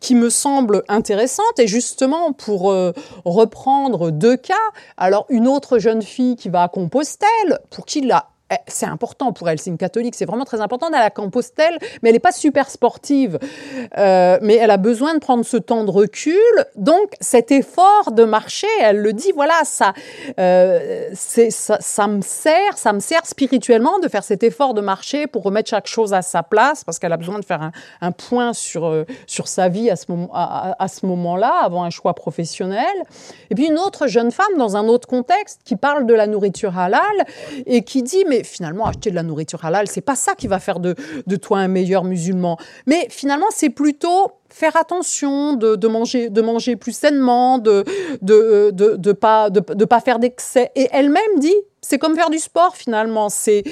qui 0.00 0.14
me 0.14 0.30
semble 0.30 0.82
intéressante 0.88 1.58
et 1.58 1.66
justement 1.66 2.32
pour 2.32 2.70
euh, 2.70 2.92
reprendre 3.24 4.10
deux 4.10 4.36
cas, 4.36 4.54
alors 4.96 5.26
une 5.28 5.46
autre 5.46 5.78
jeune 5.78 6.02
fille 6.02 6.36
qui 6.36 6.48
va 6.48 6.64
à 6.64 6.68
Compostelle, 6.68 7.60
pour 7.70 7.86
qui 7.86 8.00
la 8.00 8.28
c'est 8.66 8.86
important 8.86 9.32
pour 9.32 9.48
elle, 9.48 9.58
c'est 9.58 9.70
une 9.70 9.78
catholique, 9.78 10.14
c'est 10.14 10.24
vraiment 10.24 10.44
très 10.44 10.60
important 10.60 10.90
d'aller 10.90 11.04
à 11.04 11.10
Compostelle, 11.10 11.78
mais 12.02 12.10
elle 12.10 12.14
n'est 12.14 12.20
pas 12.20 12.32
super 12.32 12.70
sportive. 12.70 13.38
Euh, 13.98 14.38
mais 14.42 14.56
elle 14.56 14.70
a 14.70 14.76
besoin 14.76 15.14
de 15.14 15.18
prendre 15.18 15.44
ce 15.44 15.56
temps 15.56 15.84
de 15.84 15.90
recul. 15.90 16.36
Donc 16.76 17.14
cet 17.20 17.50
effort 17.50 18.12
de 18.12 18.24
marcher, 18.24 18.66
elle 18.80 18.98
le 18.98 19.12
dit, 19.12 19.32
voilà, 19.34 19.60
ça, 19.64 19.92
euh, 20.38 21.10
ça, 21.14 21.78
ça, 21.80 22.06
me 22.06 22.20
sert, 22.22 22.76
ça 22.76 22.92
me 22.92 23.00
sert 23.00 23.26
spirituellement 23.26 23.98
de 23.98 24.08
faire 24.08 24.24
cet 24.24 24.42
effort 24.42 24.74
de 24.74 24.80
marcher 24.80 25.26
pour 25.26 25.42
remettre 25.42 25.70
chaque 25.70 25.86
chose 25.86 26.12
à 26.12 26.22
sa 26.22 26.42
place, 26.42 26.84
parce 26.84 26.98
qu'elle 26.98 27.12
a 27.12 27.16
besoin 27.16 27.38
de 27.38 27.44
faire 27.44 27.62
un, 27.62 27.72
un 28.00 28.12
point 28.12 28.52
sur, 28.52 28.86
euh, 28.86 29.04
sur 29.26 29.48
sa 29.48 29.68
vie 29.68 29.90
à 29.90 29.96
ce, 29.96 30.06
moment, 30.08 30.30
à, 30.32 30.76
à 30.82 30.88
ce 30.88 31.06
moment-là, 31.06 31.54
avant 31.62 31.84
un 31.84 31.90
choix 31.90 32.14
professionnel. 32.14 32.84
Et 33.50 33.54
puis 33.54 33.66
une 33.66 33.78
autre 33.78 34.06
jeune 34.06 34.30
femme, 34.30 34.56
dans 34.56 34.76
un 34.76 34.88
autre 34.88 35.08
contexte, 35.08 35.60
qui 35.64 35.76
parle 35.76 36.06
de 36.06 36.14
la 36.14 36.26
nourriture 36.26 36.78
halal 36.78 37.00
et 37.66 37.82
qui 37.82 38.02
dit, 38.02 38.24
mais 38.28 38.39
finalement, 38.44 38.86
acheter 38.86 39.10
de 39.10 39.14
la 39.14 39.22
nourriture 39.22 39.64
halal, 39.64 39.88
c'est 39.88 40.00
pas 40.00 40.16
ça 40.16 40.34
qui 40.34 40.46
va 40.46 40.58
faire 40.58 40.80
de, 40.80 40.94
de 41.26 41.36
toi 41.36 41.58
un 41.58 41.68
meilleur 41.68 42.04
musulman. 42.04 42.56
Mais 42.86 43.06
finalement, 43.10 43.46
c'est 43.50 43.70
plutôt 43.70 44.32
faire 44.48 44.76
attention 44.76 45.54
de, 45.54 45.86
manger, 45.86 46.28
de 46.28 46.42
manger 46.42 46.76
plus 46.76 46.92
sainement, 46.92 47.58
de 47.58 47.84
de, 48.20 48.70
de, 48.72 49.12
pas, 49.12 49.50
de, 49.50 49.60
pas 49.84 50.00
faire 50.00 50.18
d'excès. 50.18 50.70
Et 50.74 50.88
elle-même 50.92 51.38
dit, 51.38 51.54
c'est 51.80 51.98
comme 51.98 52.14
faire 52.14 52.30
du 52.30 52.38
sport 52.38 52.76
finalement, 52.76 53.28
c'est 53.28 53.62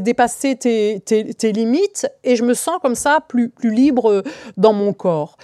dépasser 0.00 0.56
tes, 0.56 1.00
tes, 1.04 1.34
tes, 1.34 1.52
limites 1.52 2.06
et 2.24 2.36
je 2.36 2.44
me 2.44 2.54
sens 2.54 2.78
comme 2.82 2.94
ça 2.94 3.20
plus, 3.26 3.48
plus 3.48 3.72
libre 3.72 4.22
dans 4.56 4.72
mon 4.72 4.92
corps. 4.92 5.36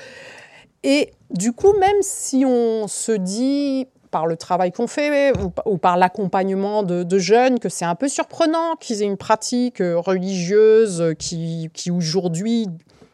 Et 0.83 1.13
du 1.31 1.53
coup, 1.53 1.73
même 1.73 2.03
si 2.03 2.45
on 2.47 2.87
se 2.89 3.13
dit 3.13 3.87
par 4.15 4.29
le 4.29 4.37
travail 4.37 4.71
qu'on 4.71 4.87
fait 4.87 5.33
ou, 5.67 5.77
par 5.77 5.97
l'accompagnement 5.97 6.85
de, 6.85 7.19
jeunes 7.19 7.59
que 7.59 7.69
c'est 7.69 7.85
un 7.85 7.97
peu 7.97 8.07
surprenant 8.07 8.77
qu'ils 8.79 9.03
aient 9.03 9.07
une 9.07 9.17
pratique 9.17 9.81
euh, 9.81 9.99
religieuse 9.99 11.15
qui, 11.19 11.69
qui 11.75 11.91
aujourd'hui 11.91 12.69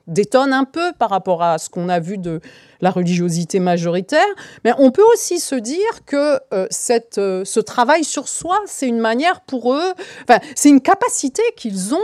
détonne 0.07 0.53
un 0.53 0.65
peu 0.65 0.93
par 0.99 1.09
rapport 1.09 1.43
à 1.43 1.57
ce 1.57 1.71
qu'on 1.71 1.89
a 1.89 2.01
vu 2.01 2.19
de 2.19 2.43
la 2.81 2.91
religiosité 2.91 3.61
majoritaire, 3.61 4.27
mais 4.65 4.73
on 4.79 4.91
peut 4.91 5.05
aussi 5.13 5.39
se 5.39 5.55
dire 5.55 6.05
que 6.07 6.39
euh, 6.53 6.67
cette, 6.71 7.19
euh, 7.19 7.45
ce 7.45 7.61
travail 7.61 8.05
sur 8.05 8.29
soi, 8.29 8.59
c'est 8.67 8.89
une 8.89 8.99
manière 8.99 9.41
pour 9.43 9.75
eux, 9.75 9.93
enfin, 10.23 10.41
c'est 10.55 10.71
une 10.71 10.81
capacité 10.81 11.43
qu'ils 11.57 11.95
ont 11.95 11.99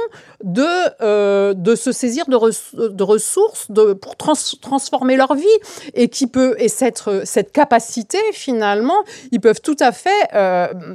de, 0.45 0.67
euh, 1.03 1.55
de 1.55 1.75
se 1.75 1.93
saisir 1.93 2.27
de, 2.27 2.89
de 2.89 3.03
ressources 3.03 3.71
de, 3.71 3.95
pour 3.95 4.17
trans 4.17 4.35
transformer 4.61 5.17
leur 5.17 5.35
vie 5.35 5.45
et 5.95 6.09
qui 6.09 6.27
peut 6.27 6.55
et 6.59 6.69
cette, 6.69 7.03
cette 7.25 7.53
capacité 7.53 8.19
finalement, 8.33 8.97
ils 9.33 9.41
peuvent 9.41 9.61
tout 9.61 9.77
à 9.81 9.93
fait 9.93 10.11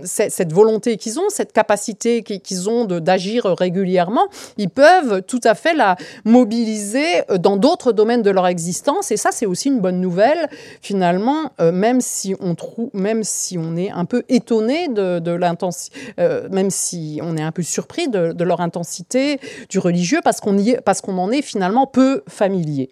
cette 0.04 0.54
volonté 0.54 0.98
qu'ils 0.98 1.20
ont, 1.20 1.30
cette 1.30 1.54
capacité 1.54 2.22
qu'ils 2.22 2.70
ont 2.70 2.86
d'agir 2.86 3.46
régulièrement, 3.46 4.28
ils 4.58 4.70
peuvent 4.70 5.24
tout 5.24 5.40
à 5.44 5.56
fait 5.56 5.74
la 5.74 5.96
mobiliser 6.24 7.24
dans 7.40 7.58
d'autres 7.58 7.92
domaines 7.92 8.22
de 8.22 8.30
leur 8.30 8.48
existence. 8.48 9.12
Et 9.12 9.18
ça 9.18 9.30
c'est 9.32 9.46
aussi 9.46 9.71
une 9.74 9.82
bonne 9.82 10.00
nouvelle, 10.00 10.50
finalement, 10.82 11.52
euh, 11.60 11.72
même, 11.72 12.02
si 12.02 12.36
on 12.40 12.56
trouve, 12.56 12.90
même 12.94 13.24
si 13.24 13.58
on 13.58 13.76
est 13.76 13.92
un 13.92 14.06
peu 14.06 14.24
étonné 14.30 14.88
de, 14.88 15.20
de 15.20 15.32
l'intensité, 15.32 15.98
euh, 16.20 16.48
même 16.50 16.70
si 16.70 17.20
on 17.24 17.38
est 17.38 17.42
un 17.42 17.52
peu 17.52 17.64
surpris 17.64 18.08
de, 18.08 18.32
de 18.32 18.44
leur 18.44 18.62
intensité 18.62 19.40
du 19.70 19.80
religieux, 19.80 20.20
parce 20.24 20.40
qu'on 20.40 20.58
parce 20.86 21.02
qu'on 21.02 21.18
en 21.18 21.32
est 21.32 21.42
finalement 21.42 21.88
peu 21.88 22.24
familier. 22.28 22.90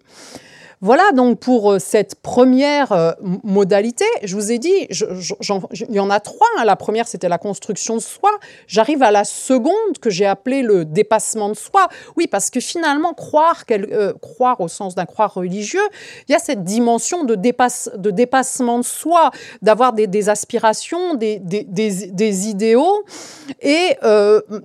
Voilà 0.81 1.11
donc 1.11 1.39
pour 1.39 1.73
euh, 1.73 1.79
cette 1.79 2.15
première 2.15 2.93
euh, 2.93 3.11
modalité. 3.43 4.05
Je 4.23 4.33
vous 4.33 4.49
ai 4.49 4.59
dit, 4.59 4.87
il 4.89 5.93
y 5.93 5.99
en 5.99 6.09
a 6.09 6.21
trois. 6.21 6.47
Hein. 6.57 6.63
La 6.63 6.77
première, 6.77 7.05
c'était 7.05 7.27
la 7.27 7.37
construction 7.37 7.95
de 7.95 8.01
soi. 8.01 8.29
J'arrive 8.65 9.03
à 9.03 9.11
la 9.11 9.25
seconde 9.25 9.97
que 10.01 10.09
j'ai 10.09 10.25
appelée 10.25 10.61
le 10.61 10.85
dépassement 10.85 11.49
de 11.49 11.55
soi. 11.55 11.89
Oui, 12.15 12.27
parce 12.27 12.49
que 12.49 12.61
finalement, 12.61 13.13
croire, 13.13 13.63
euh, 13.71 14.13
croire 14.21 14.61
au 14.61 14.69
sens 14.69 14.95
d'un 14.95 15.05
croire 15.05 15.33
religieux, 15.33 15.85
il 16.29 16.31
y 16.31 16.35
a 16.35 16.39
cette 16.39 16.63
dimension 16.63 17.25
de, 17.25 17.35
dépasse, 17.35 17.89
de 17.97 18.09
dépassement 18.09 18.79
de 18.79 18.85
soi, 18.85 19.31
d'avoir 19.61 19.91
des, 19.91 20.29
aspirations, 20.29 21.15
des, 21.15 21.41
idéaux. 22.47 23.03
Et 23.61 23.97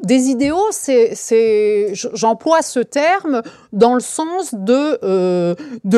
des 0.02 0.28
idéaux, 0.28 0.68
c'est, 0.70 1.92
j'emploie 1.94 2.62
ce 2.62 2.80
terme 2.80 3.42
dans 3.72 3.94
le 3.94 4.00
sens 4.00 4.54
de 4.54 5.54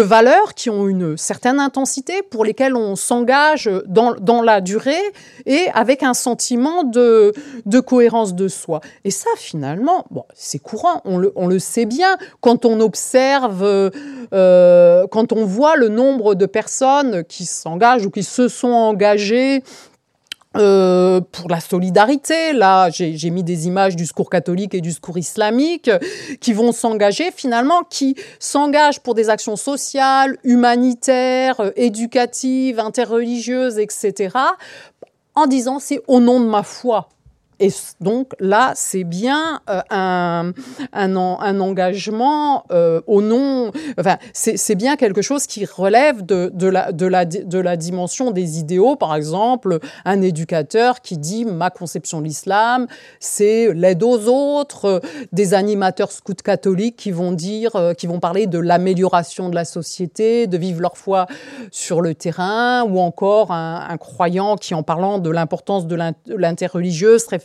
valeurs 0.06 0.54
qui 0.54 0.70
ont 0.70 0.88
une 0.88 1.16
certaine 1.16 1.60
intensité, 1.60 2.22
pour 2.22 2.44
lesquelles 2.44 2.76
on 2.76 2.96
s'engage 2.96 3.70
dans, 3.86 4.14
dans, 4.14 4.42
la 4.42 4.60
durée 4.60 5.02
et 5.44 5.66
avec 5.74 6.02
un 6.02 6.14
sentiment 6.14 6.84
de, 6.84 7.32
de 7.66 7.80
cohérence 7.80 8.34
de 8.34 8.48
soi. 8.48 8.80
Et 9.04 9.10
ça, 9.10 9.30
finalement, 9.36 10.06
c'est 10.34 10.58
courant, 10.58 11.02
on 11.04 11.18
le, 11.18 11.32
on 11.36 11.48
le, 11.48 11.58
sait 11.58 11.86
bien 11.86 12.16
quand 12.40 12.64
on 12.64 12.80
observe, 12.80 13.62
euh, 14.32 15.06
quand 15.10 15.32
on 15.32 15.44
voit 15.44 15.76
le 15.76 15.88
nombre 15.88 16.34
de 16.34 16.46
personnes 16.46 17.24
qui 17.24 17.44
s'engagent 17.44 18.06
ou 18.06 18.10
qui 18.10 18.22
se 18.22 18.48
sont 18.48 18.68
engagées 18.68 19.62
euh, 20.58 21.20
pour 21.20 21.48
la 21.48 21.60
solidarité, 21.60 22.52
là, 22.52 22.90
j'ai 22.90 23.30
mis 23.30 23.42
des 23.42 23.66
images 23.66 23.96
du 23.96 24.06
secours 24.06 24.30
catholique 24.30 24.74
et 24.74 24.80
du 24.80 24.92
secours 24.92 25.18
islamique 25.18 25.90
qui 26.40 26.52
vont 26.52 26.72
s'engager 26.72 27.30
finalement, 27.30 27.82
qui 27.88 28.16
s'engagent 28.38 29.00
pour 29.00 29.14
des 29.14 29.28
actions 29.28 29.56
sociales, 29.56 30.36
humanitaires, 30.44 31.60
euh, 31.60 31.70
éducatives, 31.76 32.78
interreligieuses, 32.78 33.78
etc., 33.78 34.36
en 35.34 35.46
disant 35.46 35.78
c'est 35.78 36.00
au 36.06 36.20
nom 36.20 36.40
de 36.40 36.46
ma 36.46 36.62
foi. 36.62 37.08
Et 37.58 37.70
donc 38.00 38.32
là, 38.38 38.72
c'est 38.74 39.04
bien 39.04 39.60
euh, 39.70 39.80
un, 39.90 40.52
un, 40.92 41.60
engagement 41.60 42.64
euh, 42.70 43.00
au 43.06 43.22
nom, 43.22 43.70
enfin, 43.98 44.18
c'est 44.34 44.74
bien 44.74 44.96
quelque 44.96 45.22
chose 45.22 45.46
qui 45.46 45.64
relève 45.64 46.24
de, 46.24 46.50
de, 46.52 46.66
la, 46.66 46.92
de, 46.92 47.06
la, 47.06 47.24
de 47.24 47.58
la 47.58 47.76
dimension 47.76 48.30
des 48.30 48.58
idéaux. 48.58 48.96
Par 48.96 49.14
exemple, 49.14 49.78
un 50.04 50.20
éducateur 50.20 51.00
qui 51.00 51.16
dit 51.16 51.46
ma 51.46 51.70
conception 51.70 52.20
de 52.20 52.26
l'islam, 52.26 52.86
c'est 53.20 53.72
l'aide 53.72 54.02
aux 54.02 54.28
autres, 54.28 55.00
des 55.32 55.54
animateurs 55.54 56.12
scouts 56.12 56.34
catholiques 56.34 56.96
qui 56.96 57.10
vont 57.10 57.32
dire, 57.32 57.74
euh, 57.76 57.94
qui 57.94 58.06
vont 58.06 58.20
parler 58.20 58.46
de 58.46 58.58
l'amélioration 58.58 59.48
de 59.48 59.54
la 59.54 59.64
société, 59.64 60.46
de 60.46 60.58
vivre 60.58 60.82
leur 60.82 60.98
foi 60.98 61.26
sur 61.70 62.02
le 62.02 62.14
terrain, 62.14 62.84
ou 62.84 63.00
encore 63.00 63.50
un, 63.50 63.96
croyant 63.96 64.56
qui, 64.56 64.74
en 64.74 64.82
parlant 64.82 65.18
de 65.18 65.30
l'importance 65.30 65.86
de 65.86 65.96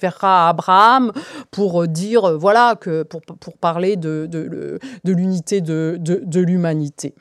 l'interreligieuse, 0.01 0.19
à 0.21 0.49
Abraham 0.49 1.11
pour 1.51 1.87
dire, 1.87 2.37
voilà, 2.37 2.75
que, 2.75 3.03
pour, 3.03 3.21
pour 3.21 3.57
parler 3.57 3.95
de, 3.95 4.27
de, 4.27 4.79
l'unité 5.11 5.61
de, 5.61 5.97
de 5.99 6.39
l'humanité. 6.39 7.15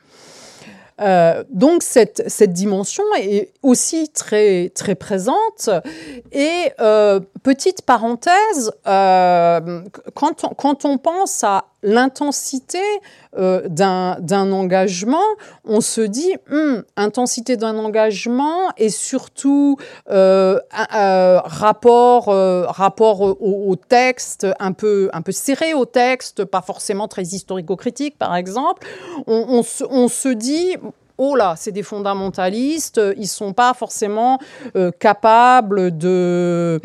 Euh, 1.01 1.43
donc 1.49 1.81
cette, 1.81 2.23
cette, 2.27 2.53
dimension 2.53 3.03
est 3.19 3.53
aussi 3.63 4.09
très, 4.09 4.69
très 4.69 4.95
présente. 4.95 5.69
Et 6.31 6.71
euh, 6.79 7.19
petite 7.43 7.81
parenthèse, 7.81 8.71
euh, 8.87 9.81
quand, 10.13 10.43
on, 10.43 10.49
quand, 10.49 10.85
on, 10.85 10.97
pense 10.97 11.43
à 11.43 11.65
l'intensité 11.83 12.79
euh, 13.37 13.67
d'un 13.67 14.51
engagement, 14.51 15.17
on 15.63 15.81
se 15.81 16.01
dit, 16.01 16.33
hum, 16.51 16.83
intensité 16.97 17.57
d'un 17.57 17.77
engagement 17.77 18.69
et 18.77 18.89
surtout 18.89 19.77
euh, 20.09 20.59
rapport, 20.71 22.25
rapport 22.25 23.21
au, 23.21 23.75
texte, 23.75 24.47
un 24.59 24.73
peu, 24.73 25.09
un 25.13 25.21
serré 25.31 25.73
au 25.73 25.85
texte, 25.85 26.45
pas 26.45 26.61
forcément 26.61 27.07
très 27.07 27.23
historico-critique 27.23 28.17
par 28.17 28.35
exemple, 28.35 28.85
on 29.27 29.63
se 29.63 30.29
dit, 30.29 30.75
oh 31.23 31.35
là, 31.35 31.53
c'est 31.55 31.71
des 31.71 31.83
fondamentalistes, 31.83 32.99
ils 33.15 33.27
sont 33.27 33.53
pas 33.53 33.75
forcément 33.75 34.39
euh, 34.75 34.89
capables 34.89 35.95
de, 35.95 36.81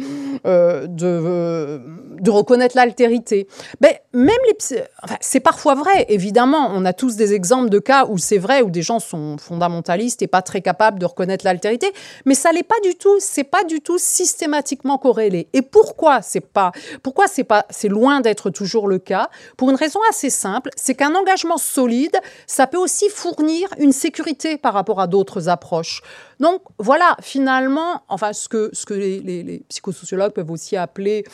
euh, 0.47 0.87
euh, 1.03 1.78
de, 2.20 2.30
reconnaître 2.30 2.76
l'altérité. 2.76 3.49
Mais 3.80 4.03
même 4.12 4.37
les, 4.47 4.82
c'est 5.20 5.41
parfois 5.41 5.74
vrai, 5.74 6.05
évidemment. 6.11 6.68
On 6.70 6.84
a 6.84 6.93
tous 6.93 7.16
des 7.16 7.32
exemples 7.32 7.70
de 7.70 7.78
cas 7.78 8.05
où 8.11 8.18
c'est 8.18 8.37
vrai, 8.37 8.61
où 8.61 8.68
des 8.68 8.82
gens 8.82 9.01
sont 9.01 9.39
fondamentalistes 9.39 10.20
et 10.20 10.26
pas 10.26 10.43
très 10.43 10.61
capables 10.61 10.99
de 10.99 11.07
reconnaître 11.07 11.47
l'altérité, 11.47 11.91
mais 12.26 12.34
ça 12.34 12.53
n'est 12.53 12.62
pas 12.62 12.80
du 12.84 12.95
tout, 12.95 13.16
c'est 13.20 13.45
pas 13.45 13.64
du 13.64 13.80
tout 13.80 13.97
systématiquement 13.97 14.99
corrélé. 14.99 15.49
Et 15.55 15.62
pourquoi 15.62 16.20
c'est 16.20 16.41
pas, 16.41 16.72
pourquoi 17.03 17.26
c'est 17.26 17.45
pas, 17.45 17.64
c'est 17.70 17.89
loin 17.89 18.20
d'être 18.20 18.51
toujours 18.51 18.87
le 18.87 18.99
cas? 18.99 19.30
Pour 19.57 19.70
une 19.70 19.76
raison 19.76 20.01
assez 20.11 20.28
simple, 20.28 20.68
c'est 20.76 20.95
qu'un 20.95 21.14
engagement 21.14 21.57
solide, 21.57 22.18
ça 22.47 22.66
peut 22.66 22.76
aussi 22.76 23.09
fournir 23.09 23.70
une 23.78 23.93
sécurité 23.93 24.25
par 24.60 24.74
rapport 24.74 25.00
à 25.00 25.06
d'autres 25.06 25.48
approches. 25.48 26.02
Donc 26.41 26.62
voilà, 26.78 27.16
finalement, 27.22 28.03
enfin 28.09 28.32
ce 28.32 28.49
que, 28.49 28.70
les, 28.91 29.64
psychosociologues 29.68 30.32
peuvent 30.32 30.51
aussi 30.51 30.76
appeler 30.76 31.24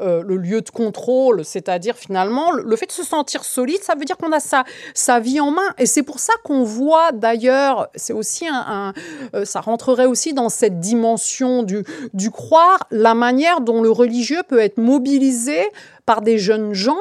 euh, 0.00 0.22
le 0.22 0.36
lieu 0.36 0.60
de 0.60 0.70
contrôle, 0.70 1.44
c'est-à-dire 1.44 1.96
finalement 1.96 2.50
le, 2.50 2.76
fait 2.76 2.86
de 2.86 2.92
se 2.92 3.04
sentir 3.04 3.44
solide, 3.44 3.82
ça 3.82 3.94
veut 3.94 4.04
dire 4.04 4.16
qu'on 4.16 4.32
a 4.32 4.40
sa, 4.40 5.20
vie 5.20 5.40
en 5.40 5.50
main. 5.50 5.74
Et 5.78 5.86
c'est 5.86 6.02
pour 6.02 6.18
ça 6.18 6.32
qu'on 6.44 6.64
voit 6.64 7.12
d'ailleurs, 7.12 7.88
c'est 7.94 8.12
aussi 8.12 8.46
un, 8.48 8.92
euh, 9.34 9.44
ça 9.44 9.60
rentrerait 9.60 10.06
aussi 10.06 10.32
dans 10.32 10.48
cette 10.48 10.80
dimension 10.80 11.62
du, 11.62 11.84
du 12.12 12.30
croire, 12.30 12.86
la 12.90 13.14
manière 13.14 13.60
dont 13.60 13.80
le 13.80 13.90
religieux 13.90 14.42
peut 14.48 14.60
être 14.60 14.78
mobilisé 14.78 15.60
par 16.08 16.22
des 16.22 16.38
jeunes 16.38 16.72
gens 16.72 16.96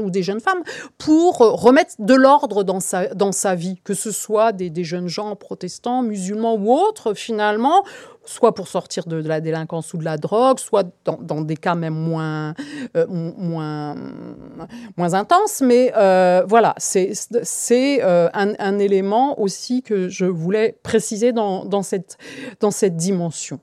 ou 0.00 0.10
des 0.10 0.22
jeunes 0.22 0.38
femmes 0.38 0.62
pour 0.96 1.38
remettre 1.38 1.94
de 1.98 2.14
l'ordre 2.14 2.62
dans 2.62 2.78
sa, 2.78 3.08
dans 3.08 3.32
vie, 3.56 3.80
que 3.82 3.92
ce 3.92 4.12
soit 4.12 4.52
des, 4.52 4.70
des 4.70 4.84
jeunes 4.84 5.08
gens 5.08 5.34
protestants, 5.34 6.02
musulmans 6.02 6.54
ou 6.54 6.72
autres, 6.72 7.01
finalement, 7.14 7.84
soit 8.24 8.54
pour 8.54 8.68
sortir 8.68 9.04
de, 9.06 9.16
la 9.16 9.40
délinquance 9.40 9.92
ou 9.94 9.98
de 9.98 10.04
la 10.04 10.16
drogue, 10.16 10.58
soit 10.58 10.86
dans, 11.04 11.40
des 11.40 11.56
cas 11.56 11.74
même 11.74 11.94
moins, 11.94 12.54
euh, 12.96 13.06
moins, 13.08 13.96
moins 14.96 15.14
intenses. 15.14 15.60
Mais 15.60 15.92
euh, 15.96 16.44
voilà, 16.46 16.74
c'est 16.78 17.12
euh, 18.02 18.28
un, 18.32 18.52
un, 18.58 18.78
élément 18.78 19.40
aussi 19.40 19.82
que 19.82 20.08
je 20.08 20.24
voulais 20.24 20.78
préciser 20.82 21.32
dans, 21.32 21.64
dans, 21.64 21.82
cette, 21.82 22.18
dans 22.60 22.70
cette 22.70 22.96
dimension. 22.96 23.60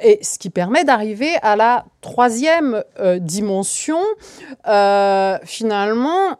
Et 0.00 0.20
ce 0.22 0.38
qui 0.38 0.50
permet 0.50 0.84
d'arriver 0.84 1.32
à 1.42 1.56
la 1.56 1.84
troisième 2.00 2.84
dimension, 3.20 3.98
finalement, 5.44 6.38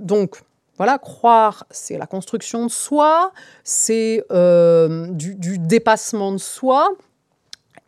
donc 0.00 0.40
voilà, 0.80 0.96
croire, 0.96 1.66
c'est 1.70 1.98
la 1.98 2.06
construction 2.06 2.64
de 2.64 2.70
soi, 2.70 3.32
c'est 3.64 4.24
du, 4.30 5.34
du, 5.34 5.58
dépassement 5.58 6.32
de 6.32 6.38
soi, 6.38 6.88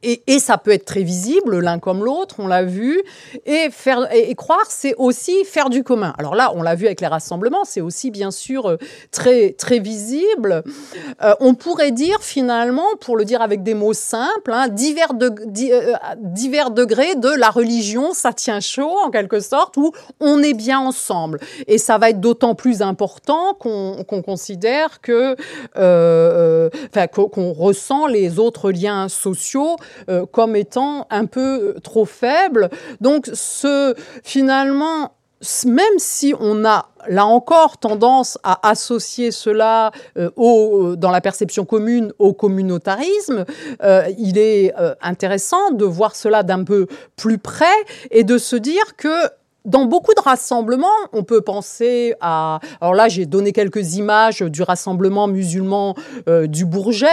et, 0.03 0.39
ça 0.39 0.59
peut 0.59 0.73
être 0.73 0.85
très 0.85 1.03
visible, 1.03 1.61
l'un 1.61 1.79
comme 1.79 2.05
l'autre, 2.05 2.37
on 2.39 2.47
l'a 2.49 2.65
vu. 2.65 3.01
Et, 3.47 3.69
faire, 3.71 4.13
et, 4.13 4.35
croire, 4.35 4.67
c'est 4.69 4.95
aussi 4.97 5.45
faire 5.45 5.71
du 5.71 5.85
commun. 5.85 6.13
Alors 6.19 6.35
là, 6.35 6.53
on 6.55 6.63
l'a 6.63 6.75
vu 6.75 6.87
avec 6.87 7.01
les 7.01 7.07
rassemblements, 7.07 7.65
c'est 7.65 7.81
aussi 7.81 8.11
bien 8.11 8.31
sûr 8.31 8.69
euh, 8.69 8.77
très, 9.13 9.53
très 9.53 9.79
visible. 9.79 10.65
Euh, 11.23 11.35
on 11.41 11.55
pourrait 11.55 11.93
dire 11.93 12.19
finalement, 12.21 12.87
pour 13.01 13.17
le 13.17 13.25
dire 13.25 13.43
avec 13.43 13.63
des 13.63 13.75
mots 13.75 13.93
simples, 13.93 14.53
hein, 14.53 14.69
divers, 14.69 15.15
de, 15.15 15.31
euh, 15.71 15.95
divers 16.17 16.73
degrés 16.73 17.15
de 17.15 17.31
la 17.31 17.51
religion, 17.51 18.13
ça 18.13 18.33
tient 18.33 18.61
chaud 18.61 18.97
en 19.05 19.11
quelque 19.11 19.39
sorte, 19.39 19.77
où 19.77 19.93
on 20.21 20.43
est 20.43 20.55
bien 20.55 20.81
ensemble. 20.81 21.39
Et 21.69 21.79
ça 21.79 21.99
va 21.99 22.11
être 22.11 22.21
d'autant 22.21 22.55
plus 22.55 22.83
important 22.83 23.55
qu'on 23.55 24.23
considère 24.25 25.01
que, 25.01 25.37
enfin, 25.77 27.07
qu'on 27.07 27.53
ressent 27.53 28.07
les 28.07 28.41
autres 28.41 28.73
liens 28.73 29.09
sociaux 29.09 29.77
euh, 30.09 30.27
comme 30.27 30.57
étant 30.57 31.07
un 31.11 31.27
peu 31.27 31.41
euh, 31.41 31.81
trop 31.81 32.05
faible. 32.05 32.71
Donc 33.01 33.29
ce 33.33 33.95
finalement 34.23 35.13
même 35.67 35.99
si 35.99 36.35
on 36.39 36.65
a 36.65 36.91
là 37.09 37.27
encore 37.27 37.79
tendance 37.79 38.39
à 38.45 38.69
associer 38.69 39.33
cela 39.33 39.91
euh, 40.17 40.31
au, 40.37 40.95
dans 40.95 41.11
la 41.11 41.21
perception 41.21 41.65
commune 41.65 42.13
au 42.21 42.33
communautarisme, 42.33 43.45
il 44.19 44.39
est 44.39 44.73
intéressant 45.01 45.73
de 45.73 45.85
voir 45.85 46.15
cela 46.15 46.45
d'un 46.45 46.63
peu 46.63 46.87
plus 47.17 47.39
près 47.39 47.65
et 48.13 48.23
de 48.23 48.39
se 48.39 48.55
dire 48.55 48.95
que 48.97 49.09
dans 49.65 49.85
beaucoup 49.85 50.15
de 50.15 50.21
rassemblements, 50.21 50.89
on 51.13 51.23
peut 51.23 51.41
penser 51.41 52.15
à. 52.21 52.59
Alors 52.81 52.95
là, 52.95 53.09
j'ai 53.09 53.27
donné 53.27 53.53
quelques 53.53 53.97
images 53.97 54.41
du 54.41 54.63
rassemblement 54.63 55.29
musulman 55.29 55.95
euh, 56.29 56.47
du 56.47 56.65
Bourget, 56.65 57.07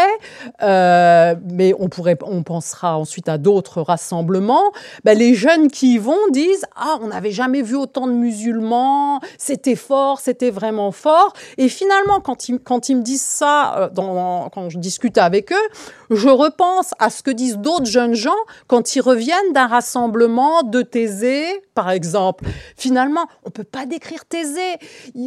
euh, 0.63 1.35
mais 1.49 1.73
on 1.79 1.89
pourrait, 1.89 2.17
on 2.23 2.43
pensera 2.43 2.97
ensuite 2.97 3.29
à 3.29 3.37
d'autres 3.37 3.81
rassemblements. 3.81 4.71
Ben, 5.03 5.17
les 5.17 5.35
jeunes 5.35 5.69
qui 5.69 5.95
y 5.95 5.97
vont 5.97 6.17
disent 6.31 6.65
ah, 6.75 6.97
on 7.01 7.07
n'avait 7.07 7.31
jamais 7.31 7.61
vu 7.61 7.75
autant 7.75 8.07
de 8.07 8.13
musulmans, 8.13 9.19
c'était 9.37 9.75
fort, 9.75 10.19
c'était 10.19 10.51
vraiment 10.51 10.91
fort. 10.91 11.33
Et 11.57 11.69
finalement, 11.69 12.19
quand 12.19 12.49
ils, 12.49 12.59
quand 12.59 12.89
ils 12.89 12.97
me 12.97 13.03
disent 13.03 13.21
ça, 13.21 13.89
euh, 13.97 14.49
quand 14.51 14.69
je 14.69 14.79
discute 14.79 15.17
avec 15.17 15.51
eux, 15.51 15.69
je 16.09 16.29
repense 16.29 16.91
à 16.99 17.09
ce 17.09 17.23
que 17.23 17.31
disent 17.31 17.57
d'autres 17.57 17.85
jeunes 17.85 18.13
gens 18.13 18.31
quand 18.67 18.95
ils 18.95 19.01
reviennent 19.01 19.53
d'un 19.53 19.67
rassemblement 19.67 20.63
de 20.63 20.81
Thésée, 20.81 21.45
par 21.73 21.91
exemple. 21.91 22.45
Finalement, 22.75 23.25
on 23.43 23.49
peut 23.49 23.63
pas 23.63 23.85
décrire 23.85 24.25
Thésée 24.25 24.77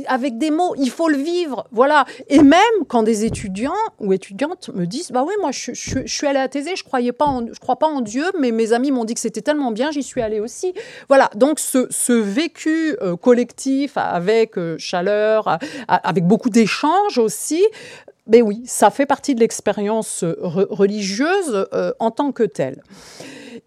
avec 0.06 0.38
des 0.38 0.50
mots, 0.50 0.74
il 0.76 0.90
faut 0.90 1.08
le 1.08 1.16
vivre, 1.16 1.66
voilà. 1.72 2.04
Et 2.28 2.42
même 2.42 2.58
quand 2.88 3.02
des 3.02 3.24
étudiants 3.24 3.72
ou 4.00 4.12
étudiantes 4.12 4.70
me 4.74 4.86
disent, 4.86 5.10
bah 5.10 5.24
oui, 5.26 5.34
moi 5.40 5.50
je, 5.52 5.72
suis 6.06 6.26
allée 6.26 6.38
à 6.38 6.48
Thésée, 6.48 6.74
je 6.76 6.82
je 6.82 7.60
crois 7.60 7.76
pas 7.76 7.86
en 7.86 8.00
Dieu, 8.00 8.24
mais 8.38 8.50
mes 8.50 8.72
amis 8.72 8.90
m'ont 8.90 9.04
dit 9.04 9.14
que 9.14 9.20
c'était 9.20 9.42
tellement 9.42 9.70
bien, 9.70 9.90
j'y 9.90 10.02
suis 10.02 10.20
allée 10.20 10.40
aussi. 10.40 10.74
Voilà, 11.08 11.30
donc 11.34 11.58
ce, 11.58 12.12
vécu 12.12 12.96
euh, 13.00 13.16
collectif 13.16 13.92
avec 13.96 14.58
euh, 14.58 14.76
chaleur, 14.78 15.58
avec 15.88 16.26
beaucoup 16.26 16.50
d'échanges 16.50 17.18
aussi, 17.18 17.64
mais 18.26 18.40
ben 18.40 18.46
oui, 18.46 18.62
ça 18.66 18.90
fait 18.90 19.06
partie 19.06 19.34
de 19.34 19.40
l'expérience 19.40 20.22
euh, 20.22 20.36
religieuse 20.40 21.66
en 21.98 22.10
tant 22.10 22.32
que 22.32 22.44
telle. 22.44 22.82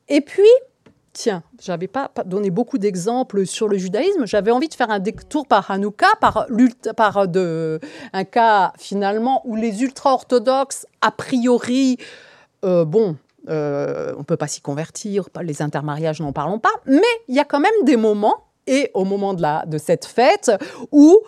Et 0.08 0.22
puis, 0.22 0.44
tiens, 1.16 1.42
j'avais 1.60 1.88
pas, 1.88 2.10
pas 2.10 2.24
donné 2.24 2.52
beaucoup 2.52 2.78
d'exemples 2.78 3.48
sur 3.48 3.68
le 3.68 3.78
judaïsme. 3.78 4.28
J'avais 4.28 4.52
envie 4.52 4.68
de 4.68 4.74
faire 4.74 4.92
un 4.92 5.00
détour 5.00 5.48
par 5.48 5.72
Hanouka, 5.72 6.08
par, 6.22 6.48
par 6.96 7.28
de, 7.28 7.80
un 8.14 8.24
cas 8.24 8.74
finalement 8.78 9.42
où 9.46 9.56
les 9.56 9.82
ultra-orthodoxes, 9.82 10.86
a 11.02 11.12
priori, 11.12 11.98
euh, 12.64 12.86
bon, 12.86 13.16
euh, 13.50 14.14
on 14.16 14.20
ne 14.20 14.24
peut 14.24 14.38
pas 14.38 14.48
s'y 14.48 14.62
convertir, 14.62 15.30
les 15.42 15.62
intermariages 15.62 16.20
n'en 16.20 16.34
parlons 16.34 16.60
pas, 16.60 16.74
mais 16.86 17.02
il 17.28 17.36
y 17.36 17.40
a 17.40 17.46
quand 17.46 17.60
même 17.60 17.72
des 17.84 17.98
moments, 17.98 18.46
et 18.68 18.92
au 18.94 19.06
moment 19.06 19.34
de, 19.34 19.42
la, 19.42 19.66
de 19.68 19.78
cette 19.78 20.06
fête, 20.06 20.52
où 20.92 21.20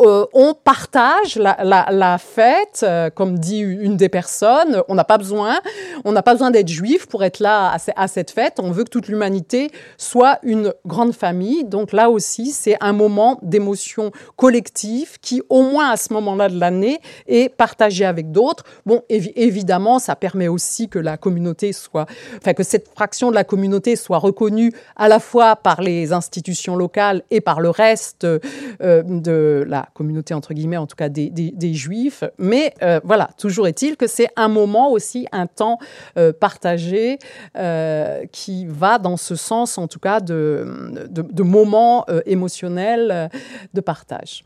euh, 0.00 0.26
on 0.32 0.54
partage 0.54 1.36
la, 1.36 2.18
fête, 2.18 2.84
euh, 2.84 3.10
comme 3.10 3.38
dit 3.38 3.58
une 3.58 3.96
des 3.96 4.08
personnes. 4.08 4.82
On 4.88 4.94
n'a 4.94 5.02
pas 5.02 5.18
besoin, 5.18 5.58
on 6.04 6.12
n'a 6.12 6.22
pas 6.22 6.34
besoin 6.34 6.52
d'être 6.52 6.68
juif 6.68 7.06
pour 7.06 7.24
être 7.24 7.40
là 7.40 7.76
à, 7.96 8.08
cette 8.08 8.30
fête. 8.30 8.60
On 8.62 8.70
veut 8.70 8.84
que 8.84 8.90
toute 8.90 9.08
l'humanité 9.08 9.70
soit 9.96 10.38
une 10.44 10.72
grande 10.86 11.12
famille. 11.12 11.64
Donc 11.64 11.92
là 11.92 12.10
aussi, 12.10 12.52
c'est 12.52 12.76
un 12.80 12.92
moment 12.92 13.40
d'émotion 13.42 14.12
collective 14.36 15.18
qui, 15.20 15.42
au 15.48 15.62
moins 15.62 15.90
à 15.90 15.96
ce 15.96 16.12
moment-là 16.12 16.48
de 16.48 16.60
l'année, 16.60 17.00
est 17.26 17.48
partagé 17.48 18.04
avec 18.04 18.30
d'autres. 18.30 18.64
Bon, 18.86 19.02
évidemment, 19.08 19.98
ça 19.98 20.14
permet 20.14 20.46
aussi 20.46 20.88
que 20.88 21.00
la 21.00 21.16
communauté 21.16 21.72
soit, 21.72 22.06
enfin 22.36 22.54
que 22.54 22.62
cette 22.62 22.88
fraction 22.88 23.30
de 23.30 23.34
la 23.34 23.44
communauté 23.44 23.96
soit 23.96 24.18
reconnue 24.18 24.72
à 24.94 25.08
la 25.08 25.18
fois 25.18 25.56
par 25.56 25.82
les 25.82 26.12
institutions 26.12 26.76
locales 26.76 27.22
et 27.32 27.40
par 27.40 27.60
le 27.60 27.70
reste 27.70 28.24
euh, 28.24 28.38
de 28.80 29.64
la 29.66 29.87
communauté, 29.94 30.34
entre 30.34 30.54
guillemets, 30.54 30.76
en 30.76 30.86
tout 30.86 30.96
cas 30.96 31.08
des, 31.08 31.74
juifs. 31.74 32.24
Mais 32.38 32.74
euh, 32.82 33.00
voilà, 33.04 33.30
toujours 33.38 33.66
est-il 33.66 33.96
que 33.96 34.06
c'est 34.06 34.28
un 34.36 34.48
moment 34.48 34.90
aussi, 34.90 35.26
un 35.32 35.46
temps 35.46 35.78
euh, 36.16 36.32
partagé 36.32 37.18
euh, 37.56 38.24
qui 38.32 38.66
va 38.66 38.98
dans 38.98 39.16
ce 39.16 39.34
sens, 39.34 39.78
en 39.78 39.88
tout 39.88 39.98
cas, 39.98 40.20
de, 40.20 41.06
de, 41.08 41.42
moments 41.42 42.04
émotionnels 42.26 43.30
de 43.74 43.80
partage. 43.80 44.44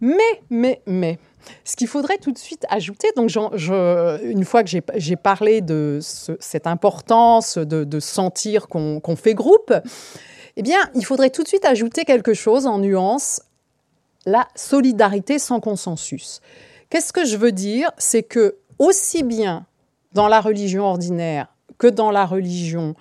Mais, 0.00 0.16
mais, 0.48 0.80
mais, 0.86 1.18
ce 1.64 1.76
qu'il 1.76 1.88
faudrait 1.88 2.18
tout 2.18 2.32
de 2.32 2.38
suite 2.38 2.64
ajouter, 2.70 3.08
donc 3.16 3.30
une 4.22 4.44
fois 4.44 4.62
que 4.62 4.70
j'ai 4.94 5.16
parlé 5.16 5.60
de 5.60 5.98
cette 6.00 6.66
importance 6.66 7.58
de, 7.58 7.84
de 7.84 8.00
sentir 8.00 8.68
qu'on 8.68 9.16
fait 9.16 9.34
groupe, 9.34 9.72
eh 10.56 10.62
bien, 10.62 10.78
il 10.94 11.04
faudrait 11.04 11.30
tout 11.30 11.42
de 11.42 11.48
suite 11.48 11.64
ajouter 11.64 12.04
quelque 12.04 12.34
chose 12.34 12.66
en 12.66 12.78
nuance 12.78 13.40
la 14.26 14.48
solidarité 14.54 15.38
sans 15.38 15.60
consensus. 15.60 16.40
Qu'est-ce 16.88 17.12
que 17.12 17.24
je 17.24 17.36
veux 17.36 17.52
dire? 17.52 17.90
C'est 17.98 18.22
que 18.22 18.56
aussi 18.78 19.22
bien 19.22 19.66
dans 20.12 20.28
la 20.28 20.40
religion 20.40 20.84
ordinaire 20.84 21.48
que 21.78 21.86
dans 21.86 22.10
la 22.10 22.26
religion 22.26 22.94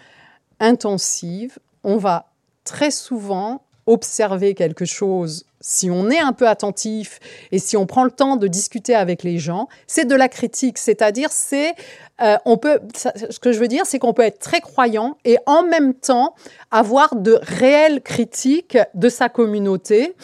intensive, 0.60 1.60
on 1.84 1.98
va 1.98 2.32
très 2.64 2.92
souvent 2.92 3.62
observer 3.86 4.54
quelque 4.54 4.86
chose, 4.86 5.46
si 5.62 5.90
on 5.90 6.10
est 6.10 6.20
un 6.20 6.32
peu 6.32 6.48
attentif 6.48 7.20
et 7.52 7.60
si 7.60 7.76
on 7.76 7.86
prend 7.86 8.04
le 8.04 8.12
temps 8.12 8.36
de 8.36 8.48
discuter 8.48 8.94
avec 8.96 9.24
les 9.24 9.40
gens, 9.40 9.68
c'est 9.88 10.06
de 10.06 10.16
la 10.16 10.30
critique. 10.30 10.78
C'est-à-dire, 10.78 11.32
c'est 11.32 11.74
euh, 12.22 12.38
on 12.46 12.58
peut, 12.58 12.80
ce 12.96 13.40
que 13.40 13.52
je 13.52 13.60
veux 13.60 13.68
dire, 13.68 13.86
c'est 13.86 14.00
qu'on 14.00 14.14
peut 14.14 14.24
être 14.24 14.40
très 14.40 14.62
croyant 14.62 15.18
et 15.26 15.38
en 15.46 15.64
même 15.64 15.94
temps 15.94 16.36
avoir 16.72 17.16
de 17.16 17.40
réelles 17.42 18.02
critiques 18.02 18.78
de 18.94 19.10
sa 19.10 19.30
communauté. 19.30 20.16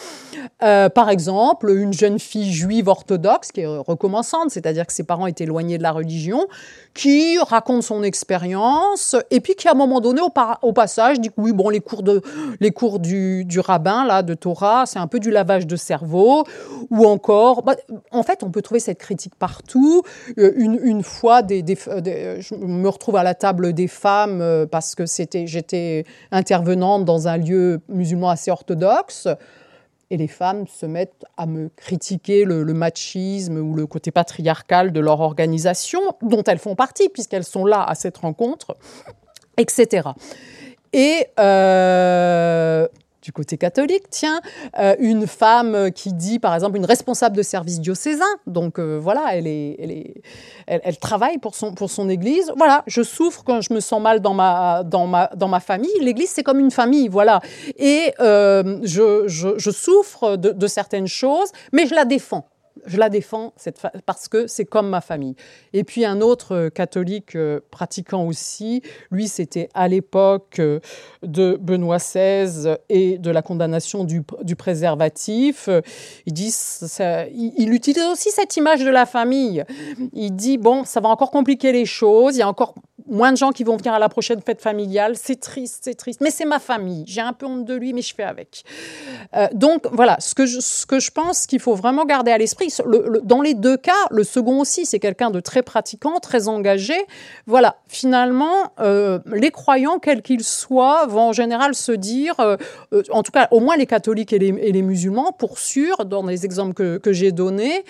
Euh, 0.62 0.88
par 0.88 1.10
exemple, 1.10 1.70
une 1.70 1.92
jeune 1.92 2.18
fille 2.18 2.52
juive 2.52 2.88
orthodoxe 2.88 3.52
qui 3.52 3.62
est 3.62 3.66
recommençante, 3.66 4.50
c'est-à-dire 4.50 4.86
que 4.86 4.92
ses 4.92 5.04
parents 5.04 5.26
étaient 5.26 5.44
éloignés 5.44 5.78
de 5.78 5.82
la 5.82 5.92
religion, 5.92 6.46
qui 6.96 7.38
raconte 7.38 7.82
son 7.82 8.02
expérience 8.02 9.16
et 9.30 9.40
puis 9.40 9.54
qui 9.54 9.68
à 9.68 9.72
un 9.72 9.74
moment 9.74 10.00
donné 10.00 10.22
au, 10.22 10.72
passage 10.72 11.20
dit 11.20 11.28
que 11.28 11.34
oui 11.36 11.52
bon 11.52 11.68
les 11.68 11.80
cours 11.80 12.02
de 12.02 12.22
les 12.58 12.70
cours 12.70 12.98
du, 12.98 13.44
du 13.44 13.60
rabbin 13.60 14.06
là 14.06 14.22
de 14.22 14.34
Torah 14.34 14.84
c'est 14.86 14.98
un 14.98 15.06
peu 15.06 15.20
du 15.20 15.30
lavage 15.30 15.66
de 15.66 15.76
cerveau 15.76 16.44
ou 16.90 17.06
encore 17.06 17.62
bah, 17.62 17.76
en 18.12 18.22
fait 18.22 18.42
on 18.42 18.50
peut 18.50 18.62
trouver 18.62 18.80
cette 18.80 18.98
critique 18.98 19.34
partout 19.34 20.02
euh, 20.38 20.52
une, 20.56 21.02
fois 21.02 21.42
des, 21.42 21.62
des, 21.62 21.76
je 21.86 22.54
me 22.54 22.88
retrouve 22.88 23.16
à 23.16 23.22
la 23.22 23.34
table 23.34 23.72
des 23.72 23.88
femmes 23.88 24.40
euh, 24.40 24.66
parce 24.66 24.94
que 24.94 25.04
j'étais 25.06 26.04
intervenante 26.30 27.04
dans 27.04 27.28
un 27.28 27.36
lieu 27.36 27.80
musulman 27.88 28.30
assez 28.30 28.50
orthodoxe 28.50 29.28
et 30.10 30.16
les 30.16 30.28
femmes 30.28 30.66
se 30.66 30.86
mettent 30.86 31.24
à 31.36 31.46
me 31.46 31.68
critiquer 31.74 32.44
le, 32.44 32.64
machisme 32.72 33.56
ou 33.56 33.74
le 33.74 33.86
côté 33.86 34.10
patriarcal 34.10 34.92
de 34.92 35.00
leur 35.00 35.20
organisation, 35.20 36.00
dont 36.22 36.44
elles 36.44 36.58
font 36.58 36.76
partie, 36.76 37.08
puisqu'elles 37.08 37.44
sont 37.44 37.64
là 37.64 37.82
à 37.82 37.94
cette 37.94 38.18
rencontre, 38.18 38.76
etc. 39.56 40.10
Et 40.92 41.26
euh, 41.40 42.86
du 43.26 43.32
côté 43.32 43.58
catholique, 43.58 44.04
tiens, 44.08 44.40
euh, 44.78 44.94
une 45.00 45.26
femme 45.26 45.90
qui 45.90 46.12
dit, 46.12 46.38
par 46.38 46.54
exemple, 46.54 46.76
une 46.76 46.84
responsable 46.84 47.36
de 47.36 47.42
service 47.42 47.80
diocésain, 47.80 48.24
donc 48.46 48.78
euh, 48.78 49.00
voilà, 49.02 49.30
elle, 49.32 49.48
est, 49.48 49.74
elle, 49.80 49.90
est, 49.90 50.22
elle, 50.68 50.96
travaille 50.98 51.38
pour 51.38 51.56
son, 51.56 51.74
pour 51.74 51.90
son 51.90 52.08
église. 52.08 52.52
Voilà, 52.56 52.84
je 52.86 53.02
souffre 53.02 53.42
quand 53.44 53.60
je 53.62 53.74
me 53.74 53.80
sens 53.80 54.00
mal 54.00 54.20
dans 54.20 54.32
ma, 54.32 54.84
dans 54.84 55.08
ma, 55.08 55.28
dans 55.34 55.48
ma 55.48 55.58
famille. 55.58 55.90
L'église, 56.00 56.30
c'est 56.30 56.44
comme 56.44 56.60
une 56.60 56.70
famille, 56.70 57.08
voilà. 57.08 57.40
Et 57.78 58.14
euh, 58.20 58.78
je, 58.84 59.24
je, 59.26 59.70
souffre 59.72 60.36
de 60.36 60.66
certaines 60.68 61.08
choses, 61.08 61.50
mais 61.72 61.88
je 61.88 61.96
la 61.96 62.04
défends 62.04 62.46
je 62.86 62.96
la 62.98 63.08
défends 63.08 63.52
parce 64.06 64.28
que 64.28 64.46
c'est 64.46 64.64
comme 64.64 64.88
ma 64.88 65.00
famille. 65.00 65.34
Et 65.72 65.84
puis 65.84 66.04
un 66.04 66.20
autre 66.20 66.54
euh, 66.54 66.70
catholique 66.70 67.36
euh, 67.36 67.60
pratiquant 67.70 68.24
aussi, 68.24 68.82
lui 69.10 69.28
c'était 69.28 69.68
à 69.74 69.88
l'époque 69.88 70.58
euh, 70.58 70.80
de 71.22 71.58
Benoît 71.60 71.98
XVI 71.98 72.76
et 72.88 73.18
de 73.18 73.30
la 73.30 73.42
condamnation 73.42 74.04
du, 74.04 74.22
préservatif. 74.56 75.68
Il 76.26 76.32
dit, 76.32 76.50
ça, 76.50 77.26
il, 77.28 77.72
utilise 77.72 78.04
aussi 78.04 78.30
cette 78.30 78.56
image 78.56 78.84
de 78.84 78.90
la 78.90 79.06
famille. 79.06 79.64
Il 80.12 80.30
dit 80.30 80.58
bon, 80.58 80.84
ça 80.84 81.00
va 81.00 81.08
encore 81.08 81.30
compliquer 81.30 81.72
les 81.72 81.84
choses. 81.84 82.36
Il 82.36 82.40
y 82.40 82.42
a 82.42 82.48
encore 82.48 82.74
moins 83.08 83.32
de 83.32 83.36
gens 83.36 83.50
qui 83.50 83.64
vont 83.64 83.76
venir 83.76 83.94
à 83.94 83.98
la 83.98 84.08
prochaine 84.08 84.40
fête 84.40 84.60
familiale. 84.60 85.14
C'est 85.16 85.40
triste, 85.40 85.80
c'est 85.82 85.94
triste. 85.94 86.20
Mais 86.20 86.30
c'est 86.30 86.44
ma 86.44 86.58
famille. 86.58 87.04
J'ai 87.06 87.20
un 87.20 87.32
peu 87.32 87.46
honte 87.46 87.64
de 87.64 87.74
lui, 87.74 87.92
mais 87.92 88.02
je 88.02 88.14
fais 88.14 88.22
avec. 88.22 88.64
donc 89.52 89.86
voilà, 89.92 90.16
ce 90.20 90.34
que 90.34 90.46
je, 90.46 90.60
ce 90.60 90.86
que 90.86 91.00
je 91.00 91.10
pense 91.10 91.46
qu'il 91.46 91.60
faut 91.60 91.74
vraiment 91.74 92.04
garder 92.04 92.30
à 92.30 92.38
l'esprit, 92.38 92.72
dans 93.24 93.42
les 93.42 93.54
deux 93.54 93.76
cas, 93.76 93.92
le 94.10 94.24
second 94.24 94.60
aussi, 94.60 94.86
c'est 94.86 94.98
quelqu'un 94.98 95.30
de 95.30 95.40
très 95.40 95.62
pratiquant, 95.62 96.18
très 96.20 96.48
engagé. 96.48 96.94
Voilà, 97.46 97.76
finalement, 97.88 98.72
euh, 98.80 99.18
les 99.26 99.50
croyants, 99.50 99.98
quels 99.98 100.22
qu'ils 100.22 100.44
soient, 100.44 101.06
vont 101.06 101.28
en 101.28 101.32
général 101.32 101.74
se 101.74 101.92
dire, 101.92 102.38
euh, 102.40 102.56
euh, 102.92 103.02
en 103.10 103.22
tout 103.22 103.32
cas, 103.32 103.48
au 103.50 103.60
moins 103.60 103.76
les 103.76 103.86
catholiques 103.86 104.32
et 104.32 104.38
les, 104.38 104.82
musulmans, 104.82 105.32
pour 105.32 105.58
sûr, 105.58 106.04
dans 106.04 106.24
les 106.26 106.44
exemples 106.44 106.74
que, 106.74 107.12
j'ai 107.12 107.32
donnés, 107.32 107.84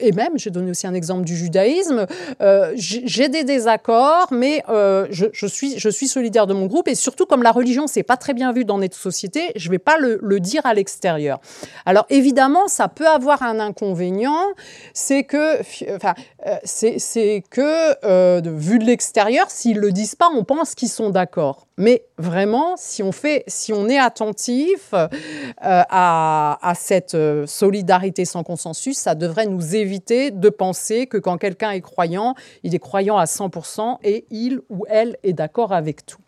et 0.00 0.12
même, 0.12 0.38
j'ai 0.38 0.50
donné 0.50 0.70
aussi 0.70 0.86
un 0.86 0.94
exemple 0.94 1.24
du 1.24 1.36
judaïsme, 1.36 2.06
j'ai 2.76 3.28
des 3.28 3.44
désaccords, 3.44 4.28
mais 4.30 4.43
je, 4.66 5.46
suis, 5.46 5.78
je 5.78 5.88
suis 5.88 6.08
solidaire 6.08 6.46
de 6.46 6.54
mon 6.54 6.66
groupe, 6.66 6.88
et 6.88 6.94
surtout, 6.94 7.26
comme 7.26 7.42
la 7.42 7.52
religion, 7.52 7.86
c'est 7.86 8.02
pas 8.02 8.16
très 8.16 8.34
bien 8.34 8.52
vu 8.52 8.64
dans 8.64 8.78
notre 8.78 8.96
société, 8.96 9.52
je 9.56 9.70
vais 9.70 9.78
pas 9.78 9.96
le, 9.98 10.40
dire 10.40 10.66
à 10.66 10.74
l'extérieur. 10.74 11.40
Alors, 11.86 12.06
évidemment, 12.10 12.66
ça 12.66 12.88
peut 12.88 13.06
avoir 13.06 13.42
un 13.42 13.60
inconvénient 13.60 14.34
c'est 14.92 15.24
que, 15.24 15.60
euh, 15.82 15.98
euh, 18.04 18.42
vu 18.44 18.78
de 18.78 18.84
l'extérieur, 18.84 19.50
s'ils 19.50 19.78
le 19.78 19.92
disent 19.92 20.14
pas, 20.14 20.28
on 20.34 20.44
pense 20.44 20.74
qu'ils 20.74 20.88
sont 20.88 21.10
d'accord. 21.10 21.66
Mais 21.76 22.06
vraiment, 22.18 22.76
si 22.76 23.02
on 23.02 23.10
fait, 23.10 23.42
si 23.48 23.72
on 23.72 23.88
est 23.88 23.98
attentif 23.98 24.92
euh, 24.92 25.08
à, 25.58 26.72
cette 26.76 27.16
solidarité 27.46 28.24
sans 28.24 28.44
consensus, 28.44 28.96
ça 28.96 29.16
devrait 29.16 29.46
nous 29.46 29.74
éviter 29.74 30.30
de 30.30 30.48
penser 30.50 31.08
que 31.08 31.16
quand 31.16 31.36
quelqu'un 31.36 31.72
est 31.72 31.80
croyant, 31.80 32.34
il 32.62 32.74
est 32.76 32.78
croyant 32.78 33.16
à 33.16 33.24
100% 33.24 33.98
et 34.04 34.24
il 34.30 34.60
ou 34.70 34.86
elle 34.88 35.16
est 35.24 35.32
d'accord 35.32 35.72
avec 35.72 36.06
tout. 36.06 36.20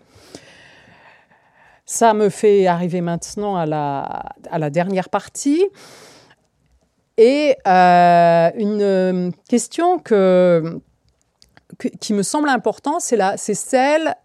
Ça 1.85 2.15
me 2.15 2.29
fait 2.29 2.67
arriver 2.67 3.01
maintenant 3.01 3.57
à 3.57 3.65
la, 3.65 4.71
dernière 4.71 5.09
partie. 5.09 5.65
Et 7.17 7.57
euh, 7.67 8.51
une 8.57 8.83
euh, 8.83 9.31
question 9.49 10.01
que, 10.01 10.81
qui 12.01 12.13
me 12.13 12.25
semble 12.25 12.49
importante, 12.49 13.01
c'est 13.01 13.55
celle 13.55 14.17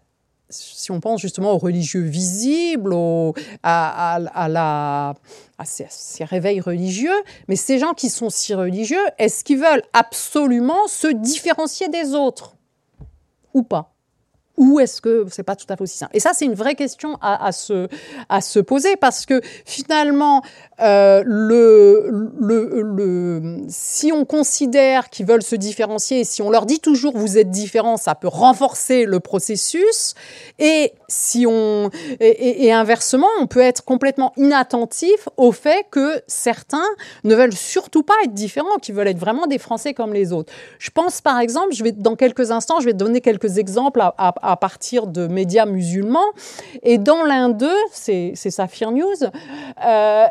si 0.52 0.90
on 0.90 1.00
pense 1.00 1.20
justement 1.20 1.52
aux 1.52 1.58
religieux 1.58 2.02
visibles, 2.02 2.94
à, 3.62 5.14
ces, 5.64 5.86
ces, 5.88 6.24
réveils 6.24 6.60
religieux, 6.60 7.10
mais 7.48 7.56
ces 7.56 7.78
gens 7.78 7.94
qui 7.94 8.10
sont 8.10 8.30
si 8.30 8.54
religieux, 8.54 9.04
est-ce 9.18 9.44
qu'ils 9.44 9.58
veulent 9.58 9.84
absolument 9.92 10.86
se 10.88 11.08
différencier 11.08 11.88
des 11.88 12.14
autres 12.14 12.56
ou 13.54 13.62
pas? 13.62 13.91
Ou 14.56 14.80
est-ce 14.80 15.00
que 15.00 15.26
c'est 15.30 15.42
pas 15.42 15.56
tout 15.56 15.66
à 15.70 15.76
fait 15.76 15.82
aussi 15.82 15.96
simple? 15.96 16.14
Et 16.14 16.20
ça, 16.20 16.32
c'est 16.34 16.44
une 16.44 16.54
vraie 16.54 16.74
question 16.74 17.18
à, 17.22 17.52
se, 17.52 17.88
à 18.28 18.40
se 18.40 18.58
poser 18.58 18.96
parce 18.96 19.24
que 19.24 19.40
finalement, 19.64 20.42
euh, 20.80 21.22
le, 21.24 22.30
le, 22.38 22.82
le, 22.82 23.56
si 23.68 24.12
on 24.12 24.24
considère 24.24 25.08
qu'ils 25.08 25.26
veulent 25.26 25.42
se 25.42 25.56
différencier, 25.56 26.24
si 26.24 26.42
on 26.42 26.50
leur 26.50 26.66
dit 26.66 26.80
toujours 26.80 27.16
vous 27.16 27.38
êtes 27.38 27.50
différents, 27.50 27.96
ça 27.96 28.14
peut 28.14 28.28
renforcer 28.28 29.04
le 29.04 29.20
processus. 29.20 30.14
Et 30.58 30.92
si 31.08 31.46
on 31.48 31.90
et, 32.20 32.72
inversement, 32.72 33.28
on 33.40 33.46
peut 33.46 33.60
être 33.60 33.84
complètement 33.84 34.32
inattentif 34.36 35.28
au 35.36 35.52
fait 35.52 35.86
que 35.90 36.20
certains 36.26 36.84
ne 37.24 37.34
veulent 37.34 37.54
surtout 37.54 38.02
pas 38.02 38.14
être 38.24 38.34
différents, 38.34 38.76
qui 38.80 38.92
veulent 38.92 39.08
être 39.08 39.18
vraiment 39.18 39.46
des 39.46 39.58
Français 39.58 39.94
comme 39.94 40.12
les 40.12 40.32
autres. 40.32 40.52
Je 40.78 40.90
pense 40.90 41.20
par 41.20 41.38
exemple, 41.38 41.72
je 41.72 41.84
vais 41.84 41.92
dans 41.92 42.16
quelques 42.16 42.50
instants, 42.50 42.80
je 42.80 42.86
vais 42.86 42.92
donner 42.92 43.20
quelques 43.20 43.58
exemples 43.58 44.00
à 44.00 44.34
à 44.42 44.56
partir 44.56 45.06
de 45.06 45.26
médias 45.26 45.66
musulmans. 45.66 46.20
Et 46.82 46.98
dans 46.98 47.22
l'un 47.24 47.48
d'eux, 47.48 47.68
c'est 47.92 48.34
Safir 48.34 48.90
News, 48.90 49.06
euh, 49.86 50.24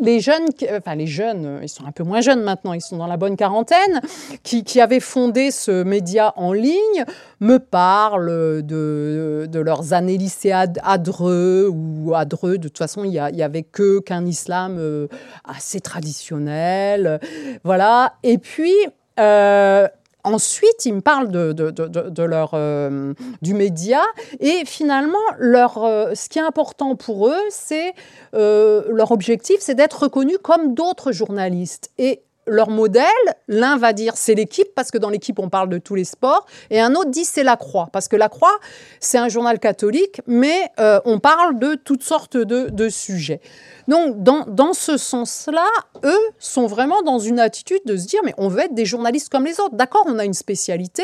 les 0.00 0.20
jeunes, 0.20 0.46
enfin 0.76 0.94
les 0.94 1.06
jeunes, 1.06 1.60
ils 1.62 1.68
sont 1.68 1.86
un 1.86 1.92
peu 1.92 2.02
moins 2.04 2.20
jeunes 2.20 2.42
maintenant, 2.42 2.74
ils 2.74 2.82
sont 2.82 2.96
dans 2.96 3.06
la 3.06 3.16
bonne 3.16 3.36
quarantaine, 3.36 4.00
qui, 4.42 4.64
qui 4.64 4.80
avaient 4.80 5.00
fondé 5.00 5.50
ce 5.50 5.82
média 5.82 6.34
en 6.36 6.52
ligne, 6.52 7.04
me 7.40 7.58
parlent 7.58 8.62
de, 8.62 9.46
de 9.50 9.60
leurs 9.60 9.92
années 9.92 10.18
lycées 10.18 10.52
à, 10.52 10.98
Dreux 10.98 11.68
ou 11.70 12.14
à 12.14 12.24
Dreux. 12.24 12.58
De 12.58 12.68
toute 12.68 12.78
façon, 12.78 13.04
il 13.04 13.10
n'y 13.10 13.42
avait 13.42 13.62
que 13.62 14.00
qu'un 14.00 14.26
islam 14.26 14.76
euh, 14.78 15.08
assez 15.44 15.80
traditionnel. 15.80 17.20
Voilà. 17.64 18.14
Et 18.22 18.38
puis, 18.38 18.74
euh, 19.18 19.88
Ensuite, 20.24 20.86
ils 20.86 20.94
me 20.94 21.00
parlent 21.00 21.30
de, 21.32 22.22
leur, 22.22 22.50
euh, 22.54 23.12
du 23.42 23.54
média 23.54 24.02
et 24.38 24.64
finalement, 24.64 25.18
leur, 25.38 25.82
euh, 25.82 26.14
ce 26.14 26.28
qui 26.28 26.38
est 26.38 26.42
important 26.42 26.94
pour 26.94 27.28
eux, 27.28 27.42
c'est 27.50 27.92
euh, 28.34 28.84
leur 28.90 29.10
objectif, 29.10 29.56
c'est 29.58 29.74
d'être 29.74 30.04
reconnus 30.04 30.38
comme 30.40 30.74
d'autres 30.74 31.10
journalistes. 31.10 31.90
Et 31.98 32.22
leur 32.46 32.70
modèle, 32.70 33.04
l'un 33.48 33.76
va 33.76 33.92
dire 33.92 34.16
c'est 34.16 34.34
l'équipe 34.34 34.68
parce 34.74 34.90
que 34.90 34.98
dans 34.98 35.10
l'équipe 35.10 35.38
on 35.38 35.48
parle 35.48 35.68
de 35.68 35.78
tous 35.78 35.94
les 35.94 36.04
sports, 36.04 36.46
et 36.70 36.80
un 36.80 36.94
autre 36.94 37.10
dit 37.10 37.24
c'est 37.24 37.44
la 37.44 37.56
Croix 37.56 37.88
parce 37.92 38.08
que 38.08 38.16
la 38.16 38.28
Croix 38.28 38.58
c'est 39.00 39.18
un 39.18 39.28
journal 39.28 39.58
catholique, 39.58 40.20
mais 40.26 40.70
on 41.04 41.18
parle 41.18 41.58
de 41.58 41.74
toutes 41.74 42.02
sortes 42.02 42.36
de, 42.36 42.68
de 42.70 42.88
sujets. 42.88 43.40
Donc, 43.88 44.22
dans, 44.22 44.44
dans 44.46 44.74
ce 44.74 44.96
sens-là, 44.96 45.66
eux 46.04 46.30
sont 46.38 46.66
vraiment 46.66 47.02
dans 47.02 47.18
une 47.18 47.40
attitude 47.40 47.80
de 47.84 47.96
se 47.96 48.06
dire, 48.06 48.20
mais 48.24 48.34
on 48.38 48.48
veut 48.48 48.60
être 48.60 48.74
des 48.74 48.84
journalistes 48.84 49.28
comme 49.28 49.44
les 49.44 49.60
autres. 49.60 49.74
D'accord, 49.74 50.04
on 50.06 50.18
a 50.18 50.24
une 50.24 50.34
spécialité, 50.34 51.02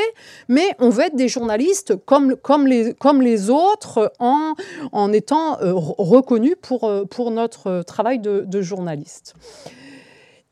mais 0.48 0.68
on 0.78 0.88
veut 0.90 1.04
être 1.04 1.16
des 1.16 1.28
journalistes 1.28 1.96
comme, 1.96 2.36
comme, 2.36 2.66
les, 2.66 2.94
comme 2.94 3.20
les 3.20 3.50
autres 3.50 4.12
en, 4.18 4.54
en 4.92 5.12
étant 5.12 5.60
euh, 5.60 5.72
reconnus 5.74 6.54
pour, 6.60 6.84
euh, 6.84 7.04
pour 7.04 7.30
notre 7.30 7.82
travail 7.82 8.18
de, 8.20 8.44
de 8.46 8.62
journaliste. 8.62 9.34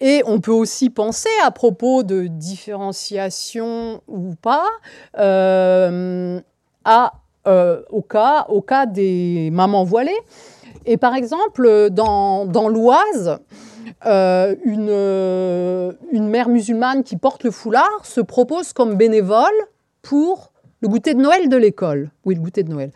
Et 0.00 0.22
on 0.26 0.40
peut 0.40 0.52
aussi 0.52 0.90
penser 0.90 1.30
à 1.42 1.50
propos 1.50 2.02
de 2.02 2.26
différenciation 2.26 4.02
ou 4.08 4.34
pas 4.34 4.66
euh, 5.18 6.38
euh, 7.46 7.82
au, 7.88 8.02
cas, 8.02 8.86
des 8.86 9.50
mamans 9.52 9.84
voilées. 9.84 10.18
Et 10.84 10.98
par 10.98 11.14
exemple, 11.14 11.88
dans, 11.90 12.44
dans 12.44 12.68
l'Oise, 12.68 13.38
euh, 14.04 14.54
une, 14.64 15.96
une 16.12 16.28
mère 16.28 16.50
musulmane 16.50 17.02
qui 17.02 17.16
porte 17.16 17.42
le 17.42 17.50
foulard 17.50 18.04
se 18.04 18.20
propose 18.20 18.74
comme 18.74 18.96
bénévole 18.96 19.46
pour 20.02 20.52
le 20.80 20.88
goûter 20.88 21.14
de 21.14 21.20
Noël 21.20 21.48
de 21.48 21.56
l'école. 21.56 22.10
Oui, 22.26 22.34
le 22.34 22.42
goûter 22.42 22.62
de 22.62 22.70
Noël. 22.70 22.90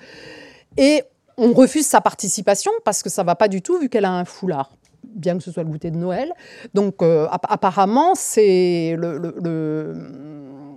Et 0.76 1.02
on 1.38 1.54
refuse 1.54 1.86
sa 1.86 2.02
participation 2.02 2.70
parce 2.84 3.02
que 3.02 3.08
ça 3.08 3.22
va 3.22 3.34
pas 3.34 3.48
du 3.48 3.62
tout 3.62 3.78
vu 3.78 3.88
qu'elle 3.88 4.04
a 4.04 4.12
un 4.12 4.26
foulard 4.26 4.70
bien 5.14 5.36
que 5.36 5.42
ce 5.42 5.50
soit 5.50 5.62
le 5.62 5.68
goûter 5.68 5.90
de 5.90 5.96
Noël. 5.96 6.32
Donc 6.74 7.02
euh, 7.02 7.26
apparemment, 7.30 8.14
c'est 8.14 8.96
le, 8.98 9.94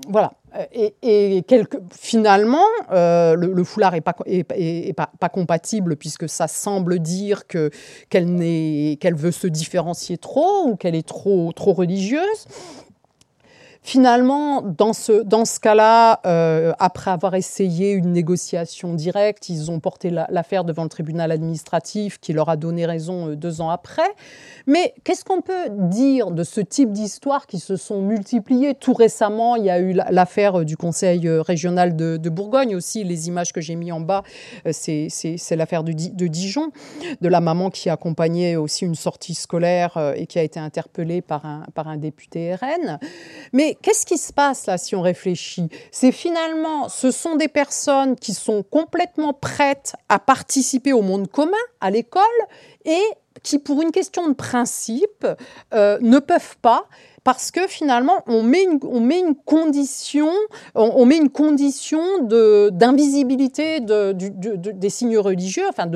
voilà. 0.09 0.33
Et, 0.71 1.43
finalement, 1.91 2.65
euh, 2.91 3.35
le, 3.35 3.63
foulard 3.63 3.93
n'est 3.93 4.01
pas, 4.01 4.15
est, 4.25 4.93
pas, 4.93 5.09
pas, 5.19 5.29
compatible 5.29 5.95
puisque 5.95 6.29
ça 6.29 6.47
semble 6.47 6.99
dire 6.99 7.47
que 7.47 7.71
qu'elle 8.09 8.97
qu'elle 8.99 9.15
veut 9.15 9.31
se 9.31 9.47
différencier 9.47 10.19
trop 10.19 10.67
ou 10.67 10.75
qu'elle 10.75 10.95
est 10.95 11.07
trop 11.07 11.51
trop 11.53 11.73
religieuse. 11.73 12.45
Finalement, 13.85 14.61
dans 14.61 14.93
ce, 14.93 15.23
dans 15.23 15.43
ce 15.43 15.59
cas-là, 15.59 16.21
euh, 16.25 16.71
après 16.79 17.11
avoir 17.11 17.35
essayé 17.35 17.91
une 17.91 18.13
négociation 18.13 18.93
directe, 18.93 19.49
ils 19.49 19.71
ont 19.71 19.81
porté 19.81 20.09
l'affaire 20.09 20.63
devant 20.63 20.83
le 20.83 20.89
tribunal 20.89 21.33
administratif 21.33 22.17
qui 22.17 22.31
leur 22.31 22.47
a 22.47 22.55
donné 22.55 22.85
raison 22.85 23.27
euh, 23.27 23.35
deux 23.35 23.59
ans 23.59 23.69
après. 23.69 24.09
Mais 24.67 24.93
qu'est-ce 25.03 25.25
qu'on 25.25 25.41
peut 25.41 25.67
dire 25.69 26.31
de 26.31 26.45
ce 26.45 26.61
type 26.61 26.93
d'histoires 26.93 27.45
qui 27.45 27.59
se 27.59 27.75
sont 27.75 28.01
multipliées? 28.01 28.73
Tout 28.73 28.93
récemment, 28.93 29.57
il 29.57 29.65
y 29.65 29.69
a 29.69 29.81
eu 29.81 29.91
l'affaire 29.91 30.61
euh, 30.61 30.63
du 30.63 30.77
Conseil 30.77 31.27
régional 31.27 31.97
de, 31.97 32.29
Bourgogne 32.29 32.77
aussi. 32.77 33.03
Les 33.03 33.27
images 33.27 33.51
que 33.51 33.59
j'ai 33.59 33.75
mis 33.75 33.91
en 33.91 33.99
bas, 33.99 34.23
c'est 34.71 35.09
l'affaire 35.51 35.83
de, 35.83 35.91
de, 35.91 36.27
Dijon, 36.27 36.71
de 37.19 37.27
la 37.27 37.41
maman 37.41 37.69
qui 37.69 37.89
accompagnait 37.89 38.55
aussi 38.55 38.85
une 38.85 38.95
sortie 38.95 39.35
scolaire 39.35 40.13
et 40.15 40.25
qui 40.25 40.39
a 40.39 40.41
été 40.41 40.59
interpellée 40.59 41.21
par 41.21 41.45
un, 41.45 41.65
par 41.75 41.89
un 41.89 41.97
député 41.97 42.55
RN. 42.55 42.97
Mais 43.51 43.72
qu'est-ce 43.81 44.05
qui 44.05 44.17
se 44.17 44.33
passe 44.33 44.65
là 44.65 44.77
si 44.77 44.95
on 44.95 45.01
réfléchit? 45.01 45.69
C'est 45.91 46.11
finalement, 46.11 46.89
ce 46.89 47.11
sont 47.11 47.35
des 47.35 47.47
personnes 47.47 48.15
qui 48.15 48.33
sont 48.33 48.63
complètement 48.63 49.33
prêtes 49.33 49.93
à 50.09 50.19
participer 50.19 50.93
au 50.93 51.01
monde 51.01 51.29
commun, 51.29 51.57
à 51.81 51.89
l'école, 51.89 52.23
et 52.85 53.01
qui, 53.41 53.59
pour 53.59 53.81
une 53.81 53.91
question 53.91 54.27
de 54.27 54.33
principe, 54.33 55.25
euh, 55.73 55.97
ne 56.01 56.19
peuvent 56.19 56.57
pas 56.61 56.85
parce 57.23 57.51
que 57.51 57.67
finalement, 57.67 58.23
on 58.27 58.43
met 58.43 58.63
une, 58.63 59.35
condition, 59.45 60.29
on, 60.75 61.05
met 61.05 61.17
une 61.17 61.29
condition 61.29 62.01
d'invisibilité 62.19 63.79
de, 63.79 64.11
des 64.11 64.89
signes 64.89 65.17
religieux, 65.17 65.63
enfin, 65.69 65.89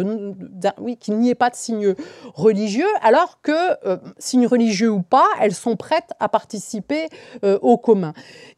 oui, 0.80 0.96
qu'il 0.96 1.18
n'y 1.18 1.30
ait 1.30 1.36
pas 1.36 1.50
de 1.50 1.56
signes 1.56 1.96
religieux, 2.34 2.88
alors 3.02 3.42
que, 3.42 3.52
euh, 3.86 3.98
signes 4.18 4.48
religieux 4.48 4.90
ou 4.90 5.02
pas, 5.02 5.28
elles 5.42 5.54
sont 5.54 5.76
prêtes 5.76 6.12
à 6.22 6.30
participer 6.30 7.10
euh, 7.44 7.60
au 7.62 7.78
commun. 7.78 8.14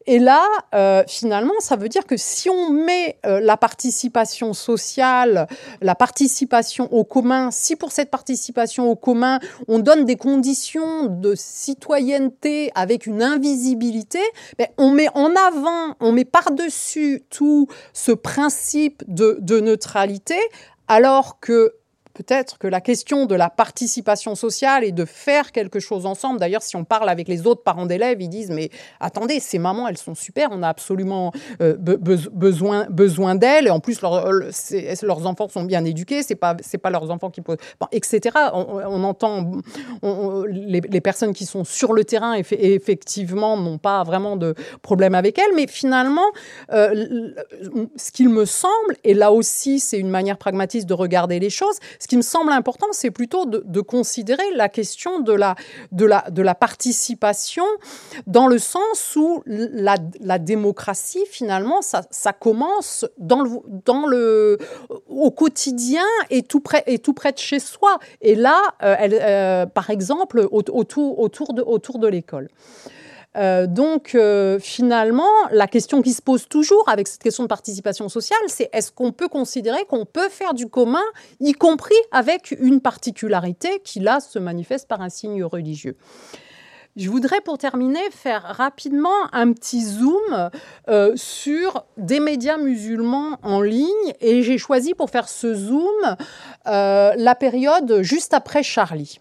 Et 0.06 0.20
là, 0.20 0.44
euh, 0.74 1.02
finalement, 1.08 1.52
ça 1.58 1.76
veut 1.76 1.88
dire 1.88 2.06
que 2.06 2.16
si 2.16 2.48
on 2.48 2.70
met 2.70 3.18
la 3.24 3.56
participation 3.56 4.54
sociale, 4.54 5.46
la 5.80 5.94
participation 5.94 6.92
au 6.92 7.04
commun, 7.04 7.50
si 7.50 7.76
pour 7.76 7.92
cette 7.92 8.10
participation 8.10 8.90
au 8.90 8.96
commun, 8.96 9.40
on 9.68 9.78
donne 9.78 10.04
des 10.04 10.16
conditions 10.16 11.06
de 11.06 11.34
citoyenneté 11.36 12.59
avec 12.74 13.06
une 13.06 13.22
invisibilité, 13.22 14.20
ben, 14.58 14.68
on 14.76 14.90
met 14.90 15.08
en 15.14 15.34
avant, 15.34 15.96
on 16.00 16.12
met 16.12 16.24
par-dessus 16.24 17.22
tout 17.30 17.68
ce 17.92 18.12
principe 18.12 19.02
de, 19.08 19.38
de 19.40 19.60
neutralité, 19.60 20.38
alors 20.88 21.40
que 21.40 21.74
peut-être 22.20 22.58
que 22.58 22.66
la 22.66 22.82
question 22.82 23.24
de 23.24 23.34
la 23.34 23.48
participation 23.48 24.34
sociale 24.34 24.84
et 24.84 24.92
de 24.92 25.06
faire 25.06 25.52
quelque 25.52 25.80
chose 25.80 26.04
ensemble, 26.04 26.38
d'ailleurs, 26.38 26.60
si 26.60 26.76
on 26.76 26.84
parle 26.84 27.08
avec 27.08 27.28
les 27.28 27.46
autres 27.46 27.62
parents 27.62 27.86
d'élèves, 27.86 28.20
ils 28.20 28.28
disent, 28.28 28.50
mais 28.50 28.68
attendez, 29.00 29.40
ces 29.40 29.58
mamans, 29.58 29.88
elles 29.88 29.96
sont 29.96 30.14
super, 30.14 30.48
on 30.52 30.62
a 30.62 30.68
absolument 30.68 31.32
euh, 31.62 31.76
besoin, 31.78 32.86
besoin 32.90 33.36
d'elles, 33.36 33.68
et 33.68 33.70
en 33.70 33.80
plus, 33.80 34.02
leurs 34.02 35.26
enfants 35.26 35.48
sont 35.48 35.64
bien 35.64 35.82
éduqués, 35.84 36.22
c'est 36.22 36.34
pas, 36.34 36.56
pas 36.82 36.90
leurs 36.90 37.10
enfants 37.10 37.30
qui 37.30 37.40
posent, 37.40 37.56
etc. 37.90 38.36
On, 38.52 39.02
entend 39.02 39.50
les, 40.46 41.00
personnes 41.00 41.32
qui 41.32 41.46
sont 41.46 41.64
sur 41.64 41.94
le 41.94 42.04
terrain, 42.04 42.36
et 42.36 42.74
effectivement, 42.74 43.56
n'ont 43.56 43.78
pas 43.78 44.04
vraiment 44.04 44.36
de 44.36 44.54
problème 44.82 45.14
avec 45.14 45.38
elles, 45.38 45.54
mais 45.56 45.66
finalement, 45.66 46.26
euh, 46.72 47.32
ce 47.96 48.12
qu'il 48.12 48.28
me 48.28 48.44
semble, 48.44 48.96
et 49.04 49.14
là 49.14 49.32
aussi, 49.32 49.80
c'est 49.80 49.98
une 49.98 50.10
manière 50.10 50.36
pragmatiste 50.36 50.86
de 50.86 50.94
regarder 50.94 51.38
les 51.38 51.50
choses, 51.50 51.78
ce 51.98 52.09
qui 52.10 52.16
me 52.16 52.22
semble 52.22 52.50
important, 52.50 52.88
c'est 52.90 53.12
plutôt 53.12 53.46
de, 53.46 53.80
considérer 53.80 54.42
la 54.56 54.68
question 54.68 55.20
de 55.20 55.32
la, 55.32 55.54
de, 55.92 56.04
la, 56.04 56.24
de 56.28 56.42
la 56.42 56.56
participation 56.56 57.64
dans 58.26 58.48
le 58.48 58.58
sens 58.58 59.14
où 59.14 59.44
la, 59.46 60.38
démocratie, 60.40 61.24
finalement, 61.30 61.82
ça, 61.82 62.32
commence 62.32 63.06
dans 63.16 63.42
le, 63.42 63.50
dans 63.86 64.08
le, 64.08 64.58
au 65.08 65.30
quotidien 65.30 66.02
et 66.30 66.42
tout, 66.42 66.58
près, 66.58 66.82
de 66.84 67.38
chez 67.38 67.60
soi. 67.60 68.00
Et 68.20 68.34
là, 68.34 68.60
euh, 68.82 68.96
euh, 69.00 69.66
par 69.66 69.90
exemple, 69.90 70.48
autour 70.50 71.52
de 71.52 72.08
l'école. 72.08 72.48
Euh, 73.36 73.66
donc 73.66 74.14
euh, 74.14 74.58
finalement, 74.58 75.28
la 75.52 75.68
question 75.68 76.02
qui 76.02 76.12
se 76.12 76.22
pose 76.22 76.48
toujours 76.48 76.88
avec 76.88 77.06
cette 77.06 77.22
question 77.22 77.44
de 77.44 77.48
participation 77.48 78.08
sociale, 78.08 78.40
c'est 78.48 78.68
est-ce 78.72 78.90
qu'on 78.90 79.12
peut 79.12 79.28
considérer 79.28 79.84
qu'on 79.84 80.04
peut 80.04 80.28
faire 80.28 80.54
du 80.54 80.68
commun, 80.68 81.04
y 81.38 81.52
compris 81.52 81.94
avec 82.10 82.56
une 82.58 82.80
particularité 82.80 83.80
qui 83.84 84.00
là 84.00 84.20
se 84.20 84.38
manifeste 84.38 84.88
par 84.88 85.00
un 85.00 85.08
signe 85.08 85.44
religieux? 85.44 85.96
Je 86.96 87.08
voudrais 87.08 87.40
pour 87.40 87.56
terminer 87.56 88.00
faire 88.10 88.42
rapidement 88.42 89.14
un 89.32 89.52
petit 89.52 89.84
zoom 89.84 90.50
euh, 90.88 91.12
sur 91.14 91.84
des 91.96 92.18
médias 92.18 92.56
musulmans 92.56 93.38
en 93.44 93.62
ligne 93.62 93.86
et 94.20 94.42
j'ai 94.42 94.58
choisi 94.58 94.94
pour 94.94 95.08
faire 95.08 95.28
ce 95.28 95.54
zoom 95.54 96.16
la 96.66 97.34
période 97.38 98.02
juste 98.02 98.34
après 98.34 98.64
Charlie. 98.64 99.20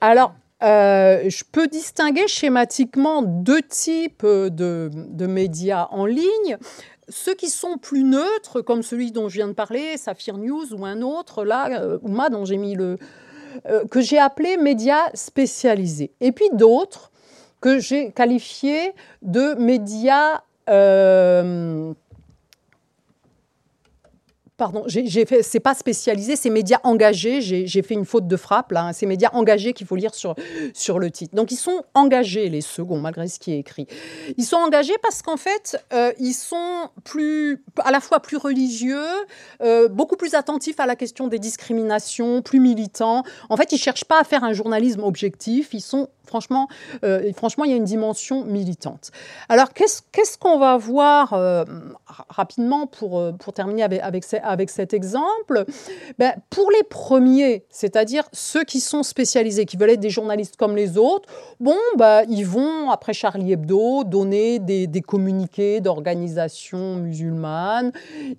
Alors, 0.00 0.32
euh, 0.62 1.28
je 1.28 1.44
peux 1.50 1.68
distinguer 1.68 2.28
schématiquement 2.28 3.22
deux 3.22 3.62
types 3.62 4.26
de, 4.26 4.90
médias 5.26 5.88
en 5.90 6.06
ligne. 6.06 6.58
Ceux 7.08 7.34
qui 7.34 7.48
sont 7.48 7.78
plus 7.78 8.04
neutres, 8.04 8.60
comme 8.60 8.82
celui 8.82 9.10
dont 9.10 9.28
je 9.28 9.36
viens 9.36 9.48
de 9.48 9.52
parler, 9.52 9.96
Saphir 9.96 10.36
News 10.38 10.72
ou 10.72 10.84
un 10.84 11.02
autre, 11.02 11.44
là, 11.44 11.80
euh, 11.80 11.98
Ouma, 12.02 12.28
dont 12.28 12.44
j'ai 12.44 12.56
mis 12.56 12.74
le. 12.74 12.98
Euh, 13.68 13.84
que 13.86 14.00
j'ai 14.00 14.18
appelé 14.18 14.56
médias 14.56 15.10
spécialisés. 15.14 16.12
Et 16.20 16.30
puis 16.30 16.48
d'autres 16.52 17.10
que 17.60 17.80
j'ai 17.80 18.12
qualifiés 18.12 18.92
de 19.22 19.54
médias 19.54 20.42
Pardon, 24.60 24.84
j'ai 24.88 25.24
fait, 25.24 25.42
c'est 25.42 25.58
pas 25.58 25.72
spécialisé, 25.72 26.36
c'est 26.36 26.50
médias 26.50 26.80
engagés. 26.84 27.40
J'ai 27.40 27.82
fait 27.82 27.94
une 27.94 28.04
faute 28.04 28.28
de 28.28 28.36
frappe 28.36 28.72
là. 28.72 28.82
Hein. 28.84 28.92
c'est 28.92 29.06
médias 29.06 29.30
engagés 29.32 29.72
qu'il 29.72 29.86
faut 29.86 29.96
lire 29.96 30.14
sur 30.14 30.34
sur 30.74 30.98
le 30.98 31.10
titre. 31.10 31.34
Donc 31.34 31.50
ils 31.50 31.56
sont 31.56 31.82
engagés 31.94 32.50
les 32.50 32.60
seconds 32.60 33.00
malgré 33.00 33.26
ce 33.26 33.38
qui 33.38 33.52
est 33.54 33.58
écrit. 33.58 33.86
Ils 34.36 34.44
sont 34.44 34.58
engagés 34.58 34.98
parce 35.02 35.22
qu'en 35.22 35.38
fait 35.38 35.82
euh, 35.94 36.12
ils 36.18 36.34
sont 36.34 36.90
plus 37.04 37.64
à 37.78 37.90
la 37.90 38.00
fois 38.00 38.20
plus 38.20 38.36
religieux, 38.36 39.06
euh, 39.62 39.88
beaucoup 39.88 40.16
plus 40.16 40.34
attentifs 40.34 40.78
à 40.78 40.84
la 40.84 40.94
question 40.94 41.26
des 41.26 41.38
discriminations, 41.38 42.42
plus 42.42 42.60
militants. 42.60 43.22
En 43.48 43.56
fait 43.56 43.72
ils 43.72 43.78
cherchent 43.78 44.04
pas 44.04 44.20
à 44.20 44.24
faire 44.24 44.44
un 44.44 44.52
journalisme 44.52 45.04
objectif. 45.04 45.70
Ils 45.72 45.80
sont 45.80 46.10
Franchement, 46.30 46.68
euh, 47.02 47.32
franchement, 47.34 47.64
il 47.64 47.72
y 47.72 47.74
a 47.74 47.76
une 47.76 47.82
dimension 47.82 48.44
militante. 48.44 49.10
Alors, 49.48 49.72
qu'est-ce 49.72 50.38
qu'on 50.38 50.60
va 50.60 50.76
voir 50.76 51.32
euh, 51.32 51.64
rapidement 52.28 52.86
pour, 52.86 53.18
euh, 53.18 53.32
pour 53.32 53.52
terminer 53.52 53.82
avec, 53.82 54.24
avec, 54.44 54.70
cet 54.70 54.94
exemple? 54.94 55.64
Ben, 56.20 56.34
Pour 56.48 56.70
les 56.70 56.84
premiers, 56.84 57.64
c'est-à-dire 57.68 58.28
ceux 58.32 58.62
qui 58.62 58.78
sont 58.78 59.02
spécialisés, 59.02 59.66
qui 59.66 59.76
veulent 59.76 59.90
être 59.90 59.98
des 59.98 60.08
journalistes 60.08 60.56
comme 60.56 60.76
les 60.76 60.96
autres, 60.98 61.28
bon, 61.58 61.74
ben, 61.98 62.22
ils 62.28 62.46
vont, 62.46 62.92
après 62.92 63.12
Charlie 63.12 63.50
Hebdo, 63.50 64.04
donner 64.04 64.60
des, 64.60 64.86
des 64.86 65.00
communiqués 65.00 65.80
d'organisations 65.80 66.94
musulmanes. 66.94 67.90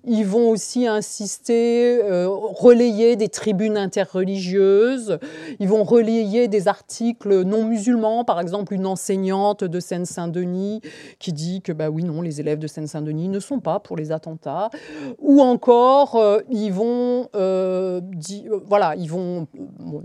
Ils 0.04 0.24
vont 0.24 0.48
aussi 0.48 0.86
insister, 0.86 2.00
relayer 2.02 3.16
des 3.16 3.28
tribunes 3.28 3.76
interreligieuses. 3.76 5.18
Ils 5.60 5.68
vont 5.68 5.84
relayer 5.84 6.48
des 6.48 6.68
articles 6.68 7.42
non 7.42 7.64
musulmans 7.64 7.81
par 8.26 8.40
exemple 8.40 8.74
une 8.74 8.86
enseignante 8.86 9.64
de 9.64 9.80
Seine-Saint-Denis 9.80 10.80
qui 11.18 11.32
dit 11.32 11.62
que 11.62 11.72
bah 11.72 11.90
oui 11.90 12.04
non 12.04 12.22
les 12.22 12.40
élèves 12.40 12.58
de 12.58 12.66
Seine-Saint-Denis 12.66 13.28
ne 13.28 13.40
sont 13.40 13.60
pas 13.60 13.80
pour 13.80 13.96
les 13.96 14.12
attentats, 14.12 14.70
ou 15.18 15.40
encore 15.40 16.16
euh, 16.16 16.40
ils 16.50 16.72
vont 16.72 17.28
euh, 17.34 18.00
euh, 18.02 18.60
voilà 18.66 18.94
ils 18.96 19.10
vont 19.10 19.46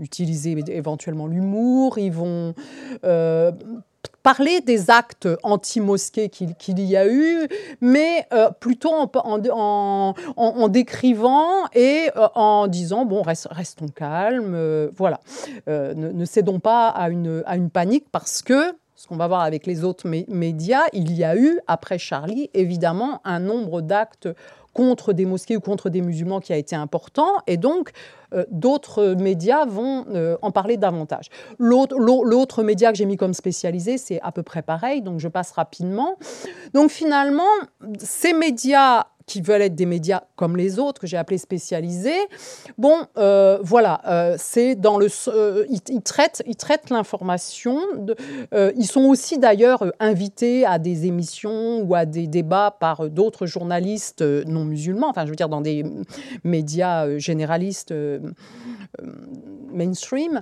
utiliser 0.00 0.56
éventuellement 0.68 1.26
l'humour, 1.26 1.98
ils 1.98 2.12
vont 2.12 2.54
parler 4.22 4.60
des 4.60 4.90
actes 4.90 5.28
anti-mosquées 5.42 6.28
qu'il 6.28 6.80
y 6.80 6.96
a 6.96 7.08
eu, 7.08 7.48
mais 7.80 8.28
plutôt 8.60 8.92
en, 8.92 10.68
décrivant 10.68 11.66
et 11.74 12.10
en 12.34 12.66
disant, 12.66 13.06
bon, 13.06 13.22
restons 13.22 13.88
calmes, 13.88 14.90
voilà, 14.96 15.20
ne, 15.66 15.94
ne, 15.94 16.24
cédons 16.24 16.60
pas 16.60 16.88
à 16.88 17.08
une, 17.08 17.42
à 17.46 17.56
une 17.56 17.70
panique 17.70 18.06
parce 18.12 18.42
que 18.42 18.74
ce 18.98 19.06
qu'on 19.06 19.16
va 19.16 19.28
voir 19.28 19.42
avec 19.42 19.64
les 19.64 19.84
autres 19.84 20.08
médias, 20.08 20.82
il 20.92 21.12
y 21.12 21.22
a 21.22 21.36
eu, 21.36 21.60
après 21.68 21.98
Charlie, 21.98 22.50
évidemment, 22.52 23.20
un 23.24 23.38
nombre 23.38 23.80
d'actes 23.80 24.28
contre 24.78 25.12
des 25.12 25.24
mosquées 25.24 25.56
ou 25.56 25.60
contre 25.60 25.90
des 25.90 26.00
musulmans 26.00 26.38
qui 26.38 26.52
a 26.52 26.56
été 26.56 26.76
important, 26.76 27.32
et 27.48 27.56
donc 27.56 27.90
euh, 28.32 28.44
d'autres 28.52 29.16
médias 29.18 29.66
vont 29.66 30.04
euh, 30.14 30.36
en 30.40 30.52
parler 30.52 30.76
davantage. 30.76 31.30
L'autre 31.58 32.62
média 32.62 32.92
que 32.92 32.96
j'ai 32.96 33.04
mis 33.04 33.16
comme 33.16 33.34
spécialisé, 33.34 33.98
c'est 33.98 34.20
à 34.20 34.30
peu 34.30 34.44
près 34.44 34.62
pareil, 34.62 35.02
donc 35.02 35.18
je 35.18 35.26
passe 35.26 35.50
rapidement. 35.50 36.16
Donc 36.74 36.90
finalement, 36.90 37.42
ces 37.98 38.32
médias 38.32 39.06
qui 39.28 39.42
veulent 39.42 39.62
être 39.62 39.76
des 39.76 39.86
médias 39.86 40.22
comme 40.34 40.56
les 40.56 40.80
autres, 40.80 41.00
que 41.00 41.06
j'ai 41.06 41.16
appelés 41.16 41.38
spécialisés. 41.38 42.18
Bon, 42.78 43.06
euh, 43.16 43.58
voilà, 43.62 44.00
euh, 44.06 44.34
c'est 44.38 44.74
dans 44.74 44.98
le. 44.98 45.06
Euh, 45.28 45.66
ils, 45.68 46.02
traitent, 46.02 46.42
ils 46.46 46.56
traitent 46.56 46.90
l'information. 46.90 47.78
ils 48.52 48.86
sont 48.86 49.04
aussi 49.04 49.38
d'ailleurs 49.38 49.84
invités 50.00 50.64
à 50.64 50.78
des 50.78 51.06
émissions 51.06 51.82
ou 51.82 51.94
à 51.94 52.06
des 52.06 52.26
débats 52.26 52.76
par 52.80 53.08
d'autres 53.10 53.46
journalistes 53.46 54.22
non 54.22 54.64
musulmans, 54.64 55.10
enfin, 55.10 55.24
je 55.26 55.30
veux 55.30 55.36
dire, 55.36 55.50
dans 55.50 55.60
des 55.60 55.84
médias 56.42 57.18
généralistes 57.18 57.94
mainstream. 59.72 60.40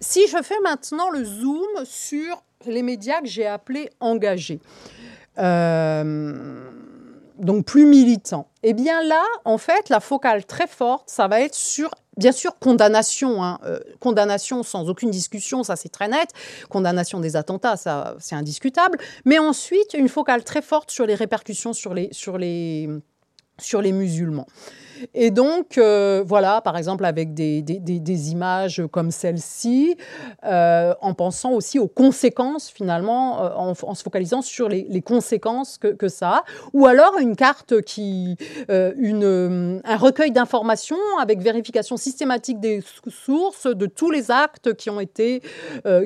si 0.00 0.26
je 0.28 0.42
fais 0.42 0.60
maintenant 0.62 1.10
le 1.10 1.22
zoom 1.24 1.84
sur 1.84 2.42
les 2.66 2.82
médias 2.82 3.20
que 3.20 3.28
j'ai 3.28 3.46
appelés 3.46 3.90
engagés. 4.00 4.60
Donc 7.38 7.64
plus 7.64 7.86
militant. 7.86 8.48
Eh 8.62 8.72
bien 8.72 9.02
là, 9.02 9.22
en 9.44 9.58
fait, 9.58 9.88
la 9.88 10.00
focale 10.00 10.44
très 10.44 10.66
forte, 10.66 11.08
ça 11.08 11.28
va 11.28 11.40
être 11.40 11.54
sur, 11.54 11.90
bien 12.16 12.32
sûr, 12.32 12.58
condamnation, 12.58 13.42
hein, 13.42 13.58
euh, 13.64 13.78
condamnation 14.00 14.62
sans 14.62 14.88
aucune 14.88 15.10
discussion, 15.10 15.62
ça 15.62 15.76
c'est 15.76 15.88
très 15.88 16.08
net, 16.08 16.30
condamnation 16.68 17.20
des 17.20 17.36
attentats, 17.36 17.76
ça 17.76 18.16
c'est 18.20 18.34
indiscutable, 18.34 18.98
mais 19.24 19.38
ensuite 19.38 19.94
une 19.94 20.08
focale 20.08 20.44
très 20.44 20.62
forte 20.62 20.90
sur 20.90 21.06
les 21.06 21.14
répercussions 21.14 21.72
sur 21.72 21.94
les, 21.94 22.08
sur 22.12 22.38
les, 22.38 22.88
sur 23.58 23.82
les 23.82 23.92
musulmans. 23.92 24.46
Et 25.12 25.30
donc, 25.30 25.78
euh, 25.78 26.22
voilà, 26.26 26.60
par 26.60 26.76
exemple, 26.76 27.04
avec 27.04 27.34
des, 27.34 27.62
des, 27.62 28.30
images 28.30 28.82
comme 28.90 29.10
celle-ci, 29.10 29.96
euh, 30.44 30.94
en 31.00 31.14
pensant 31.14 31.52
aussi 31.52 31.78
aux 31.78 31.88
conséquences, 31.88 32.70
finalement, 32.70 33.44
euh, 33.44 33.74
en, 33.82 33.94
se 33.94 34.02
focalisant 34.02 34.42
sur 34.42 34.68
les, 34.68 35.02
conséquences 35.02 35.78
que, 35.78 35.88
que, 35.88 36.08
ça 36.08 36.30
a, 36.30 36.44
ou 36.72 36.86
alors 36.86 37.18
une 37.18 37.36
carte 37.36 37.82
qui, 37.82 38.36
une, 38.68 39.80
un 39.84 39.96
recueil 39.96 40.30
d'informations 40.30 40.96
avec 41.20 41.40
vérification 41.40 41.96
systématique 41.96 42.60
des 42.60 42.82
sources 43.08 43.66
de 43.66 43.86
tous 43.86 44.10
les 44.10 44.30
actes 44.30 44.74
qui 44.74 44.88
ont 44.88 45.00
été, 45.00 45.42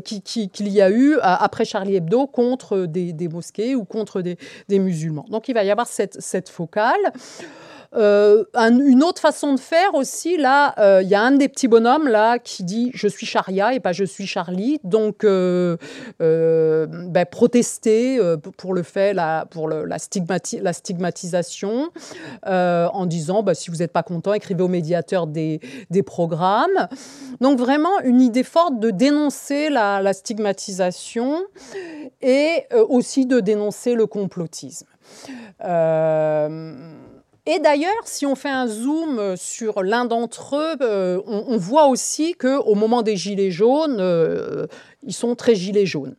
qu'il 0.05 0.22
qui, 0.22 0.51
y 0.64 0.80
a 0.80 0.90
eu 0.90 1.18
après 1.22 1.64
Charlie 1.64 1.96
Hebdo 1.96 2.26
contre 2.26 2.86
des, 2.86 3.28
mosquées 3.28 3.74
ou 3.74 3.84
contre 3.84 4.22
des, 4.22 4.36
musulmans. 4.78 5.26
Donc, 5.28 5.49
il 5.49 5.55
va 5.55 5.64
y 5.64 5.70
avoir 5.70 5.86
cette, 5.86 6.20
cette 6.20 6.49
focale. 6.49 7.12
Euh, 7.95 8.45
une 8.55 9.03
autre 9.03 9.20
façon 9.20 9.55
de 9.55 9.61
faire 9.61 9.95
aussi, 9.95 10.36
là, 10.36 10.74
euh, 10.78 11.03
il 11.03 11.09
y 11.09 11.14
a 11.14 11.22
un 11.22 11.32
des 11.32 11.49
petits 11.49 11.68
bonhommes 11.68 12.07
là 12.07 12.39
qui 12.39 12.62
dit 12.62 12.91
je 12.95 13.09
suis 13.09 13.26
Charia 13.26 13.72
et 13.72 13.80
pas 13.80 13.93
je 13.93 14.05
suis 14.05 14.26
Charlie. 14.26 14.78
Donc, 14.84 15.24
euh, 15.24 15.76
ben, 16.18 17.26
protester 17.30 18.20
pour 18.57 18.74
le 18.74 18.82
fait, 18.82 19.14
la, 19.14 19.47
pour 19.51 19.68
la, 19.68 19.84
la, 19.86 19.99
stigmatisation, 20.72 21.91
en 22.45 23.07
disant 23.07 23.43
bah, 23.43 23.55
si 23.55 23.70
vous 23.70 23.76
n'êtes 23.76 23.93
pas 23.93 24.03
content, 24.03 24.34
écrivez 24.34 24.62
au 24.62 24.68
médiateur 24.68 25.26
des, 25.26 25.61
des, 25.91 26.03
programmes. 26.03 26.89
Donc, 27.41 27.59
vraiment 27.59 28.01
une 28.05 28.20
idée 28.20 28.43
forte 28.43 28.78
de 28.80 28.91
dénoncer 28.91 29.70
la, 29.70 30.12
stigmatisation 30.12 31.43
et 32.20 32.64
aussi 32.89 33.26
de 33.26 33.41
dénoncer 33.41 33.95
le 33.95 34.07
complotisme. 34.07 34.86
Et 37.51 37.61
d'ailleurs, 37.61 38.07
si 38.07 38.26
on 38.26 38.34
fait 38.34 38.51
un 38.51 38.66
zoom 38.66 39.34
sur 39.38 39.82
l'un 39.82 40.05
d'entre 40.05 40.57
eux, 40.57 40.76
euh, 40.82 41.22
on, 41.26 41.57
voit 41.57 41.86
aussi 41.86 42.34
qu'au 42.34 42.74
moment 42.74 43.01
des 43.01 43.16
gilets 43.16 43.51
jaunes, 43.51 43.96
euh, 44.01 44.66
ils 45.03 45.14
sont 45.14 45.34
très 45.34 45.55
gilets 45.55 45.86
jaunes. 45.86 46.14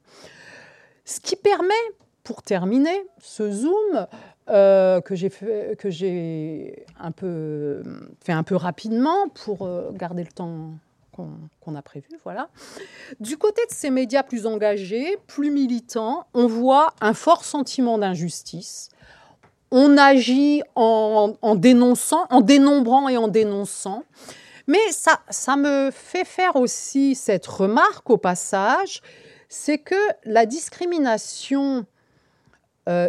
Ce 1.06 1.20
qui 1.20 1.36
permet, 1.36 1.76
pour 2.24 2.42
terminer 2.42 3.04
ce 3.22 3.52
zoom, 3.52 4.08
euh, 4.50 5.02
que 5.02 5.14
j'ai 5.14 5.30
fait, 5.30 5.78
que 5.78 5.92
j'ai 5.92 6.84
un 7.00 7.12
peu 7.12 7.84
fait 8.22 8.34
un 8.34 8.42
peu 8.42 8.56
rapidement 8.56 9.30
pour 9.30 9.70
garder 9.94 10.24
le 10.24 10.32
temps 10.32 10.72
qu'on 11.12 11.76
a 11.76 11.82
prévu, 11.84 12.08
voilà. 12.24 12.50
Du 13.20 13.38
côté 13.38 13.62
de 13.70 13.74
ces 13.74 13.92
médias 13.92 14.24
plus 14.24 14.48
engagés, 14.48 15.20
plus 15.28 15.52
militants, 15.52 16.26
on 16.34 16.48
voit 16.48 16.96
un 17.02 17.14
fort 17.14 17.44
sentiment 17.44 18.00
d'injustice, 18.00 18.90
on 19.72 19.98
agit 19.98 20.62
en, 20.76 21.36
dénonçant, 21.56 22.26
en 22.30 22.42
dénombrant 22.42 23.10
et 23.10 23.18
en 23.18 23.28
dénonçant. 23.28 24.04
Mais 24.68 24.92
ça, 24.92 25.20
ça 25.30 25.56
me 25.56 25.90
fait 25.92 26.26
faire 26.26 26.56
aussi 26.56 27.16
cette 27.16 27.48
remarque 27.48 28.10
au 28.10 28.18
passage, 28.18 29.02
c'est 29.48 29.80
que 29.80 29.96
la 30.26 30.46
discrimination 30.46 31.86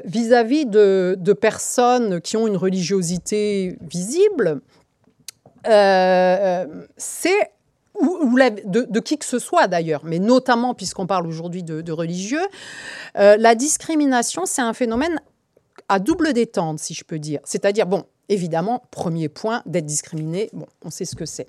vis-à-vis 0.04 0.66
de, 0.66 1.32
personnes 1.40 2.20
qui 2.20 2.36
ont 2.36 2.46
une 2.46 2.58
religiosité 2.58 3.78
visible, 3.80 4.60
c'est 5.64 7.50
ou, 8.00 8.38
de, 8.64 9.00
qui 9.00 9.18
que 9.18 9.24
ce 9.24 9.38
soit 9.38 9.68
d'ailleurs, 9.68 10.02
mais 10.04 10.18
notamment 10.18 10.74
puisqu'on 10.74 11.06
parle 11.06 11.26
aujourd'hui 11.26 11.62
de, 11.62 11.92
religieux, 11.92 12.42
euh, 13.18 13.36
la 13.38 13.54
discrimination, 13.54 14.46
c'est 14.46 14.62
un 14.62 14.72
phénomène 14.72 15.20
à 15.90 15.98
double 15.98 16.32
détente, 16.32 16.78
si 16.78 16.94
je 16.94 17.02
peux 17.04 17.18
dire. 17.18 17.40
C'est-à-dire, 17.42 17.84
bon, 17.84 18.04
évidemment, 18.28 18.84
premier 18.92 19.28
point, 19.28 19.62
d'être 19.66 19.86
discriminé, 19.86 20.48
bon, 20.52 20.66
on 20.84 20.90
sait 20.90 21.04
ce 21.04 21.16
que 21.16 21.26
c'est. 21.26 21.48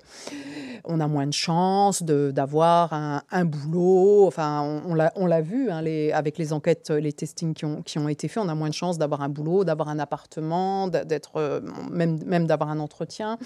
On 0.84 0.98
a 0.98 1.06
moins 1.06 1.28
de 1.28 1.32
chances 1.32 2.02
d'avoir 2.02 2.92
un, 2.92 3.44
boulot, 3.44 4.26
enfin, 4.26 4.82
on, 4.84 5.26
l'a 5.26 5.40
vu 5.40 5.70
hein, 5.70 5.84
avec 6.12 6.38
les 6.38 6.52
enquêtes, 6.52 6.90
les 6.90 7.12
testings 7.12 7.54
qui 7.54 7.98
ont, 7.98 8.08
été 8.08 8.26
faits, 8.26 8.42
on 8.44 8.48
a 8.48 8.56
moins 8.56 8.68
de 8.68 8.74
chances 8.74 8.98
d'avoir 8.98 9.22
un 9.22 9.28
boulot, 9.28 9.62
d'avoir 9.62 9.88
un 9.88 10.00
appartement, 10.00 10.88
d'être, 10.88 11.36
euh, 11.36 11.60
même 11.92 12.46
d'avoir 12.48 12.68
un 12.68 12.80
entretien. 12.80 13.38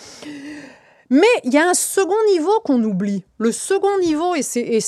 Mais 1.11 1.27
il 1.45 1.53
y 1.53 1.59
a 1.59 1.69
un 1.69 1.75
second 1.75 2.15
niveau 2.33 2.61
qu'on 2.65 2.83
oublie. 2.83 3.25
Le 3.39 3.53
second 3.53 3.99
niveau, 4.01 4.35
et, 4.35 4.43
c'est, 4.43 4.81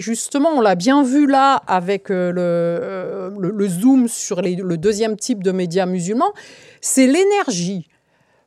justement, 0.00 0.50
on 0.50 0.60
l'a 0.60 0.74
bien 0.74 1.02
vu 1.02 1.26
là 1.26 1.62
avec 1.66 2.10
euh, 2.10 2.32
euh, 2.36 3.30
le, 3.38 3.68
zoom 3.68 4.08
sur 4.08 4.42
le 4.42 4.76
deuxième 4.76 5.16
type 5.16 5.42
de 5.42 5.52
médias 5.52 5.86
musulmans, 5.86 6.32
c'est 6.80 7.06
l'énergie, 7.06 7.88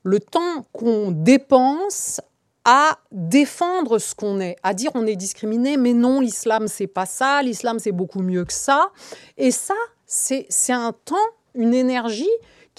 le 0.04 0.20
temps 0.20 0.66
qu'on 0.72 1.12
dépense 1.12 2.22
à 2.66 3.00
défendre 3.12 3.98
ce 3.98 4.14
qu'on 4.14 4.40
est, 4.40 4.56
à 4.64 4.74
dire 4.74 4.92
on 4.94 5.08
est 5.08 5.16
discriminé, 5.16 5.78
mais 5.78 5.94
non, 5.94 6.20
l'islam 6.20 6.68
c'est 6.68 6.88
pas 6.88 7.06
ça, 7.06 7.42
l'islam 7.42 7.80
c'est 7.80 7.92
beaucoup 7.92 8.22
mieux 8.22 8.46
que 8.46 8.54
ça. 8.54 8.92
Et 9.38 9.52
ça, 9.52 9.76
c'est 10.06 10.48
un 10.70 10.94
temps, 10.94 11.16
une 11.56 11.74
énergie 11.74 12.30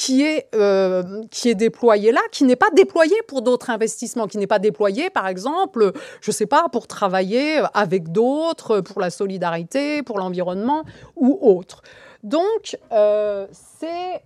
qui 0.01 0.23
est, 0.23 0.49
euh, 0.55 1.03
qui 1.31 1.51
est 1.51 1.55
déployé 1.55 2.11
là, 2.11 2.23
qui 2.33 2.45
n'est 2.45 2.57
pas 2.57 2.71
déployé 2.75 3.15
pour 3.29 3.43
d'autres 3.43 3.69
investissements, 3.69 4.29
qui 4.29 4.39
n'est 4.39 4.47
pas 4.47 4.59
déployé, 4.59 5.11
par 5.11 5.29
exemple, 5.29 5.93
je 6.23 6.31
ne 6.31 6.33
sais 6.33 6.47
pas, 6.47 6.71
pour 6.73 6.87
travailler 6.87 7.61
avec 7.75 8.11
d'autres, 8.11 8.81
pour 8.81 9.03
la 9.03 9.11
solidarité, 9.11 10.03
pour 10.03 10.19
l'environnement 10.19 10.85
ou 11.17 11.39
autre. 11.43 11.83
Donc, 12.23 12.79
euh, 12.93 13.47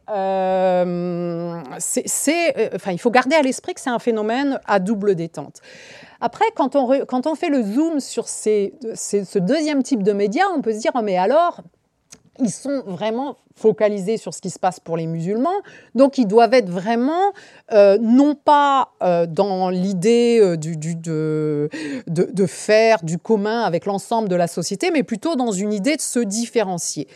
euh, 0.09 1.63
c'est, 1.79 2.73
enfin, 2.73 2.93
il 2.93 2.99
faut 2.99 3.11
garder 3.11 3.35
à 3.35 3.43
l'esprit 3.43 3.75
que 3.75 3.81
c'est 3.81 3.91
un 3.91 3.99
phénomène 3.99 4.61
à 4.67 4.79
double 4.79 5.17
détente. 5.17 5.61
Après, 6.21 6.47
quand 6.55 6.77
on, 6.77 7.05
quand 7.05 7.27
on 7.27 7.35
fait 7.35 7.51
le 7.51 7.65
zoom 7.65 7.99
sur 7.99 8.29
ces, 8.29 8.75
ce 8.95 9.39
deuxième 9.41 9.83
type 9.83 10.05
de 10.05 10.13
médias, 10.13 10.47
on 10.57 10.63
peut 10.63 10.73
se 10.73 10.79
dire, 10.79 10.93
oh, 10.95 11.03
mais 11.03 11.17
alors, 11.17 11.63
ils 12.39 12.51
sont 12.51 12.83
vraiment 12.87 13.37
focalisés 13.55 14.17
sur 14.17 14.35
ce 14.35 14.41
qui 14.41 14.51
se 14.51 14.59
passe 14.59 14.81
pour 14.81 14.97
les 14.97 15.07
musulmans. 15.07 15.61
Donc, 15.95 16.19
ils 16.19 16.27
doivent 16.27 16.55
être 16.55 16.69
vraiment, 16.69 17.33
euh, 17.73 17.99
non 18.01 18.35
pas 18.35 18.93
euh, 19.03 19.27
dans 19.27 19.71
l'idée 19.71 20.41
euh, 20.41 20.57
de, 20.57 21.69
de, 22.09 22.47
faire 22.47 23.03
du 23.03 23.19
commun 23.19 23.63
avec 23.63 23.87
l'ensemble 23.87 24.29
de 24.29 24.37
la 24.37 24.49
société, 24.49 24.91
mais 24.91 25.03
plutôt 25.05 25.37
dans 25.37 25.53
une 25.53 25.73
idée 25.73 25.97
de 25.97 26.01
se 26.01 26.19
différencier. 26.19 27.07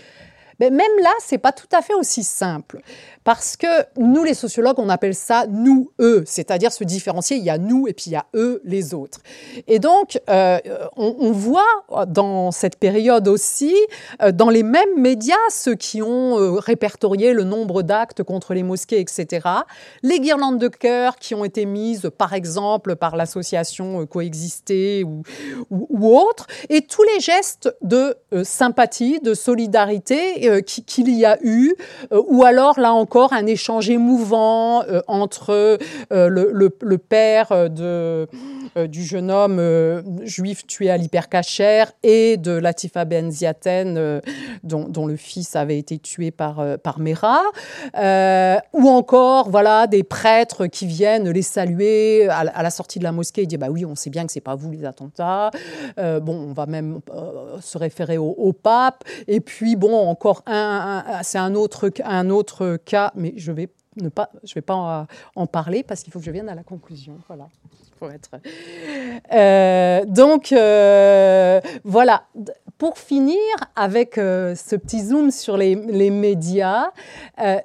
Mais 0.60 0.70
même 0.70 0.98
là, 1.02 1.12
c'est 1.20 1.38
pas 1.38 1.52
tout 1.52 1.68
à 1.72 1.82
fait 1.82 1.94
aussi 1.94 2.24
simple. 2.24 2.80
Parce 3.28 3.58
que 3.58 3.66
nous, 3.98 4.24
les 4.24 4.32
sociologues, 4.32 4.78
on 4.78 4.88
appelle 4.88 5.14
ça 5.14 5.44
nous, 5.46 5.90
eux, 6.00 6.24
c'est-à-dire 6.26 6.72
se 6.72 6.82
différencier. 6.82 7.36
Il 7.36 7.44
y 7.44 7.50
a 7.50 7.58
nous 7.58 7.86
et 7.86 7.92
puis 7.92 8.04
il 8.06 8.12
y 8.12 8.16
a 8.16 8.24
eux, 8.34 8.62
les 8.64 8.94
autres. 8.94 9.20
Et 9.66 9.78
donc, 9.78 10.18
euh, 10.30 10.58
on, 10.96 11.30
voit 11.32 11.84
dans 12.06 12.50
cette 12.52 12.76
période 12.76 13.28
aussi, 13.28 13.74
euh, 14.22 14.32
dans 14.32 14.48
les 14.48 14.62
mêmes 14.62 14.98
médias, 14.98 15.36
ceux 15.50 15.74
qui 15.74 16.00
ont 16.00 16.38
euh, 16.38 16.52
répertorié 16.52 17.34
le 17.34 17.44
nombre 17.44 17.82
d'actes 17.82 18.22
contre 18.22 18.54
les 18.54 18.62
mosquées, 18.62 19.00
etc., 19.00 19.46
les 20.02 20.20
guirlandes 20.20 20.58
de 20.58 20.68
cœur 20.68 21.16
qui 21.16 21.34
ont 21.34 21.44
été 21.44 21.66
mises, 21.66 22.10
par 22.16 22.32
exemple, 22.32 22.96
par 22.96 23.14
l'association 23.14 24.06
Coexister 24.06 25.04
ou, 25.04 25.22
ou, 25.68 25.86
ou, 25.90 26.16
autre, 26.16 26.46
et 26.70 26.80
tous 26.80 27.02
les 27.02 27.20
gestes 27.20 27.76
de 27.82 28.16
sympathie, 28.42 29.20
de 29.20 29.34
solidarité 29.34 30.47
qu'il 30.60 31.10
y 31.10 31.24
a 31.24 31.38
eu, 31.42 31.74
ou 32.10 32.44
alors, 32.44 32.78
là 32.80 32.92
encore, 32.92 33.32
un 33.32 33.46
échange 33.46 33.90
émouvant 33.90 34.82
euh, 34.82 35.00
entre 35.06 35.78
euh, 36.12 36.28
le, 36.28 36.98
père 36.98 37.70
de, 37.70 38.28
euh, 38.76 38.86
du 38.86 39.04
jeune 39.04 39.30
homme 39.30 39.60
juif 40.22 40.66
tué 40.66 40.90
à 40.90 40.96
l'hypercachère 40.96 41.92
et 42.02 42.36
de 42.36 42.52
Latifa 42.52 43.04
Ben 43.04 43.30
Ziaten, 43.30 44.20
dont, 44.62 45.06
le 45.06 45.16
fils 45.16 45.56
avait 45.56 45.78
été 45.78 45.98
tué 45.98 46.30
par, 46.30 46.62
par 46.78 46.98
Mera, 46.98 47.42
ou 47.94 48.88
encore 48.88 49.50
voilà, 49.50 49.86
des 49.86 50.02
prêtres 50.02 50.66
qui 50.66 50.86
viennent 50.86 51.30
les 51.30 51.42
saluer 51.42 52.28
à, 52.28 52.62
la 52.62 52.70
sortie 52.70 52.98
de 52.98 53.04
la 53.04 53.12
mosquée 53.12 53.42
et 53.42 53.46
dire 53.46 53.58
bah 53.58 53.68
oui, 53.70 53.84
on 53.84 53.94
sait 53.94 54.10
bien 54.10 54.26
que 54.26 54.32
c'est 54.32 54.40
pas 54.40 54.54
vous 54.54 54.70
les 54.70 54.84
attentats. 54.84 55.50
bon, 55.96 56.48
on 56.50 56.52
va 56.52 56.66
même 56.66 57.00
se 57.60 57.78
référer 57.78 58.18
au, 58.18 58.52
pape. 58.52 59.04
Et 59.28 59.40
puis 59.40 59.76
bon, 59.76 59.94
encore 59.94 60.37
c'est 60.46 61.38
un 61.38 61.54
autre, 61.54 61.90
un 62.04 62.30
autre 62.30 62.78
cas 62.84 63.12
mais 63.14 63.34
je 63.36 63.52
vais 63.52 63.68
ne 63.96 64.08
pas, 64.08 64.30
je 64.44 64.54
vais 64.54 64.60
pas 64.60 65.06
en, 65.34 65.46
parler 65.46 65.82
parce 65.82 66.02
qu'il 66.02 66.12
faut 66.12 66.18
que 66.18 66.24
je 66.24 66.30
vienne 66.30 66.48
à 66.48 66.54
la 66.54 66.62
conclusion. 66.62 67.18
Voilà. 67.26 67.48
Être. 68.00 68.30
Euh, 69.32 70.04
donc 70.04 70.52
euh, 70.52 71.60
voilà. 71.82 72.22
Pour 72.78 72.96
finir 72.96 73.36
avec 73.74 74.18
euh, 74.18 74.54
ce 74.54 74.76
petit 74.76 75.00
zoom 75.00 75.32
sur 75.32 75.56
les, 75.56 75.74
les 75.74 76.10
médias, 76.10 76.92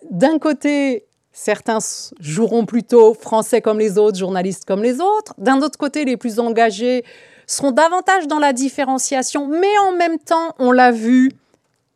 d'un 0.10 0.40
côté, 0.40 1.06
certains 1.32 1.78
joueront 2.20 2.66
plutôt 2.66 3.14
français 3.14 3.62
comme 3.62 3.78
les 3.78 4.00
autres, 4.00 4.18
journalistes 4.18 4.66
comme 4.66 4.82
les 4.82 5.02
autres. 5.02 5.36
D'un 5.38 5.62
autre 5.62 5.78
côté, 5.78 6.04
les 6.04 6.18
plus 6.18 6.40
engagés 6.40 7.04
seront 7.46 7.72
davantage 7.72 8.28
dans 8.28 8.40
la 8.40 8.54
différenciation, 8.54 9.48
mais 9.48 9.78
en 9.88 9.92
même 9.92 10.18
temps, 10.18 10.56
on 10.60 10.72
l'a 10.72 10.92
vu, 10.92 11.32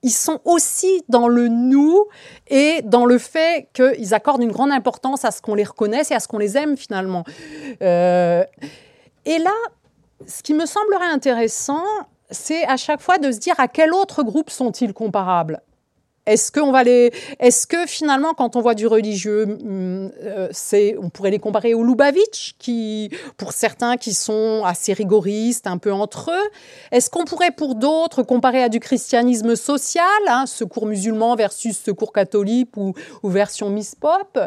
ils 0.03 0.11
sont 0.11 0.39
aussi 0.45 1.03
dans 1.09 1.27
le 1.27 1.47
nous 1.47 2.05
et 2.47 2.81
dans 2.83 3.05
le 3.05 3.17
fait 3.17 3.69
qu'ils 3.73 4.13
accordent 4.13 4.43
une 4.43 4.51
grande 4.51 4.71
importance 4.71 5.25
à 5.25 5.31
ce 5.31 5.41
qu'on 5.41 5.55
les 5.55 5.63
reconnaisse 5.63 6.11
et 6.11 6.13
à 6.13 6.19
ce 6.19 6.27
qu'on 6.27 6.37
les 6.37 6.57
aime 6.57 6.77
finalement. 6.77 7.23
Euh, 7.81 8.43
et 9.25 9.39
là, 9.39 9.53
ce 10.25 10.43
qui 10.43 10.53
me 10.53 10.65
semblerait 10.65 11.07
intéressant, 11.07 11.83
c'est 12.29 12.65
à 12.65 12.77
chaque 12.77 13.01
fois 13.01 13.17
de 13.17 13.31
se 13.31 13.39
dire 13.39 13.55
à 13.59 13.67
quel 13.67 13.93
autre 13.93 14.23
groupe 14.23 14.49
sont-ils 14.49 14.93
comparables 14.93 15.61
est-ce 16.27 16.51
va 16.71 16.83
les, 16.83 17.11
est-ce 17.39 17.65
que 17.65 17.85
finalement, 17.87 18.33
quand 18.33 18.55
on 18.55 18.61
voit 18.61 18.75
du 18.75 18.85
religieux, 18.85 19.43
hum, 19.43 20.11
euh, 20.21 20.49
c'est, 20.51 20.97
on 21.01 21.09
pourrait 21.09 21.31
les 21.31 21.39
comparer 21.39 21.73
au 21.73 21.83
Lubavitch, 21.83 22.55
qui, 22.59 23.09
pour 23.37 23.53
certains, 23.53 23.95
qui 23.95 24.13
sont 24.13 24.63
assez 24.65 24.93
rigoristes, 24.93 25.67
un 25.67 25.77
peu 25.77 25.93
entre 25.93 26.31
eux? 26.31 26.49
Est-ce 26.91 27.09
qu'on 27.09 27.23
pourrait, 27.23 27.51
pour 27.51 27.75
d'autres, 27.75 28.23
comparer 28.23 28.61
à 28.61 28.69
du 28.69 28.79
christianisme 28.79 29.55
social, 29.55 30.05
hein, 30.27 30.45
secours 30.45 30.85
musulman 30.85 31.35
versus 31.35 31.77
secours 31.77 32.11
catholique 32.11 32.75
ou, 32.75 32.93
ou 33.23 33.29
version 33.29 33.69
Miss 33.69 33.95
Pop? 33.95 34.37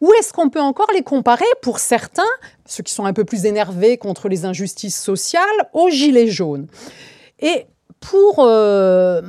Ou 0.00 0.12
est-ce 0.14 0.32
qu'on 0.32 0.50
peut 0.50 0.60
encore 0.60 0.90
les 0.92 1.02
comparer, 1.02 1.44
pour 1.62 1.78
certains, 1.78 2.22
ceux 2.66 2.82
qui 2.82 2.92
sont 2.92 3.04
un 3.04 3.12
peu 3.12 3.24
plus 3.24 3.44
énervés 3.44 3.96
contre 3.96 4.28
les 4.28 4.44
injustices 4.44 4.98
sociales, 4.98 5.44
aux 5.72 5.90
gilets 5.90 6.28
jaunes? 6.28 6.66
Et 7.38 7.66
pour 8.00 8.36
euh, 8.38 9.20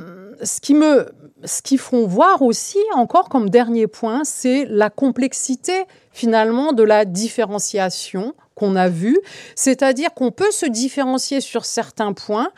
ce 0.42 0.60
qui 0.60 0.74
me 0.74 1.12
ce 1.44 1.62
qu'ils 1.62 1.78
font 1.78 2.06
voir 2.06 2.42
aussi, 2.42 2.78
encore 2.94 3.28
comme 3.28 3.50
dernier 3.50 3.86
point, 3.86 4.24
c'est 4.24 4.64
la 4.66 4.90
complexité 4.90 5.84
finalement 6.12 6.72
de 6.72 6.82
la 6.82 7.04
différenciation 7.04 8.34
qu'on 8.54 8.76
a 8.76 8.88
vue, 8.88 9.18
c'est-à-dire 9.54 10.12
qu'on 10.14 10.30
peut 10.30 10.50
se 10.50 10.66
différencier 10.66 11.40
sur 11.40 11.64
certains 11.64 12.12
points 12.12 12.50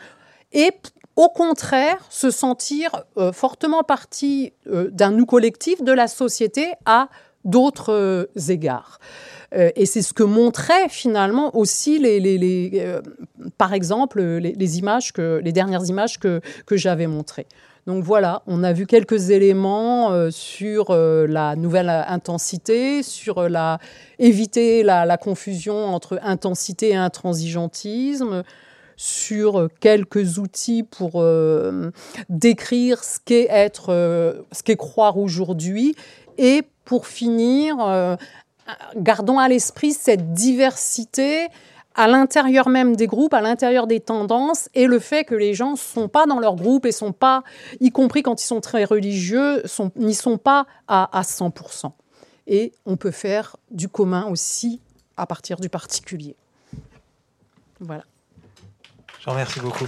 et 0.51 0.71
au 1.15 1.29
contraire 1.29 2.05
se 2.09 2.29
sentir 2.29 3.03
euh, 3.17 3.31
fortement 3.31 3.83
partie 3.83 4.53
euh, 4.67 4.89
d'un 4.91 5.11
nous 5.11 5.25
collectif 5.25 5.81
de 5.81 5.91
la 5.93 6.07
société 6.07 6.73
à 6.85 7.09
d'autres 7.45 7.93
euh, 7.93 8.25
égards. 8.49 8.99
et 9.53 9.85
c'est 9.85 10.01
ce 10.01 10.11
que 10.11 10.23
montraient 10.23 10.89
finalement 10.89 11.55
aussi 11.55 11.97
les, 11.99 12.19
les, 12.19 12.99
par 13.57 13.73
exemple 13.73 14.21
les, 14.21 14.79
images 14.79 15.13
que 15.13 15.39
les 15.41 15.53
dernières 15.53 15.85
images 15.85 16.19
que, 16.19 16.41
que 16.65 16.75
j'avais 16.75 17.07
montrées. 17.07 17.47
Donc 17.85 18.03
voilà, 18.03 18.41
on 18.47 18.63
a 18.63 18.73
vu 18.73 18.87
quelques 18.87 19.29
éléments 19.29 20.11
euh, 20.11 20.31
sur 20.31 20.89
euh, 20.89 21.27
la 21.27 21.55
nouvelle 21.55 21.89
intensité, 21.89 23.03
sur 23.03 23.37
euh, 23.37 23.47
la 23.47 23.77
éviter 24.17 24.81
la, 24.81 25.17
confusion 25.17 25.85
entre 25.85 26.19
intensité 26.23 26.89
et 26.89 26.95
intransigeantisme, 26.95 28.43
sur 28.97 29.67
quelques 29.81 30.39
outils 30.39 30.83
pour 30.83 31.23
décrire 32.29 33.03
ce 33.03 33.19
qu'est 33.23 33.47
être, 33.49 33.87
ce 34.51 34.63
qu'est 34.63 34.77
croire 34.77 35.17
aujourd'hui, 35.17 35.95
et 36.37 36.61
pour 36.85 37.05
finir, 37.05 38.17
gardons 38.95 39.37
à 39.37 39.49
l'esprit 39.49 39.91
cette 39.91 40.31
diversité 40.31 41.47
à 41.95 42.07
l'intérieur 42.07 42.69
même 42.69 42.95
des 42.95 43.07
groupes, 43.07 43.33
à 43.33 43.41
l'intérieur 43.41 43.87
des 43.87 43.99
tendances, 43.99 44.69
et 44.73 44.85
le 44.85 44.99
fait 44.99 45.23
que 45.23 45.35
les 45.35 45.53
gens 45.53 45.71
ne 45.71 45.77
sont 45.77 46.07
pas 46.07 46.25
dans 46.25 46.39
leur 46.39 46.55
groupe 46.55 46.85
et 46.85 46.91
sont 46.91 47.13
pas, 47.13 47.43
y 47.79 47.91
compris 47.91 48.21
quand 48.21 48.41
ils 48.41 48.45
sont 48.45 48.61
très 48.61 48.83
religieux, 48.83 49.63
n'y 49.95 50.13
sont 50.13 50.37
pas 50.37 50.67
à, 50.87 51.17
à 51.17 51.21
100%. 51.21 51.91
Et 52.47 52.73
on 52.85 52.97
peut 52.97 53.11
faire 53.11 53.55
du 53.71 53.87
commun 53.87 54.27
aussi 54.29 54.81
à 55.17 55.25
partir 55.25 55.59
du 55.59 55.69
particulier. 55.69 56.35
Voilà. 57.79 58.03
Je 59.19 59.25
vous 59.25 59.31
remercie 59.31 59.59
beaucoup. 59.59 59.87